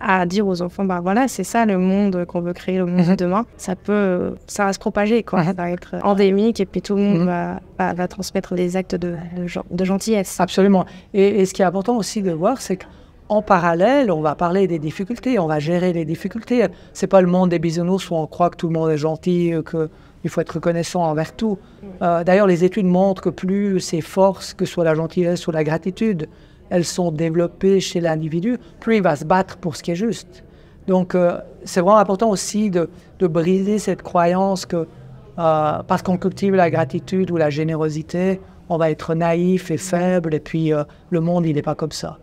à 0.00 0.24
dire 0.26 0.46
aux 0.46 0.62
enfants, 0.62 0.84
bah 0.84 1.00
voilà, 1.02 1.28
c'est 1.28 1.44
ça 1.44 1.66
le 1.66 1.78
monde 1.78 2.24
qu'on 2.24 2.40
veut 2.40 2.52
créer, 2.52 2.78
le 2.78 2.86
monde 2.86 3.04
de 3.04 3.10
mhm. 3.10 3.16
demain. 3.16 3.46
Ça 3.56 3.76
peut, 3.76 4.34
ça 4.46 4.64
va 4.64 4.72
se 4.72 4.78
propager, 4.78 5.22
quoi. 5.22 5.44
Ça 5.44 5.52
va 5.52 5.70
être 5.70 5.96
endémique 6.02 6.60
et 6.60 6.66
puis 6.66 6.80
tout 6.80 6.96
le 6.96 7.02
monde 7.02 7.20
mhm. 7.20 7.26
va, 7.78 7.92
va, 7.92 8.08
transmettre 8.08 8.54
des 8.54 8.76
actes 8.76 8.94
de, 8.94 9.16
de, 9.70 9.84
gentillesse. 9.84 10.40
Absolument. 10.40 10.86
Et, 11.12 11.44
ce 11.44 11.52
qui 11.52 11.62
est 11.62 11.66
important 11.66 11.96
aussi 11.96 12.22
de 12.22 12.32
voir, 12.32 12.60
c'est 12.60 12.78
qu'en 12.78 13.42
parallèle, 13.42 14.10
on 14.10 14.22
va 14.22 14.34
parler 14.34 14.66
des 14.66 14.78
difficultés, 14.78 15.38
on 15.38 15.46
va 15.46 15.58
gérer 15.58 15.92
les 15.92 16.04
difficultés. 16.04 16.66
C'est 16.92 17.06
pas 17.06 17.20
le 17.20 17.28
monde 17.28 17.50
des 17.50 17.58
bisounours 17.58 18.10
où 18.10 18.14
on 18.14 18.26
croit 18.26 18.50
que 18.50 18.56
tout 18.56 18.68
le 18.68 18.74
monde 18.74 18.90
est 18.90 18.98
gentil, 18.98 19.52
que 19.64 19.90
il 20.24 20.30
faut 20.30 20.40
être 20.40 20.52
reconnaissant 20.52 21.02
envers 21.02 21.34
tout. 21.34 21.58
Euh, 22.02 22.24
d'ailleurs, 22.24 22.46
les 22.46 22.64
études 22.64 22.86
montrent 22.86 23.22
que 23.22 23.30
plus 23.30 23.80
ces 23.80 24.00
forces, 24.00 24.52
que 24.52 24.66
soit 24.66 24.84
la 24.84 24.94
gentillesse 24.94 25.46
ou 25.46 25.50
la 25.50 25.64
gratitude, 25.64 26.28
elles 26.70 26.84
sont 26.84 27.10
développées 27.10 27.80
chez 27.80 28.00
l'individu, 28.00 28.58
plus 28.80 28.96
il 28.96 29.02
va 29.02 29.16
se 29.16 29.24
battre 29.24 29.58
pour 29.58 29.76
ce 29.76 29.82
qui 29.82 29.90
est 29.90 29.96
juste. 29.96 30.44
Donc, 30.86 31.14
euh, 31.14 31.38
c'est 31.64 31.80
vraiment 31.80 31.98
important 31.98 32.30
aussi 32.30 32.70
de, 32.70 32.88
briser 33.20 33.78
cette 33.78 34.02
croyance 34.02 34.66
que 34.66 34.86
parce 35.36 36.02
qu'on 36.02 36.18
cultive 36.18 36.54
la 36.54 36.70
gratitude 36.70 37.30
ou 37.30 37.38
la 37.38 37.48
générosité, 37.48 38.40
on 38.68 38.76
va 38.76 38.90
être 38.90 39.14
naïf 39.14 39.70
et 39.70 39.78
faible, 39.78 40.34
et 40.34 40.40
puis 40.40 40.70
le 41.08 41.20
monde, 41.20 41.46
il 41.46 41.54
n'est 41.54 41.62
pas 41.62 41.74
comme 41.74 41.92
ça. 41.92 42.18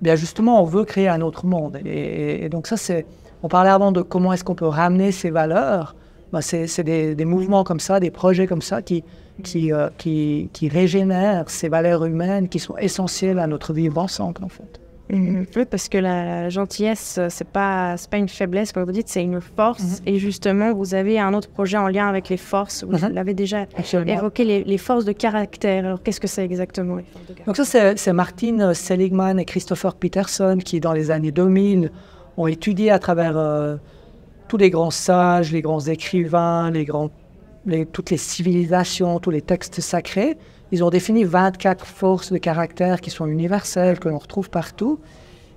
Bien 0.00 0.16
justement, 0.16 0.62
on 0.62 0.64
veut 0.64 0.84
créer 0.84 1.08
un 1.08 1.22
autre 1.22 1.46
monde. 1.46 1.78
Et, 1.84 2.48
donc 2.50 2.66
ça, 2.66 2.76
c'est... 2.76 3.06
On 3.42 3.48
parlait 3.48 3.70
avant 3.70 3.92
de 3.92 4.02
comment 4.02 4.32
est-ce 4.32 4.44
qu'on 4.44 4.54
peut 4.54 4.66
ramener 4.66 5.12
ces 5.12 5.30
valeurs 5.30 5.94
bah, 6.32 6.42
c'est 6.42 6.82
des, 6.82 7.24
mouvements 7.24 7.64
comme 7.64 7.80
ça, 7.80 8.00
des 8.00 8.10
projets 8.10 8.46
comme 8.46 8.60
ça 8.60 8.82
qui, 8.82 9.02
qui, 9.42 9.72
euh, 9.72 9.88
qui, 9.98 10.48
qui, 10.52 10.68
régénèrent 10.68 11.48
ces 11.50 11.68
valeurs 11.68 12.04
humaines 12.04 12.48
qui 12.48 12.58
sont 12.58 12.76
essentielles 12.76 13.38
à 13.38 13.46
notre 13.46 13.72
vivre 13.72 13.98
ensemble, 13.98 14.44
en 14.44 14.48
fait. 14.48 14.80
Mhm. 15.10 15.46
Oui, 15.56 15.64
parce 15.64 15.88
que 15.88 15.98
la 15.98 16.50
gentillesse, 16.50 17.18
c'est 17.30 17.48
pas 17.48 17.96
pas 18.10 18.16
une 18.18 18.28
faiblesse, 18.28 18.72
comme 18.72 18.84
vous 18.84 18.92
dites, 18.92 19.08
c'est 19.08 19.22
une 19.22 19.40
force. 19.40 20.00
Mhm. 20.00 20.06
Et 20.06 20.18
justement, 20.18 20.74
vous 20.74 20.94
avez 20.94 21.18
un 21.18 21.32
autre 21.34 21.48
projet 21.48 21.78
en 21.78 21.88
lien 21.88 22.08
avec 22.08 22.28
les 22.28 22.36
forces. 22.36 22.84
Vous 22.84 22.96
l'avez 23.10 23.34
déjà 23.34 23.66
évoqué, 24.06 24.64
les, 24.64 24.78
forces 24.78 25.04
de 25.04 25.12
caractère. 25.12 25.86
Alors, 25.86 26.02
qu'est-ce 26.02 26.20
que 26.20 26.26
c'est 26.26 26.44
exactement 26.44 26.96
les 26.96 27.04
forces 27.04 27.26
de 27.26 27.32
caractère? 27.32 27.46
Donc 27.46 27.56
ça, 27.56 27.96
c'est 27.96 28.12
Martin 28.12 28.74
Seligman 28.74 29.38
et 29.38 29.44
Christopher 29.44 29.94
Peterson 29.94 30.58
qui, 30.62 30.80
dans 30.80 30.92
les 30.92 31.10
années 31.10 31.32
2000, 31.32 31.90
ont 32.36 32.46
étudié 32.46 32.90
à 32.90 32.98
travers 32.98 33.36
euh, 33.36 33.76
tous 34.48 34.56
les 34.56 34.70
grands 34.70 34.90
sages, 34.90 35.52
les 35.52 35.62
grands 35.62 35.80
écrivains, 35.80 36.70
les 36.70 36.84
grands, 36.84 37.10
toutes 37.92 38.10
les 38.10 38.16
civilisations, 38.16 39.18
tous 39.18 39.30
les 39.30 39.42
textes 39.42 39.80
sacrés, 39.80 40.36
ils 40.70 40.84
ont 40.84 40.90
défini 40.90 41.24
24 41.24 41.86
forces 41.86 42.32
de 42.32 42.38
caractère 42.38 43.00
qui 43.00 43.10
sont 43.10 43.26
universelles, 43.26 43.98
que 43.98 44.08
l'on 44.08 44.18
retrouve 44.18 44.50
partout. 44.50 44.98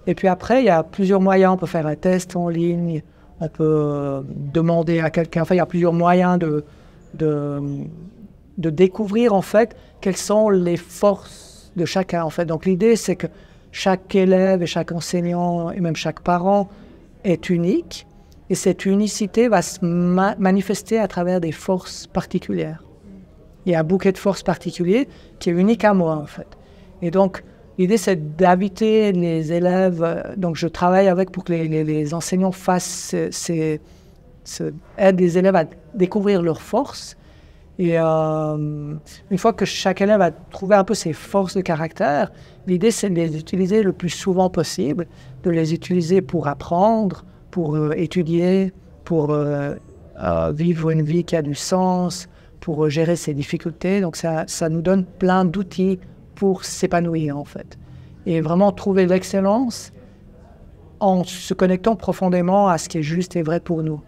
Et 0.07 0.15
puis 0.15 0.27
après, 0.27 0.61
il 0.61 0.65
y 0.65 0.69
a 0.69 0.83
plusieurs 0.83 1.21
moyens. 1.21 1.53
On 1.53 1.57
peut 1.57 1.65
faire 1.65 1.85
un 1.85 1.95
test 1.95 2.35
en 2.35 2.47
ligne, 2.47 3.03
on 3.39 3.49
peut 3.49 3.63
euh, 3.63 4.21
demander 4.25 4.99
à 4.99 5.09
quelqu'un. 5.09 5.41
Enfin, 5.41 5.55
il 5.55 5.59
y 5.59 5.61
a 5.61 5.65
plusieurs 5.65 5.93
moyens 5.93 6.39
de, 6.39 6.63
de, 7.13 7.61
de, 8.57 8.69
découvrir 8.69 9.33
en 9.33 9.41
fait 9.41 9.75
quelles 9.99 10.17
sont 10.17 10.49
les 10.49 10.77
forces 10.77 11.71
de 11.75 11.85
chacun. 11.85 12.23
En 12.23 12.29
fait, 12.29 12.45
donc 12.45 12.65
l'idée 12.65 12.95
c'est 12.95 13.15
que 13.15 13.27
chaque 13.71 14.15
élève 14.15 14.63
et 14.63 14.67
chaque 14.67 14.91
enseignant 14.91 15.71
et 15.71 15.79
même 15.79 15.95
chaque 15.95 16.21
parent 16.21 16.69
est 17.23 17.49
unique 17.49 18.07
et 18.51 18.55
cette 18.55 18.85
unicité 18.85 19.47
va 19.47 19.61
se 19.61 19.79
manifester 19.81 20.99
à 20.99 21.07
travers 21.07 21.39
des 21.39 21.53
forces 21.53 22.05
particulières. 22.05 22.83
Il 23.65 23.71
y 23.71 23.75
a 23.75 23.79
un 23.79 23.85
bouquet 23.85 24.11
de 24.11 24.17
forces 24.17 24.43
particuliers 24.43 25.07
qui 25.39 25.49
est 25.49 25.53
unique 25.53 25.85
à 25.85 25.93
moi, 25.93 26.17
en 26.17 26.25
fait. 26.25 26.47
Et 27.01 27.11
donc, 27.11 27.45
l'idée, 27.77 27.95
c'est 27.95 28.35
d'inviter 28.35 29.13
les 29.13 29.53
élèves. 29.53 30.03
Euh, 30.03 30.35
donc, 30.35 30.57
je 30.57 30.67
travaille 30.67 31.07
avec 31.07 31.31
pour 31.31 31.45
que 31.45 31.53
les, 31.53 32.13
enseignants 32.13 32.51
fassent 32.51 33.15
ces, 33.31 33.79
aident 34.97 35.19
les 35.21 35.37
élèves 35.37 35.55
à 35.55 35.63
découvrir 35.93 36.41
leurs 36.41 36.61
forces. 36.61 37.15
Et 37.79 37.97
euh, 37.97 38.95
une 39.31 39.37
fois 39.37 39.53
que 39.53 39.63
chaque 39.63 40.01
élève 40.01 40.19
a 40.19 40.31
trouvé 40.31 40.75
un 40.75 40.83
peu 40.83 40.93
ses 40.93 41.13
forces 41.13 41.55
de 41.55 41.61
caractère, 41.61 42.33
l'idée, 42.67 42.91
c'est 42.91 43.09
de 43.09 43.15
les 43.15 43.37
utiliser 43.37 43.81
le 43.81 43.93
plus 43.93 44.09
souvent 44.09 44.49
possible, 44.49 45.07
de 45.43 45.51
les 45.51 45.73
utiliser 45.73 46.21
pour 46.21 46.49
apprendre, 46.49 47.23
pour 47.51 47.75
euh, 47.75 47.91
étudier, 47.95 48.73
pour 49.03 49.31
euh, 49.31 49.75
euh, 50.23 50.51
vivre 50.51 50.89
une 50.89 51.03
vie 51.03 51.23
qui 51.23 51.35
a 51.35 51.41
du 51.41 51.55
sens, 51.55 52.27
pour 52.59 52.89
gérer 52.89 53.15
ses 53.15 53.33
difficultés. 53.33 54.01
Donc 54.01 54.15
ça, 54.15 54.45
ça 54.47 54.69
nous 54.69 54.81
donne 54.81 55.05
plein 55.05 55.45
d'outils 55.45 55.99
pour 56.35 56.63
s'épanouir 56.63 57.37
en 57.37 57.45
fait. 57.45 57.77
Et 58.25 58.41
vraiment 58.41 58.71
trouver 58.71 59.05
l'excellence 59.05 59.91
en 60.99 61.23
se 61.23 61.53
connectant 61.53 61.95
profondément 61.95 62.67
à 62.67 62.77
ce 62.77 62.87
qui 62.87 62.99
est 62.99 63.03
juste 63.03 63.35
et 63.35 63.41
vrai 63.41 63.59
pour 63.59 63.83
nous. 63.83 64.01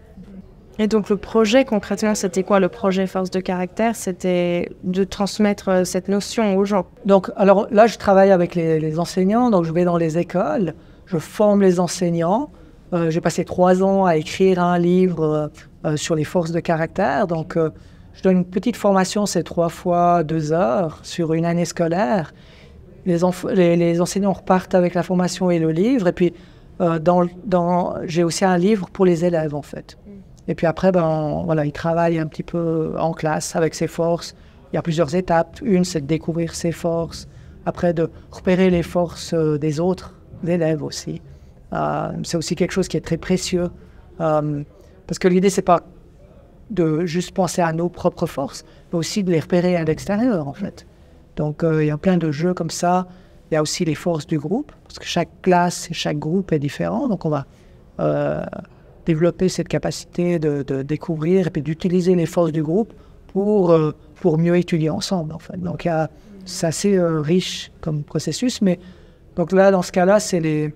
Et 0.78 0.88
donc 0.88 1.08
le 1.08 1.16
projet 1.16 1.64
concrètement, 1.64 2.14
c'était 2.14 2.42
quoi? 2.42 2.58
Le 2.58 2.68
projet 2.68 3.06
Force 3.06 3.30
de 3.30 3.40
caractère 3.40 3.94
C'était 3.94 4.70
de 4.82 5.04
transmettre 5.04 5.86
cette 5.86 6.08
notion 6.08 6.56
aux 6.56 6.64
gens. 6.64 6.86
Donc 7.06 7.30
alors 7.36 7.68
là, 7.70 7.86
je 7.86 7.98
travaille 7.98 8.30
avec 8.30 8.54
les, 8.54 8.80
les 8.80 8.98
enseignants, 8.98 9.50
donc 9.50 9.64
je 9.64 9.72
vais 9.72 9.84
dans 9.84 9.96
les 9.96 10.18
écoles, 10.18 10.74
je 11.06 11.18
forme 11.18 11.62
les 11.62 11.78
enseignants 11.78 12.50
euh, 12.94 13.10
j'ai 13.10 13.20
passé 13.20 13.44
trois 13.44 13.82
ans 13.82 14.04
à 14.04 14.16
écrire 14.16 14.62
un 14.62 14.78
livre 14.78 15.24
euh, 15.24 15.48
euh, 15.84 15.96
sur 15.96 16.14
les 16.14 16.22
forces 16.22 16.52
de 16.52 16.60
caractère. 16.60 17.26
Donc, 17.26 17.58
je 18.14 18.22
donne 18.22 18.38
une 18.38 18.44
petite 18.44 18.76
formation, 18.76 19.26
c'est 19.26 19.42
trois 19.42 19.68
fois 19.68 20.22
deux 20.22 20.52
heures 20.52 21.00
sur 21.02 21.34
une 21.34 21.44
année 21.44 21.64
scolaire. 21.64 22.32
Les, 23.06 24.00
enseignants 24.00 24.32
repartent 24.32 24.74
avec 24.74 24.94
la 24.94 25.02
formation 25.02 25.50
et 25.50 25.58
le 25.58 25.72
livre. 25.72 26.06
Et 26.06 26.12
puis, 26.12 26.32
j'ai 28.06 28.24
aussi 28.24 28.44
un 28.44 28.56
livre 28.56 28.88
pour 28.90 29.04
les 29.04 29.24
élèves, 29.24 29.54
en 29.54 29.62
fait. 29.62 29.98
Et 30.46 30.54
puis 30.54 30.66
après, 30.66 30.92
ben, 30.92 31.42
voilà, 31.44 31.64
ils 31.64 31.72
travaillent 31.72 32.18
un 32.18 32.26
petit 32.26 32.42
peu 32.42 32.94
en 32.98 33.12
classe 33.12 33.56
avec 33.56 33.74
ses 33.74 33.88
forces. 33.88 34.34
Il 34.72 34.76
y 34.76 34.78
a 34.78 34.82
plusieurs 34.82 35.14
étapes. 35.14 35.58
Une, 35.62 35.84
c'est 35.84 36.02
de 36.02 36.06
découvrir 36.06 36.54
ses 36.54 36.72
forces. 36.72 37.26
Après, 37.66 37.92
de 37.92 38.10
repérer 38.30 38.70
les 38.70 38.82
forces 38.82 39.34
des 39.34 39.80
autres 39.80 40.14
élèves 40.46 40.82
aussi. 40.82 41.20
Euh, 41.74 42.12
c'est 42.22 42.36
aussi 42.36 42.54
quelque 42.54 42.72
chose 42.72 42.88
qui 42.88 42.96
est 42.96 43.04
très 43.04 43.16
précieux. 43.16 43.68
Euh, 44.20 44.62
parce 45.06 45.18
que 45.18 45.28
l'idée, 45.28 45.50
c'est 45.50 45.62
pas 45.62 45.82
de 46.70 47.04
juste 47.04 47.32
penser 47.32 47.62
à 47.62 47.72
nos 47.72 47.88
propres 47.88 48.26
forces, 48.26 48.64
mais 48.92 48.98
aussi 48.98 49.22
de 49.22 49.30
les 49.30 49.40
repérer 49.40 49.76
à 49.76 49.84
l'extérieur, 49.84 50.48
en 50.48 50.52
fait. 50.52 50.86
Donc, 51.36 51.62
euh, 51.62 51.84
il 51.84 51.88
y 51.88 51.90
a 51.90 51.98
plein 51.98 52.16
de 52.16 52.30
jeux 52.30 52.54
comme 52.54 52.70
ça. 52.70 53.06
Il 53.50 53.54
y 53.54 53.56
a 53.56 53.62
aussi 53.62 53.84
les 53.84 53.94
forces 53.94 54.26
du 54.26 54.38
groupe, 54.38 54.72
parce 54.84 54.98
que 54.98 55.04
chaque 55.04 55.42
classe 55.42 55.90
et 55.90 55.94
chaque 55.94 56.18
groupe 56.18 56.52
est 56.52 56.58
différent. 56.58 57.08
Donc, 57.08 57.24
on 57.24 57.30
va 57.30 57.46
développer 59.06 59.48
cette 59.50 59.68
capacité 59.68 60.38
de, 60.38 60.82
découvrir 60.82 61.48
et 61.48 61.50
puis 61.50 61.62
d'utiliser 61.62 62.14
les 62.14 62.26
forces 62.26 62.52
du 62.52 62.62
groupe 62.62 62.92
pour, 63.28 63.76
pour 64.16 64.38
mieux 64.38 64.56
étudier 64.56 64.90
ensemble, 64.90 65.34
en 65.34 65.38
fait. 65.38 65.60
Donc, 65.60 65.86
c'est 66.46 66.66
assez 66.66 66.98
riche 66.98 67.70
comme 67.80 68.02
processus. 68.02 68.62
Mais 68.62 68.80
donc 69.36 69.52
là, 69.52 69.70
dans 69.70 69.82
ce 69.82 69.92
cas-là, 69.92 70.18
c'est 70.20 70.40
les 70.40 70.74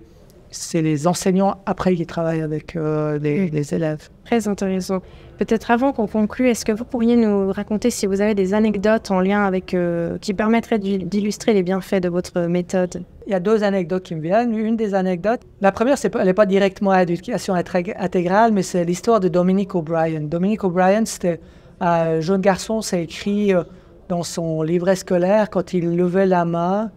c'est 0.51 0.81
les 0.81 1.07
enseignants 1.07 1.57
après 1.65 1.95
qui 1.95 2.05
travaillent 2.05 2.41
avec 2.41 2.75
euh, 2.75 3.19
les, 3.19 3.73
élèves. 3.73 4.09
Très 4.25 4.47
intéressant. 4.47 5.01
Peut-être 5.37 5.71
avant 5.71 5.93
qu'on 5.93 6.07
conclue, 6.07 6.49
est-ce 6.49 6.65
que 6.65 6.71
vous 6.71 6.83
pourriez 6.83 7.15
nous 7.15 7.51
raconter 7.51 7.89
si 7.89 8.05
vous 8.07 8.21
avez 8.21 8.35
des 8.35 8.53
anecdotes 8.53 9.11
en 9.11 9.21
lien 9.21 9.45
avec 9.45 9.73
euh, 9.73 10.17
qui 10.17 10.33
permettraient 10.33 10.79
d'illustrer 10.79 11.53
les 11.53 11.63
bienfaits 11.63 12.01
de 12.01 12.09
votre 12.09 12.41
méthode? 12.41 13.03
Il 13.27 13.31
y 13.31 13.35
a 13.35 13.39
deux 13.39 13.63
anecdotes 13.63 14.03
qui 14.03 14.15
me 14.15 14.21
viennent. 14.21 14.57
Une 14.57 14.75
des 14.75 14.95
anecdotes, 14.95 15.41
la 15.61 15.71
première, 15.71 15.97
c'est 15.97 16.13
elle 16.15 16.25
n'est 16.25 16.33
pas 16.33 16.45
directement 16.45 16.91
à 16.91 17.05
l'éducation 17.05 17.53
intégrale, 17.53 18.51
mais 18.51 18.63
c'est 18.63 18.83
l'histoire 18.83 19.19
de 19.19 19.27
Dominique 19.27 19.75
O'Brien. 19.75 20.21
Dominique 20.21 20.63
O'Brien, 20.63 21.05
c'était 21.05 21.39
un 21.79 22.19
jeune 22.19 22.41
garçon, 22.41 22.81
c'est 22.81 23.03
écrit 23.03 23.53
euh, 23.53 23.63
dans 24.09 24.23
son 24.23 24.63
livret 24.63 24.95
scolaire 24.95 25.49
quand 25.49 25.73
il 25.73 25.95
levait 25.95 26.25
la 26.25 26.43
main 26.43 26.91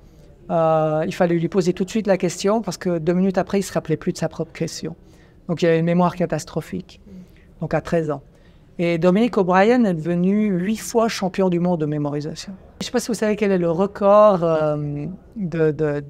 euh, 0.51 1.05
il 1.07 1.14
fallait 1.14 1.36
lui 1.36 1.49
poser 1.49 1.72
tout 1.72 1.84
de 1.84 1.90
suite 1.90 2.07
la 2.07 2.18
question 2.18 2.62
parce 2.62 2.76
que 2.76 2.99
deux 2.99 3.12
minutes 3.12 3.38
après, 3.38 3.59
il 3.59 3.62
ne 3.62 3.66
se 3.66 3.72
rappelait 3.72 3.97
plus 3.97 4.12
de 4.12 4.18
sa 4.18 4.28
propre 4.28 4.53
question. 4.53 4.97
Donc 5.49 5.62
il 5.62 5.66
a 5.66 5.76
une 5.76 5.84
mémoire 5.84 6.14
catastrophique, 6.14 7.01
donc 7.61 7.74
à 7.74 7.80
13 7.80 8.11
ans. 8.11 8.22
Et 8.78 8.99
Dominique 8.99 9.36
O'Brien 9.36 9.84
est 9.84 9.95
devenu 9.95 10.47
huit 10.47 10.78
fois 10.78 11.09
champion 11.09 11.51
du 11.51 11.61
monde 11.61 11.80
de 11.80 11.86
mémorisation. 11.86 12.55
Je 12.80 12.84
ne 12.84 12.86
sais 12.86 12.90
pas 12.90 13.01
si 13.01 13.09
vous 13.09 13.14
savez 13.14 13.36
quel 13.36 13.53
est 13.53 13.59
le 13.59 13.70
record 13.70 14.43
euh, 14.43 15.07
de, 15.36 16.05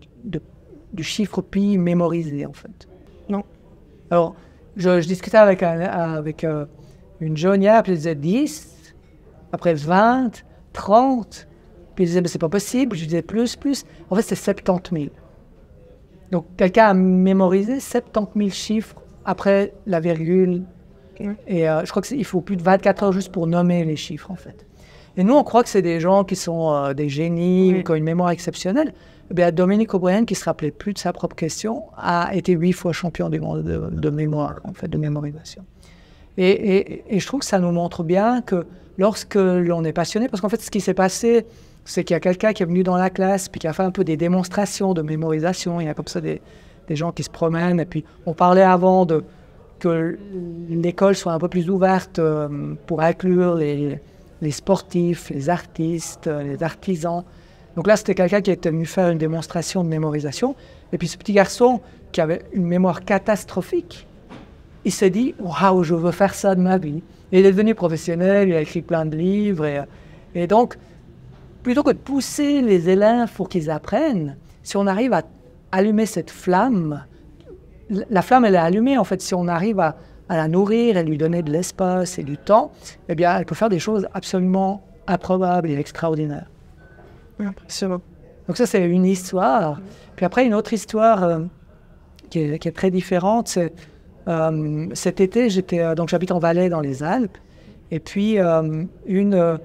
du 0.92 1.02
chiffre 1.02 1.42
pi 1.42 1.76
mémorisé, 1.76 2.46
en 2.46 2.52
fait. 2.52 2.88
Non. 3.28 3.42
Alors, 4.10 4.34
je, 4.76 5.00
discutais 5.00 5.38
avec, 5.38 5.62
avec 5.62 6.44
euh, 6.44 6.66
une 7.20 7.36
jeune 7.36 7.62
hier, 7.62 7.82
puis 7.82 7.92
elle 7.92 7.98
disait 7.98 8.14
10, 8.14 8.94
après 9.52 9.74
20, 9.74 10.44
30. 10.72 11.48
Puis 11.94 12.04
il 12.04 12.06
disait, 12.06 12.20
mais 12.20 12.28
c'est 12.28 12.38
pas 12.38 12.48
possible. 12.48 12.96
Je 12.96 13.04
disais, 13.04 13.22
plus, 13.22 13.56
plus. 13.56 13.84
En 14.10 14.16
fait, 14.16 14.22
c'est 14.22 14.34
70 14.34 14.90
000. 14.94 15.06
Donc, 16.30 16.46
quelqu'un 16.56 16.86
a 16.86 16.94
mémorisé 16.94 17.78
70 17.78 18.38
000 18.38 18.50
chiffres 18.50 18.96
après 19.24 19.74
la 19.86 20.00
virgule. 20.00 20.62
Et 21.46 21.68
euh, 21.68 21.84
je 21.84 21.90
crois 21.90 22.02
qu'il 22.02 22.24
faut 22.24 22.40
plus 22.40 22.56
de 22.56 22.62
24 22.62 23.02
heures 23.02 23.12
juste 23.12 23.30
pour 23.30 23.46
nommer 23.46 23.84
les 23.84 23.96
chiffres, 23.96 24.30
en 24.30 24.36
fait. 24.36 24.66
Et 25.16 25.24
nous, 25.24 25.34
on 25.34 25.44
croit 25.44 25.62
que 25.62 25.68
c'est 25.68 25.82
des 25.82 26.00
gens 26.00 26.24
qui 26.24 26.36
sont 26.36 26.72
euh, 26.72 26.94
des 26.94 27.08
génies, 27.08 27.84
qui 27.84 27.90
ont 27.90 27.94
une 27.94 28.04
mémoire 28.04 28.30
exceptionnelle. 28.30 28.94
Eh 29.30 29.34
bien, 29.34 29.52
Dominique 29.52 29.92
O'Brien, 29.94 30.24
qui 30.24 30.34
se 30.34 30.44
rappelait 30.44 30.70
plus 30.70 30.94
de 30.94 30.98
sa 30.98 31.12
propre 31.12 31.36
question, 31.36 31.84
a 31.96 32.34
été 32.34 32.52
huit 32.52 32.72
fois 32.72 32.92
champion 32.92 33.28
du 33.28 33.40
monde 33.40 33.62
de, 33.62 34.10
mémoire, 34.10 34.60
en 34.64 34.72
fait, 34.72 34.88
de 34.88 34.98
mémorisation. 34.98 35.64
Et, 36.38 37.14
et, 37.14 37.20
je 37.20 37.26
trouve 37.26 37.40
que 37.40 37.46
ça 37.46 37.58
nous 37.58 37.72
montre 37.72 38.04
bien 38.04 38.40
que 38.40 38.66
lorsque 38.96 39.34
l'on 39.34 39.84
est 39.84 39.92
passionné, 39.92 40.28
parce 40.28 40.40
qu'en 40.40 40.48
fait, 40.48 40.62
ce 40.62 40.70
qui 40.70 40.80
s'est 40.80 40.94
passé 40.94 41.46
c'est 41.84 42.04
qu'il 42.04 42.14
y 42.14 42.16
a 42.16 42.20
quelqu'un 42.20 42.52
qui 42.52 42.62
est 42.62 42.66
venu 42.66 42.82
dans 42.82 42.96
la 42.96 43.10
classe, 43.10 43.48
puis 43.48 43.58
qui 43.58 43.66
a 43.66 43.72
fait 43.72 43.82
un 43.82 43.90
peu 43.90 44.04
des 44.04 44.16
démonstrations 44.16 44.94
de 44.94 45.02
mémorisation. 45.02 45.80
Il 45.80 45.86
y 45.86 45.90
a 45.90 45.94
comme 45.94 46.06
ça 46.06 46.20
des, 46.20 46.40
gens 46.90 47.10
qui 47.10 47.22
se 47.22 47.30
promènent. 47.30 47.80
Et 47.80 47.86
puis, 47.86 48.04
on 48.26 48.34
parlait 48.34 48.62
avant 48.62 49.06
de 49.06 49.24
que 49.78 50.18
l'école 50.68 51.16
soit 51.16 51.32
un 51.32 51.38
peu 51.38 51.48
plus 51.48 51.68
ouverte 51.68 52.18
euh, 52.20 52.74
pour 52.86 53.00
inclure 53.00 53.56
les, 53.56 53.98
sportifs, 54.50 55.30
les 55.30 55.48
artistes, 55.48 56.28
les 56.28 56.62
artisans. 56.62 57.24
Donc 57.74 57.86
là, 57.86 57.96
c'était 57.96 58.14
quelqu'un 58.14 58.42
qui 58.42 58.50
était 58.50 58.70
venu 58.70 58.86
faire 58.86 59.08
une 59.08 59.18
démonstration 59.18 59.82
de 59.82 59.88
mémorisation. 59.88 60.54
Et 60.92 60.98
puis 60.98 61.08
ce 61.08 61.16
petit 61.16 61.32
garçon 61.32 61.80
qui 62.12 62.20
avait 62.20 62.42
une 62.52 62.66
mémoire 62.66 63.04
catastrophique, 63.04 64.06
il 64.84 64.92
s'est 64.92 65.10
dit 65.10 65.34
Waouh, 65.40 65.82
je 65.82 65.94
veux 65.94 66.12
faire 66.12 66.34
ça 66.34 66.54
de 66.54 66.60
ma 66.60 66.78
vie. 66.78 67.02
Et 67.32 67.40
il 67.40 67.46
est 67.46 67.52
devenu 67.52 67.74
professionnel, 67.74 68.50
il 68.50 68.54
a 68.54 68.60
écrit 68.60 68.82
plein 68.82 69.06
de 69.06 69.16
livres. 69.16 69.64
Et, 69.64 69.80
et 70.34 70.46
donc, 70.46 70.76
plutôt 71.62 71.82
que 71.82 71.90
de 71.90 71.98
pousser 71.98 72.60
les 72.60 72.88
élèves 72.88 73.32
pour 73.34 73.48
qu'ils 73.48 73.70
apprennent, 73.70 74.36
si 74.62 74.76
on 74.76 74.86
arrive 74.86 75.12
à 75.12 75.22
allumer 75.70 76.06
cette 76.06 76.30
flamme, 76.30 77.04
la 77.88 78.22
flamme, 78.22 78.44
elle 78.44 78.54
est 78.54 78.58
allumée 78.58 78.98
en 78.98 79.04
fait. 79.04 79.20
Si 79.20 79.34
on 79.34 79.48
arrive 79.48 79.80
à, 79.80 79.96
la 80.28 80.48
nourrir 80.48 80.96
et 80.96 81.04
lui 81.04 81.18
donner 81.18 81.42
de 81.42 81.50
l'espace 81.50 82.18
et 82.18 82.22
du 82.22 82.38
temps, 82.38 82.72
eh 83.10 83.14
bien, 83.14 83.36
elle 83.36 83.44
peut 83.44 83.54
faire 83.54 83.68
des 83.68 83.78
choses 83.78 84.08
absolument 84.14 84.82
improbables 85.06 85.68
et 85.68 85.76
extraordinaires. 85.76 86.46
Impressionnant. 87.38 88.00
Donc 88.46 88.56
ça, 88.56 88.64
c'est 88.64 88.82
une 88.82 89.04
histoire. 89.04 89.78
Puis 90.16 90.24
après, 90.24 90.46
une 90.46 90.54
autre 90.54 90.72
histoire 90.72 91.22
euh, 91.22 91.40
qui, 92.30 92.38
est, 92.38 92.74
très 92.74 92.90
différente, 92.90 93.48
c'est 93.48 93.74
euh, 94.26 94.86
cet 94.94 95.20
été, 95.20 95.50
j'étais 95.50 95.80
euh, 95.80 95.94
donc 95.94 96.08
j'habite 96.08 96.32
en 96.32 96.38
Valais 96.38 96.70
dans 96.70 96.80
les 96.80 97.02
Alpes, 97.02 97.36
et 97.90 98.00
puis 98.00 98.38
une 99.06 99.58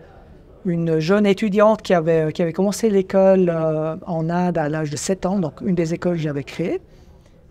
une 0.65 0.99
jeune 0.99 1.25
étudiante 1.25 1.81
qui 1.81 1.93
avait, 1.93 2.31
qui 2.33 2.41
avait 2.41 2.53
commencé 2.53 2.89
l'école 2.89 3.49
en 4.05 4.29
Inde 4.29 4.57
à 4.57 4.69
l'âge 4.69 4.89
de 4.89 4.97
7 4.97 5.25
ans, 5.25 5.39
donc 5.39 5.61
une 5.61 5.75
des 5.75 5.93
écoles 5.93 6.17
que 6.17 6.21
j'avais 6.21 6.43
créées. 6.43 6.81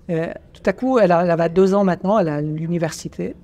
tout 0.09 0.63
à 0.67 0.73
coup, 0.73 0.99
elle, 0.99 1.13
avait 1.13 1.49
deux 1.49 1.75
ans 1.75 1.85
maintenant, 1.85 2.19
elle 2.19 2.29
est 2.29 2.33
à 2.33 2.41
l'université. 2.41 3.35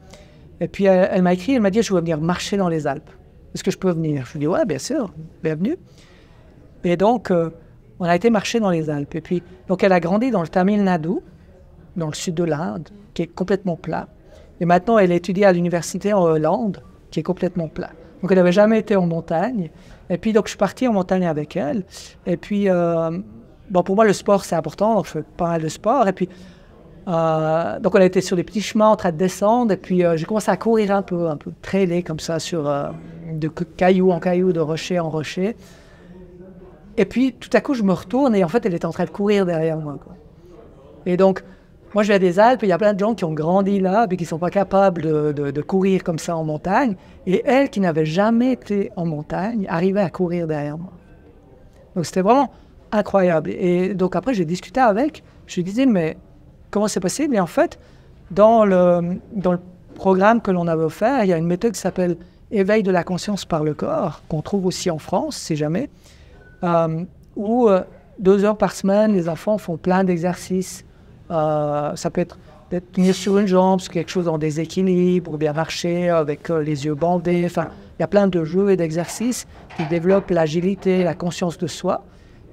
Et 0.60 0.68
puis 0.68 0.84
elle, 0.84 1.22
m'a 1.22 1.32
écrit, 1.32 1.54
elle 1.54 1.60
m'a 1.60 1.70
dit, 1.70 1.82
je 1.82 1.92
veux 1.92 2.00
venir 2.00 2.20
marcher 2.20 2.56
dans 2.56 2.68
les 2.68 2.86
Alpes. 2.86 3.10
Est-ce 3.54 3.64
que 3.64 3.70
je 3.70 3.78
peux 3.78 3.90
venir? 3.90 4.24
Je 4.26 4.32
lui 4.32 4.38
ai 4.38 4.40
dit, 4.40 4.46
ouais, 4.46 4.64
bien 4.64 4.78
sûr, 4.78 5.12
bienvenue. 5.42 5.76
Et 6.84 6.96
donc, 6.96 7.32
on 8.02 8.04
a 8.04 8.16
été 8.16 8.30
marcher 8.30 8.60
dans 8.60 8.70
les 8.70 8.90
Alpes. 8.90 9.14
Et 9.14 9.20
puis, 9.20 9.42
donc 9.68 9.84
elle 9.84 9.92
a 9.92 10.00
grandi 10.00 10.30
dans 10.30 10.42
le 10.42 10.48
Tamil 10.48 10.82
Nadu, 10.82 11.20
dans 11.96 12.08
le 12.08 12.14
sud 12.14 12.34
de 12.34 12.44
l'Inde, 12.44 12.88
qui 13.14 13.22
est 13.22 13.26
complètement 13.26 13.76
plat. 13.76 14.08
Et 14.60 14.64
maintenant, 14.64 14.98
elle 14.98 15.12
étudie 15.12 15.44
à 15.44 15.52
l'université 15.52 16.12
en 16.12 16.22
Hollande, 16.22 16.82
qui 17.10 17.20
est 17.20 17.22
complètement 17.22 17.68
plat. 17.68 17.90
Donc, 18.22 18.30
elle 18.30 18.38
n'avait 18.38 18.52
jamais 18.52 18.78
été 18.78 18.94
en 18.96 19.06
montagne. 19.06 19.70
Et 20.08 20.16
puis, 20.16 20.32
donc, 20.32 20.46
je 20.46 20.50
suis 20.50 20.58
parti 20.58 20.86
en 20.86 20.92
montagne 20.92 21.26
avec 21.26 21.56
elle. 21.56 21.84
Et 22.24 22.36
puis, 22.36 22.68
euh, 22.68 23.18
bon, 23.70 23.82
pour 23.82 23.96
moi, 23.96 24.04
le 24.04 24.12
sport, 24.12 24.44
c'est 24.44 24.54
important. 24.54 24.94
Donc, 24.94 25.06
je 25.06 25.10
fais 25.10 25.24
pas 25.36 25.48
mal 25.48 25.62
de 25.62 25.68
sport. 25.68 26.06
Et 26.06 26.12
puis, 26.12 26.28
euh, 27.08 27.80
donc, 27.80 27.94
on 27.96 27.98
a 27.98 28.04
été 28.04 28.20
sur 28.20 28.36
des 28.36 28.44
petits 28.44 28.60
chemins 28.60 28.88
en 28.88 28.96
train 28.96 29.10
de 29.10 29.16
descendre. 29.16 29.72
Et 29.72 29.76
puis, 29.76 30.04
euh, 30.04 30.16
j'ai 30.16 30.24
commencé 30.24 30.50
à 30.50 30.56
courir 30.56 30.94
un 30.94 31.02
peu, 31.02 31.28
un 31.28 31.36
peu 31.36 31.50
traîner 31.62 32.04
comme 32.04 32.20
ça, 32.20 32.38
sur 32.38 32.72
de 33.32 33.48
caillou 33.48 34.12
en 34.12 34.20
caillou, 34.20 34.52
de 34.52 34.60
rocher 34.60 35.00
en 35.00 35.10
rocher. 35.10 35.56
Et 36.96 37.04
puis, 37.04 37.32
tout 37.32 37.50
à 37.54 37.60
coup, 37.60 37.74
je 37.74 37.82
me 37.82 37.92
retourne 37.92 38.34
et 38.36 38.44
en 38.44 38.48
fait, 38.48 38.64
elle 38.66 38.74
est 38.74 38.84
en 38.84 38.90
train 38.90 39.04
de 39.04 39.10
courir 39.10 39.46
derrière 39.46 39.78
moi. 39.78 39.98
Et 41.06 41.16
donc, 41.16 41.42
moi, 41.94 42.02
je 42.02 42.08
viens 42.08 42.18
des 42.18 42.38
Alpes, 42.38 42.62
il 42.62 42.68
y 42.68 42.72
a 42.72 42.78
plein 42.78 42.94
de 42.94 42.98
gens 42.98 43.14
qui 43.14 43.24
ont 43.24 43.32
grandi 43.32 43.78
là, 43.78 44.06
mais 44.08 44.16
qui 44.16 44.24
ne 44.24 44.28
sont 44.28 44.38
pas 44.38 44.50
capables 44.50 45.02
de, 45.02 45.62
courir 45.62 46.02
comme 46.02 46.18
ça 46.18 46.36
en 46.36 46.44
montagne. 46.44 46.96
Et 47.26 47.42
elle, 47.44 47.68
qui 47.68 47.80
n'avait 47.80 48.06
jamais 48.06 48.52
été 48.52 48.90
en 48.96 49.04
montagne, 49.04 49.66
arrivait 49.68 50.00
à 50.00 50.10
courir 50.10 50.46
derrière 50.46 50.78
moi. 50.78 50.92
Donc, 51.94 52.06
c'était 52.06 52.22
vraiment 52.22 52.50
incroyable. 52.92 53.50
Et 53.50 53.94
donc, 53.94 54.16
après, 54.16 54.32
j'ai 54.32 54.46
discuté 54.46 54.80
avec. 54.80 55.22
Je 55.46 55.56
lui 55.56 55.64
disais, 55.64 55.86
mais 55.86 56.16
comment 56.70 56.88
c'est 56.88 57.00
possible? 57.00 57.34
Et 57.34 57.40
en 57.40 57.46
fait, 57.46 57.78
dans 58.30 58.64
le, 58.64 59.18
dans 59.34 59.52
le 59.52 59.60
programme 59.94 60.40
que 60.40 60.50
l'on 60.50 60.66
avait 60.66 60.84
offert, 60.84 61.24
il 61.24 61.28
y 61.28 61.32
a 61.32 61.36
une 61.36 61.46
méthode 61.46 61.72
qui 61.72 61.80
s'appelle 61.80 62.16
éveil 62.50 62.82
de 62.82 62.90
la 62.90 63.04
conscience 63.04 63.44
par 63.44 63.64
le 63.64 63.74
corps, 63.74 64.22
qu'on 64.28 64.42
trouve 64.42 64.66
aussi 64.66 64.90
en 64.90 64.98
France, 64.98 65.36
si 65.36 65.56
jamais. 65.56 65.90
Euh, 66.64 67.04
où 67.36 67.68
euh, 67.68 67.82
deux 68.18 68.44
heures 68.44 68.56
par 68.56 68.72
semaine, 68.72 69.12
les 69.12 69.28
enfants 69.28 69.58
font 69.58 69.76
plein 69.76 70.04
d'exercices. 70.04 70.84
Euh, 71.30 71.94
ça 71.96 72.10
peut 72.10 72.20
être 72.20 72.38
tenir 72.92 73.14
sur 73.14 73.38
une 73.38 73.46
jambe, 73.46 73.80
quelque 73.82 74.10
chose 74.10 74.28
en 74.28 74.38
déséquilibre, 74.38 75.34
ou 75.34 75.36
bien 75.36 75.52
marcher 75.52 76.08
avec 76.08 76.48
les 76.48 76.86
yeux 76.86 76.94
bandés. 76.94 77.42
Enfin, 77.44 77.68
il 77.98 78.02
y 78.02 78.04
a 78.04 78.08
plein 78.08 78.26
de 78.26 78.44
jeux 78.44 78.70
et 78.70 78.76
d'exercices 78.76 79.46
qui 79.76 79.84
développent 79.86 80.30
l'agilité, 80.30 81.04
la 81.04 81.14
conscience 81.14 81.58
de 81.58 81.66
soi. 81.66 82.04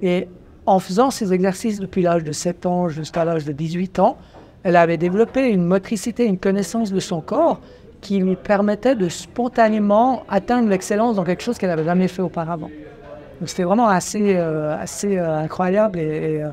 Et 0.02 0.28
en 0.66 0.78
faisant 0.78 1.10
ces 1.10 1.32
exercices 1.32 1.80
depuis 1.80 2.02
l'âge 2.02 2.24
de 2.24 2.32
7 2.32 2.66
ans 2.66 2.88
jusqu'à 2.88 3.24
l'âge 3.24 3.44
de 3.44 3.52
18 3.52 3.98
ans, 3.98 4.18
elle 4.62 4.76
avait 4.76 4.98
développé 4.98 5.48
une 5.48 5.64
motricité, 5.64 6.26
une 6.26 6.38
connaissance 6.38 6.92
de 6.92 7.00
son 7.00 7.20
corps 7.20 7.60
qui 8.00 8.18
lui 8.18 8.36
permettait 8.36 8.94
de 8.94 9.08
spontanément 9.08 10.22
atteindre 10.28 10.68
l'excellence 10.68 11.16
dans 11.16 11.24
quelque 11.24 11.42
chose 11.42 11.58
qu'elle 11.58 11.70
n'avait 11.70 11.84
jamais 11.84 12.08
fait 12.08 12.22
auparavant. 12.22 12.70
Donc 13.40 13.48
c'était 13.48 13.62
vraiment 13.62 13.88
assez, 13.88 14.36
euh, 14.36 14.76
assez 14.78 15.16
euh, 15.16 15.38
incroyable 15.38 15.98
et, 15.98 16.42
euh, 16.42 16.50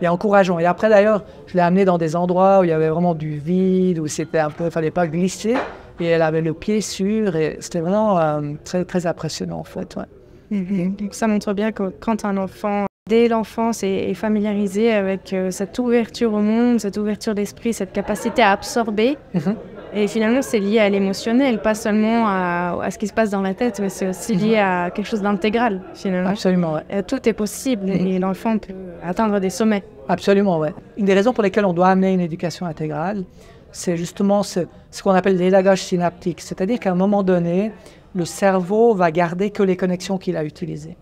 et, 0.00 0.08
encourageant. 0.08 0.58
Et 0.58 0.66
après 0.66 0.88
d'ailleurs, 0.88 1.24
je 1.46 1.54
l'ai 1.54 1.60
amenée 1.60 1.84
dans 1.84 1.98
des 1.98 2.16
endroits 2.16 2.60
où 2.60 2.64
il 2.64 2.70
y 2.70 2.72
avait 2.72 2.88
vraiment 2.88 3.14
du 3.14 3.38
vide, 3.38 3.98
où 3.98 4.06
c'était 4.06 4.38
un 4.38 4.50
peu, 4.50 4.66
il 4.66 4.70
fallait 4.70 4.90
pas 4.90 5.06
glisser, 5.06 5.56
et 5.98 6.06
elle 6.06 6.22
avait 6.22 6.40
le 6.40 6.54
pied 6.54 6.80
sûr, 6.80 7.36
et 7.36 7.56
c'était 7.60 7.80
vraiment 7.80 8.18
très, 8.64 8.84
très 8.84 9.06
impressionnant 9.06 9.58
en 9.58 9.64
fait. 9.64 9.96
Ouais. 9.96 10.90
Ça 11.12 11.28
montre 11.28 11.52
bien 11.52 11.72
que 11.72 11.92
quand 12.00 12.24
un 12.24 12.36
enfant 12.36 12.86
dès 13.08 13.28
l'enfance 13.28 13.82
est, 13.82 14.14
familiarisé 14.14 14.92
avec 14.92 15.34
cette 15.50 15.78
ouverture 15.78 16.32
au 16.32 16.40
monde, 16.40 16.78
cette 16.78 16.96
ouverture 16.96 17.34
d'esprit, 17.34 17.72
cette 17.72 17.92
capacité 17.92 18.42
à 18.42 18.52
absorber, 18.52 19.16
mhm. 19.34 19.56
Et 19.92 20.06
finalement, 20.06 20.42
c'est 20.42 20.60
lié 20.60 20.78
à 20.78 20.88
l'émotionnel, 20.88 21.60
pas 21.60 21.74
seulement 21.74 22.26
à, 22.28 22.88
ce 22.90 22.98
qui 22.98 23.08
se 23.08 23.12
passe 23.12 23.30
dans 23.30 23.42
la 23.42 23.54
tête, 23.54 23.80
mais 23.80 23.88
c'est 23.88 24.08
aussi 24.08 24.34
lié 24.34 24.58
à 24.58 24.90
quelque 24.90 25.06
chose 25.06 25.22
d'intégral, 25.22 25.80
finalement. 25.94 26.30
Absolument, 26.30 26.74
ouais. 26.74 27.02
tout 27.02 27.28
est 27.28 27.32
possible 27.32 27.86
mhm. 27.86 28.06
et 28.06 28.18
l'enfant 28.18 28.58
peut 28.58 28.74
atteindre 29.02 29.40
des 29.40 29.50
sommets. 29.50 29.82
Absolument, 30.08 30.58
ouais. 30.58 30.72
Une 30.96 31.06
des 31.06 31.14
raisons 31.14 31.32
pour 31.32 31.42
lesquelles 31.42 31.64
on 31.64 31.72
doit 31.72 31.88
amener 31.88 32.12
une 32.12 32.20
éducation 32.20 32.66
intégrale, 32.66 33.24
c'est 33.72 33.96
justement 33.96 34.42
ce, 34.42 34.60
ce 34.90 35.02
qu'on 35.02 35.12
appelle 35.12 35.36
l'élagage 35.36 35.82
synaptique. 35.82 36.40
C'est-à-dire 36.40 36.78
qu'à 36.78 36.92
un 36.92 36.96
moment 36.96 37.22
donné, 37.22 37.72
le 38.14 38.24
cerveau 38.24 38.94
va 38.94 39.10
garder 39.10 39.50
que 39.50 39.62
les 39.62 39.76
connexions 39.76 40.18
qu'il 40.18 40.36
a 40.36 40.44
utilisées. 40.44 40.96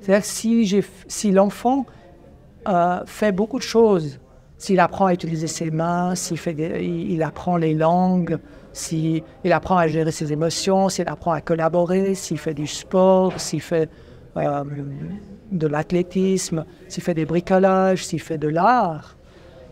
C'est-à-dire 0.00 0.22
que 0.22 0.28
si, 0.28 0.84
si 1.08 1.30
l'enfant 1.32 1.86
euh, 2.68 3.00
fait 3.06 3.32
beaucoup 3.32 3.58
de 3.58 3.64
choses 3.64 4.20
s'il 4.58 4.80
apprend 4.80 5.06
à 5.06 5.14
utiliser 5.14 5.46
ses 5.46 5.70
mains, 5.70 6.14
s'il 6.16 6.36
fait 6.36 6.82
il, 6.82 7.22
apprend 7.22 7.56
les 7.56 7.74
langues, 7.74 8.38
s'il 8.72 9.22
apprend 9.50 9.76
à 9.76 9.86
gérer 9.86 10.10
ses 10.10 10.32
émotions, 10.32 10.88
s'il 10.88 11.08
apprend 11.08 11.30
à 11.30 11.40
collaborer, 11.40 12.14
s'il 12.14 12.38
fait 12.38 12.54
du 12.54 12.66
sport, 12.66 13.40
s'il 13.40 13.62
fait 13.62 13.88
euh, 14.36 14.64
de 15.52 15.66
l'athlétisme, 15.66 16.64
s'il 16.88 17.02
fait 17.02 17.14
des 17.14 17.24
bricolages, 17.24 18.04
s'il 18.04 18.20
fait 18.20 18.36
de 18.36 18.48
l'art, 18.48 19.16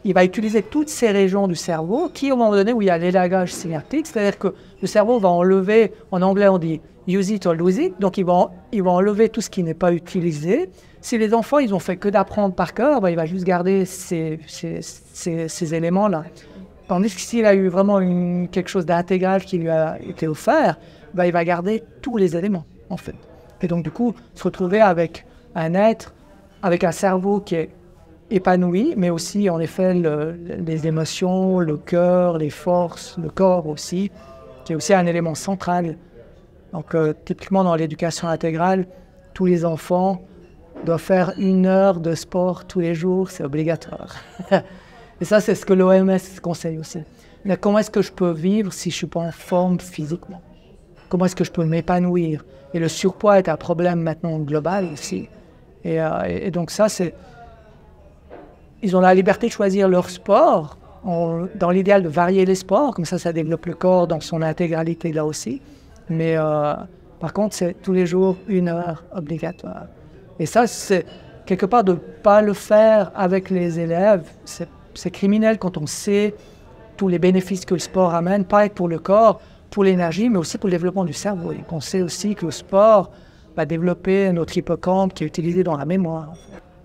il 0.04 0.14
va 0.14 0.24
utiliser 0.24 0.62
toutes 0.62 0.88
ces 0.88 1.10
régions 1.10 1.48
du 1.48 1.56
cerveau 1.56 2.08
qui, 2.08 2.30
au 2.30 2.36
moment 2.36 2.52
donné 2.52 2.72
où 2.72 2.80
il 2.80 2.86
y 2.86 2.90
a 2.90 2.96
l'élagage 2.96 3.52
synaptique, 3.52 4.06
c'est-à-dire 4.06 4.38
que 4.38 4.54
le 4.80 4.86
cerveau 4.86 5.18
va 5.18 5.28
enlever, 5.28 5.92
en 6.12 6.22
anglais 6.22 6.46
on 6.46 6.58
dit 6.58 6.80
use 7.08 7.30
it 7.30 7.44
or 7.46 7.54
lose 7.54 7.78
it, 7.78 7.94
donc 7.98 8.18
il 8.18 8.24
va 8.24 8.50
enlever 8.72 9.28
tout 9.30 9.40
ce 9.40 9.50
qui 9.50 9.64
n'est 9.64 9.74
pas 9.74 9.92
utilisé 9.92 10.70
si 11.06 11.18
les 11.18 11.34
enfants, 11.34 11.60
ils 11.60 11.72
ont 11.72 11.78
fait 11.78 11.96
que 11.96 12.08
d'apprendre 12.08 12.52
par 12.52 12.74
cœur, 12.74 13.00
bah, 13.00 13.12
il 13.12 13.16
va 13.16 13.26
juste 13.26 13.44
garder 13.44 13.84
ces, 13.84 14.40
éléments-là. 15.72 16.24
Tandis 16.88 17.14
que 17.14 17.20
s'il 17.20 17.46
a 17.46 17.54
eu 17.54 17.68
vraiment 17.68 18.00
quelque 18.48 18.68
chose 18.68 18.86
d'intégral 18.86 19.44
qui 19.44 19.58
lui 19.58 19.68
a 19.68 20.00
été 20.02 20.26
offert, 20.26 20.80
bah, 21.14 21.28
il 21.28 21.32
va 21.32 21.44
garder 21.44 21.84
tous 22.02 22.16
les 22.16 22.36
éléments, 22.36 22.64
en 22.90 22.96
fait. 22.96 23.14
Et 23.62 23.68
donc, 23.68 23.84
du 23.84 23.92
coup, 23.92 24.16
se 24.34 24.42
retrouver 24.42 24.80
avec 24.80 25.24
un 25.54 25.74
être, 25.74 26.12
avec 26.60 26.82
un 26.82 26.90
cerveau 26.90 27.38
qui 27.38 27.54
est 27.54 27.70
épanoui, 28.30 28.94
mais 28.96 29.10
aussi, 29.10 29.48
en 29.48 29.60
effet, 29.60 29.94
les 29.94 30.88
émotions, 30.88 31.60
le 31.60 31.76
cœur, 31.76 32.36
les 32.36 32.50
forces, 32.50 33.16
le 33.16 33.30
corps 33.30 33.68
aussi, 33.68 34.10
qui 34.64 34.72
est 34.72 34.76
aussi 34.76 34.92
un 34.92 35.06
élément 35.06 35.36
central. 35.36 35.98
Donc, 36.72 36.96
euh, 36.96 37.14
typiquement, 37.24 37.62
dans 37.62 37.76
l'éducation 37.76 38.26
intégrale, 38.26 38.88
tous 39.34 39.46
les 39.46 39.64
enfants 39.64 40.20
doit 40.86 40.98
faire 40.98 41.34
une 41.36 41.66
heure 41.66 42.00
de 42.00 42.14
sport 42.14 42.64
tous 42.64 42.80
les 42.80 42.94
jours, 42.94 43.30
c'est 43.30 43.44
obligatoire. 43.44 44.16
Et 45.20 45.24
ça, 45.24 45.40
c'est 45.40 45.54
ce 45.54 45.66
que 45.66 45.74
l'OMS 45.74 46.18
conseille 46.42 46.78
aussi. 46.78 47.00
Mais 47.44 47.56
comment 47.56 47.78
est-ce 47.78 47.90
que 47.90 48.02
je 48.02 48.12
peux 48.12 48.30
vivre 48.30 48.72
si 48.72 48.90
je 48.90 48.94
ne 48.94 48.98
suis 48.98 49.06
pas 49.06 49.20
en 49.20 49.32
forme 49.32 49.78
physiquement? 49.80 50.40
Comment 51.08 51.26
est-ce 51.26 51.36
que 51.36 51.44
je 51.44 51.52
peux 51.52 51.64
m'épanouir? 51.64 52.44
Et 52.74 52.78
le 52.78 52.88
surpoids 52.88 53.38
est 53.38 53.48
un 53.48 53.56
problème 53.56 54.00
maintenant 54.00 54.38
global 54.38 54.88
aussi. 54.92 55.28
Et, 55.84 56.00
euh, 56.00 56.50
donc 56.50 56.70
ça, 56.70 56.88
c'est... 56.88 57.14
Ils 58.82 58.96
ont 58.96 59.00
la 59.00 59.14
liberté 59.14 59.46
de 59.46 59.52
choisir 59.52 59.88
leur 59.88 60.10
sport, 60.10 60.78
dans 61.04 61.70
l'idéal 61.70 62.02
de 62.02 62.08
varier 62.08 62.44
les 62.44 62.56
sports, 62.56 62.92
comme 62.94 63.04
ça, 63.04 63.18
ça 63.18 63.32
développe 63.32 63.66
le 63.66 63.74
corps 63.74 64.06
dans 64.06 64.20
son 64.20 64.42
intégralité 64.42 65.12
là 65.12 65.24
aussi. 65.24 65.62
Mais 66.08 66.36
euh, 66.36 66.74
par 67.20 67.32
contre, 67.32 67.54
c'est 67.54 67.80
tous 67.80 67.92
les 67.92 68.06
jours 68.06 68.36
une 68.48 68.68
heure 68.68 69.04
obligatoire. 69.14 69.86
Et 70.38 70.46
ça, 70.46 70.66
c'est 70.66 71.06
quelque 71.46 71.66
part 71.66 71.84
de 71.84 71.92
ne 71.92 71.96
pas 71.96 72.42
le 72.42 72.52
faire 72.52 73.10
avec 73.14 73.50
les 73.50 73.78
élèves. 73.78 74.24
C'est 74.44 75.10
criminel 75.10 75.58
quand 75.58 75.76
on 75.76 75.86
sait 75.86 76.34
tous 76.96 77.08
les 77.08 77.18
bénéfices 77.18 77.64
que 77.64 77.74
le 77.74 77.80
sport 77.80 78.14
amène, 78.14 78.44
pas 78.44 78.68
pour 78.68 78.88
le 78.88 78.98
corps, 78.98 79.40
pour 79.70 79.84
l'énergie, 79.84 80.28
mais 80.30 80.38
aussi 80.38 80.58
pour 80.58 80.68
le 80.68 80.72
développement 80.72 81.04
du 81.04 81.12
cerveau. 81.12 81.52
Et 81.52 81.60
on 81.70 81.80
sait 81.80 82.02
aussi 82.02 82.34
que 82.34 82.46
le 82.46 82.50
sport 82.50 83.10
va 83.56 83.66
développer 83.66 84.32
notre 84.32 84.56
hippocampe 84.56 85.14
qui 85.14 85.24
est 85.24 85.26
utilisé 85.26 85.62
dans 85.62 85.76
la 85.76 85.84
mémoire. 85.84 86.32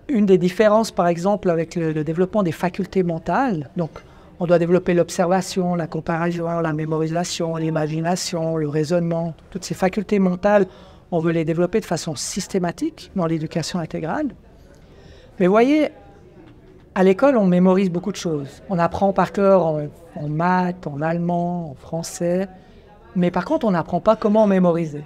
Une 0.08 0.26
des 0.26 0.38
différences, 0.38 0.92
par 0.92 1.08
exemple, 1.08 1.50
avec 1.50 1.76
le, 1.76 1.94
le 1.94 2.04
développement 2.04 2.44
des 2.44 2.52
facultés 2.52 3.04
mentales, 3.04 3.70
donc 3.78 3.92
on 4.40 4.48
doit 4.48 4.60
développer 4.60 4.94
l'observation, 4.94 5.76
la 5.76 5.88
comparaison, 5.88 6.60
la 6.60 6.74
mémorisation, 6.74 7.56
l'imagination, 7.58 8.58
le 8.58 8.68
raisonnement, 8.68 9.36
toutes 9.52 9.64
ces 9.64 9.76
facultés 9.76 10.20
mentales, 10.20 10.66
on 11.12 11.20
veut 11.20 11.32
les 11.32 11.46
développer 11.46 11.80
de 11.80 11.86
façon 11.86 12.16
systématique 12.16 13.12
dans 13.16 13.26
l'éducation 13.26 13.80
intégrale. 13.80 14.30
Mais 15.40 15.48
voyez, 15.48 15.90
à 16.96 17.04
l'école, 17.04 17.38
on 17.38 17.46
mémorise 17.46 17.90
beaucoup 17.90 18.12
de 18.12 18.18
choses. 18.18 18.62
On 18.70 18.80
apprend 18.80 19.14
par 19.14 19.32
cœur 19.32 19.66
en, 19.66 20.28
maths, 20.28 20.88
en 20.88 21.02
allemand, 21.02 21.72
en 21.72 21.76
français. 21.76 22.48
Mais 23.16 23.32
par 23.32 23.46
contre, 23.46 23.66
on 23.66 23.72
n'apprend 23.72 24.00
pas 24.00 24.16
comment 24.16 24.48
mémoriser. 24.48 25.04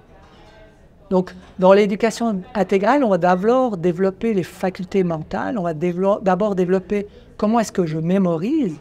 Donc, 1.10 1.36
dans 1.60 1.74
l'éducation 1.74 2.42
intégrale, 2.56 3.04
on 3.04 3.10
va 3.10 3.18
d'abord 3.18 3.78
développer 3.78 4.34
les 4.34 4.44
facultés 4.44 5.04
mentales, 5.04 5.58
on 5.60 5.64
va 5.64 5.74
d'abord 5.76 6.56
développer 6.56 7.08
comment 7.38 7.60
est-ce 7.60 7.72
que 7.72 7.86
je 7.86 8.00
mémorise. 8.00 8.76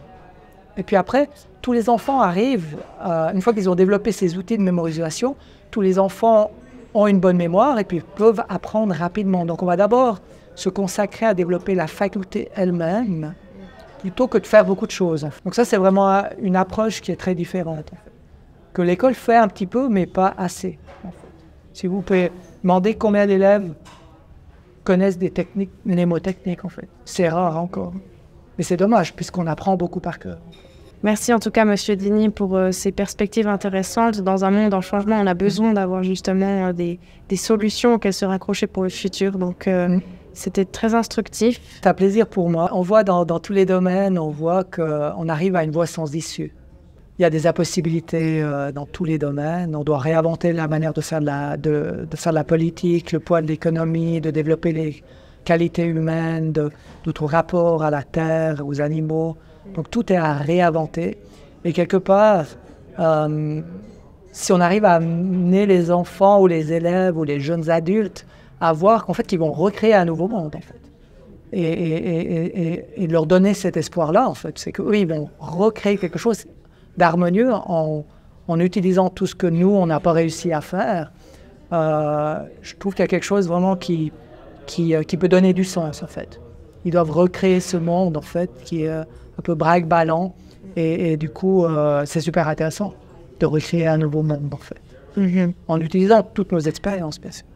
Et 0.79 0.83
puis 0.83 0.97
après, 0.97 1.29
tous 1.61 1.73
les 1.73 1.91
enfants 1.91 2.21
arrivent, 2.21 2.79
euh, 3.05 3.33
une 3.33 3.43
fois 3.43 3.53
qu'ils 3.53 3.69
ont 3.69 3.75
développé 3.75 4.11
ces 4.11 4.39
outils 4.39 4.57
de 4.57 4.63
mémorisation, 4.63 5.37
tous 5.71 5.83
les 5.83 5.99
enfants 5.99 6.51
ont 6.95 7.07
une 7.07 7.21
bonne 7.21 7.37
mémoire 7.37 7.79
et 7.79 7.85
puis 7.85 8.01
peuvent 8.01 8.45
apprendre 8.49 8.95
rapidement. 8.95 9.45
Donc, 9.45 9.63
on 9.63 9.67
va 9.67 9.77
d'abord 9.77 10.21
se 10.55 10.69
consacrer 10.69 11.27
à 11.27 11.35
développer 11.35 11.75
la 11.75 11.87
faculté 11.87 12.49
elle-même 12.55 13.35
plutôt 13.99 14.29
que 14.29 14.39
de 14.39 14.47
faire 14.47 14.65
beaucoup 14.65 14.87
de 14.87 14.93
choses. 14.93 15.27
Donc 15.45 15.55
ça, 15.55 15.65
c'est 15.65 15.79
vraiment 15.79 16.25
une 16.41 16.57
approche 16.57 17.01
qui 17.01 17.11
est 17.11 17.17
très 17.17 17.35
différente. 17.35 17.91
Que 18.75 18.83
l'école 18.83 19.15
fait 19.15 19.37
un 19.37 19.49
petit 19.49 19.67
peu, 19.67 19.89
mais 19.89 20.07
pas 20.07 20.35
assez. 20.37 20.79
Si 21.73 21.87
vous 21.87 22.03
pouvez 22.03 22.31
demander 22.63 22.97
combien 22.97 23.27
d'élèves 23.27 23.73
connaissent 24.85 25.19
des 25.19 25.31
techniques 25.31 25.73
mnémotechniques, 25.87 26.65
en 26.65 26.69
fait. 26.69 26.89
C'est 27.07 27.29
rare 27.29 27.57
encore. 27.57 27.95
Mais 28.59 28.65
c'est 28.65 28.77
dommage, 28.77 29.15
puisqu'on 29.15 29.47
apprend 29.47 29.77
beaucoup 29.77 30.01
par 30.01 30.19
cœur. 30.19 30.39
Merci 31.05 31.33
en 31.33 31.39
tout 31.39 31.51
cas, 31.51 31.65
Monsieur 31.65 31.95
Dini, 31.97 32.31
pour 32.31 32.57
euh, 32.57 32.73
ces 32.73 32.91
perspectives 32.91 33.47
intéressantes. 33.47 34.23
Dans 34.23 34.45
un 34.45 34.51
monde 34.51 34.75
en 34.75 34.81
changement, 34.81 35.21
on 35.21 35.27
a 35.27 35.35
besoin 35.35 35.75
d'avoir 35.75 36.03
justement 36.03 36.69
euh, 36.69 36.73
des, 36.73 36.99
des, 37.29 37.37
solutions 37.37 37.95
auxquelles 37.95 38.15
se 38.15 38.25
raccrocher 38.25 38.67
pour 38.67 38.83
le 38.85 38.89
futur. 38.89 39.39
Donc, 39.39 39.69
euh, 39.69 39.89
mm. 39.89 40.01
C'était 40.35 40.65
très 40.65 40.95
instructif. 40.95 41.61
C'est 41.77 41.87
un 41.87 41.95
plaisir 41.95 42.27
pour 42.27 42.51
moi. 42.51 42.69
On 42.73 42.83
voit 42.83 43.05
dans, 43.05 43.25
dans 43.25 43.39
tous 43.39 43.53
les 43.53 43.65
domaines, 43.65 44.19
on 44.19 44.31
voit 44.31 44.65
qu'on 44.65 45.29
arrive 45.29 45.55
à 45.55 45.63
une 45.63 45.71
voie 45.71 45.87
sans 45.87 46.13
issue. 46.15 46.53
Il 47.19 47.23
y 47.23 47.25
a 47.25 47.31
des 47.31 47.47
impossibilités 47.47 48.43
euh, 48.43 48.73
dans 48.73 48.85
tous 48.85 49.05
les 49.05 49.17
domaines. 49.17 49.77
On 49.77 49.85
doit 49.85 49.99
réinventer 49.99 50.53
la 50.53 50.67
manière 50.67 50.93
de 50.93 51.01
faire 51.01 51.21
de 51.21 51.27
la, 51.27 51.57
de, 51.57 52.09
de 52.11 52.17
faire 52.17 52.33
de 52.33 52.39
la 52.39 52.45
politique, 52.45 53.13
le 53.13 53.21
poids 53.21 53.41
de 53.43 53.47
l'économie, 53.47 54.21
de 54.21 54.33
développer 54.33 54.73
les 54.73 55.05
qualités 55.45 55.85
humaines, 55.85 56.51
de, 56.51 56.71
notre 57.07 57.27
rapport 57.27 57.85
à 57.85 57.91
la 57.91 58.03
terre, 58.03 58.67
aux 58.67 58.81
animaux. 58.81 59.37
Donc 59.75 59.91
tout 59.91 60.13
est 60.13 60.17
à 60.17 60.35
réinventer. 60.35 61.19
Et 61.65 61.73
quelque 61.73 61.97
part, 61.97 62.47
euh, 62.99 63.63
si 64.33 64.53
on 64.53 64.61
arrive 64.61 64.85
à 64.85 64.95
amener 64.95 65.67
les 65.67 65.91
enfants 65.91 66.41
ou 66.41 66.47
les 66.47 66.73
élèves 66.73 67.17
ou 67.17 67.25
les 67.25 67.41
jeunes 67.41 67.71
adultes 67.71 68.27
à 68.61 68.73
voir 68.73 69.07
qu'en 69.07 69.15
fait, 69.15 69.33
ils 69.33 69.39
vont 69.39 69.53
recréer 69.53 69.95
un 69.95 70.05
nouveau 70.05 70.29
monde, 70.29 70.55
en 70.57 70.61
fait. 70.61 70.81
Et, 71.53 73.07
leur 73.09 73.27
donner 73.27 73.55
cet 73.55 73.77
espoir-là, 73.77 74.29
en 74.29 74.35
fait. 74.35 74.59
C'est 74.59 74.73
qu'eux, 74.73 74.97
ils 74.97 75.07
vont 75.07 75.29
recréer 75.39 75.99
quelque 75.99 76.19
chose 76.19 76.47
d'harmonieux 76.97 77.53
en, 77.53 78.05
utilisant 78.59 79.09
tout 79.09 79.27
ce 79.27 79.35
que 79.35 79.47
nous, 79.47 79.71
on 79.71 79.87
n'a 79.87 80.01
pas 80.01 80.13
réussi 80.13 80.53
à 80.53 80.61
faire. 80.61 81.13
Euh, 81.73 82.41
je 82.63 82.75
trouve 82.77 82.95
qu'il 82.95 83.03
y 83.03 83.05
a 83.05 83.09
quelque 83.09 83.25
chose 83.25 83.49
vraiment 83.49 83.77
qui, 83.77 84.13
qui, 84.67 84.95
euh, 84.95 85.03
qui, 85.03 85.17
peut 85.17 85.29
donner 85.29 85.53
du 85.53 85.65
sens, 85.65 86.03
en 86.03 86.07
fait. 86.07 86.41
Ils 86.85 86.93
doivent 86.93 87.11
recréer 87.11 87.61
ce 87.61 87.77
monde, 87.77 88.17
en 88.17 88.23
fait, 88.23 88.51
qui 88.65 88.85
est 88.85 89.05
un 89.39 89.43
peu 89.43 89.55
braque-ballant. 89.55 90.35
Et, 90.77 91.17
du 91.17 91.31
coup, 91.31 91.65
euh, 91.65 92.03
c'est 92.05 92.21
super 92.21 92.49
intéressant 92.49 92.95
de 93.39 93.47
recréer 93.47 93.87
un 93.87 93.99
nouveau 93.99 94.23
monde, 94.23 94.53
en 94.53 94.57
fait. 94.57 94.81
Mm 95.17 95.27
-hmm. 95.27 95.53
En 95.69 95.81
utilisant 95.81 96.23
toutes 96.35 96.53
nos 96.53 96.65
expériences, 96.73 97.21
bien 97.21 97.31
sûr. 97.31 97.47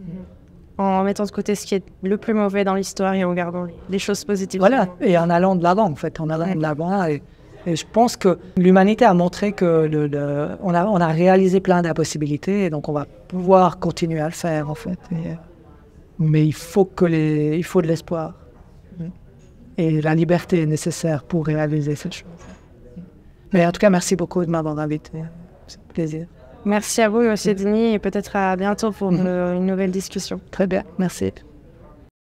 Mm 0.00 0.10
-hmm 0.10 0.38
en 0.78 1.02
mettant 1.02 1.24
de 1.24 1.30
côté 1.30 1.54
ce 1.54 1.66
qui 1.66 1.74
est 1.74 1.82
le 2.02 2.16
plus 2.16 2.34
mauvais 2.34 2.64
dans 2.64 2.74
l'histoire 2.74 3.14
et 3.14 3.24
en 3.24 3.34
gardant 3.34 3.66
les 3.90 3.98
choses 3.98 4.24
positives. 4.24 4.60
Voilà, 4.60 4.88
et 5.00 5.18
en 5.18 5.28
allant 5.28 5.56
de 5.56 5.62
l'avant, 5.62 5.90
en 5.90 5.96
fait, 5.96 6.20
en 6.20 6.30
allant 6.30 6.54
de 6.54 6.62
l'avant. 6.62 7.04
Et, 7.04 7.20
et, 7.66 7.74
je 7.74 7.84
pense 7.92 8.16
que 8.16 8.38
l'humanité 8.56 9.04
a 9.04 9.12
montré 9.12 9.52
que 9.52 9.86
le, 9.86 10.06
le, 10.06 10.48
on, 10.62 10.72
a, 10.74 10.86
on 10.86 11.00
a 11.00 11.08
réalisé 11.08 11.60
plein 11.60 11.82
d'impossibilités, 11.82 12.66
et 12.66 12.70
donc 12.70 12.88
on 12.88 12.92
va 12.92 13.06
pouvoir 13.26 13.80
continuer 13.80 14.20
à 14.20 14.26
le 14.26 14.32
faire, 14.32 14.70
en 14.70 14.76
fait. 14.76 14.98
Et, 15.12 15.34
mais 16.20 16.46
il 16.46 16.54
faut, 16.54 16.84
que 16.84 17.04
les, 17.04 17.56
il 17.56 17.64
faut 17.64 17.82
de 17.82 17.88
l'espoir. 17.88 18.34
Et 19.78 20.02
la 20.02 20.14
liberté 20.14 20.62
est 20.62 20.66
nécessaire 20.66 21.22
pour 21.22 21.46
réaliser 21.46 21.94
cette 21.94 22.12
chose. 22.12 22.28
Mais 23.52 23.64
en 23.64 23.72
tout 23.72 23.78
cas, 23.78 23.90
merci 23.90 24.16
beaucoup 24.16 24.44
de 24.44 24.50
m'avoir 24.50 24.78
invité. 24.78 25.12
C'est 25.66 25.78
un 25.78 25.92
plaisir. 25.92 26.26
Merci 26.64 27.00
à 27.00 27.08
vous, 27.08 27.22
M. 27.22 27.34
Dini, 27.54 27.94
et 27.94 27.98
peut-être 27.98 28.36
à 28.36 28.56
bientôt 28.56 28.90
pour 28.90 29.12
une, 29.12 29.26
une 29.26 29.66
nouvelle 29.66 29.92
discussion. 29.92 30.40
Très 30.50 30.66
bien, 30.66 30.82
merci. 30.98 31.32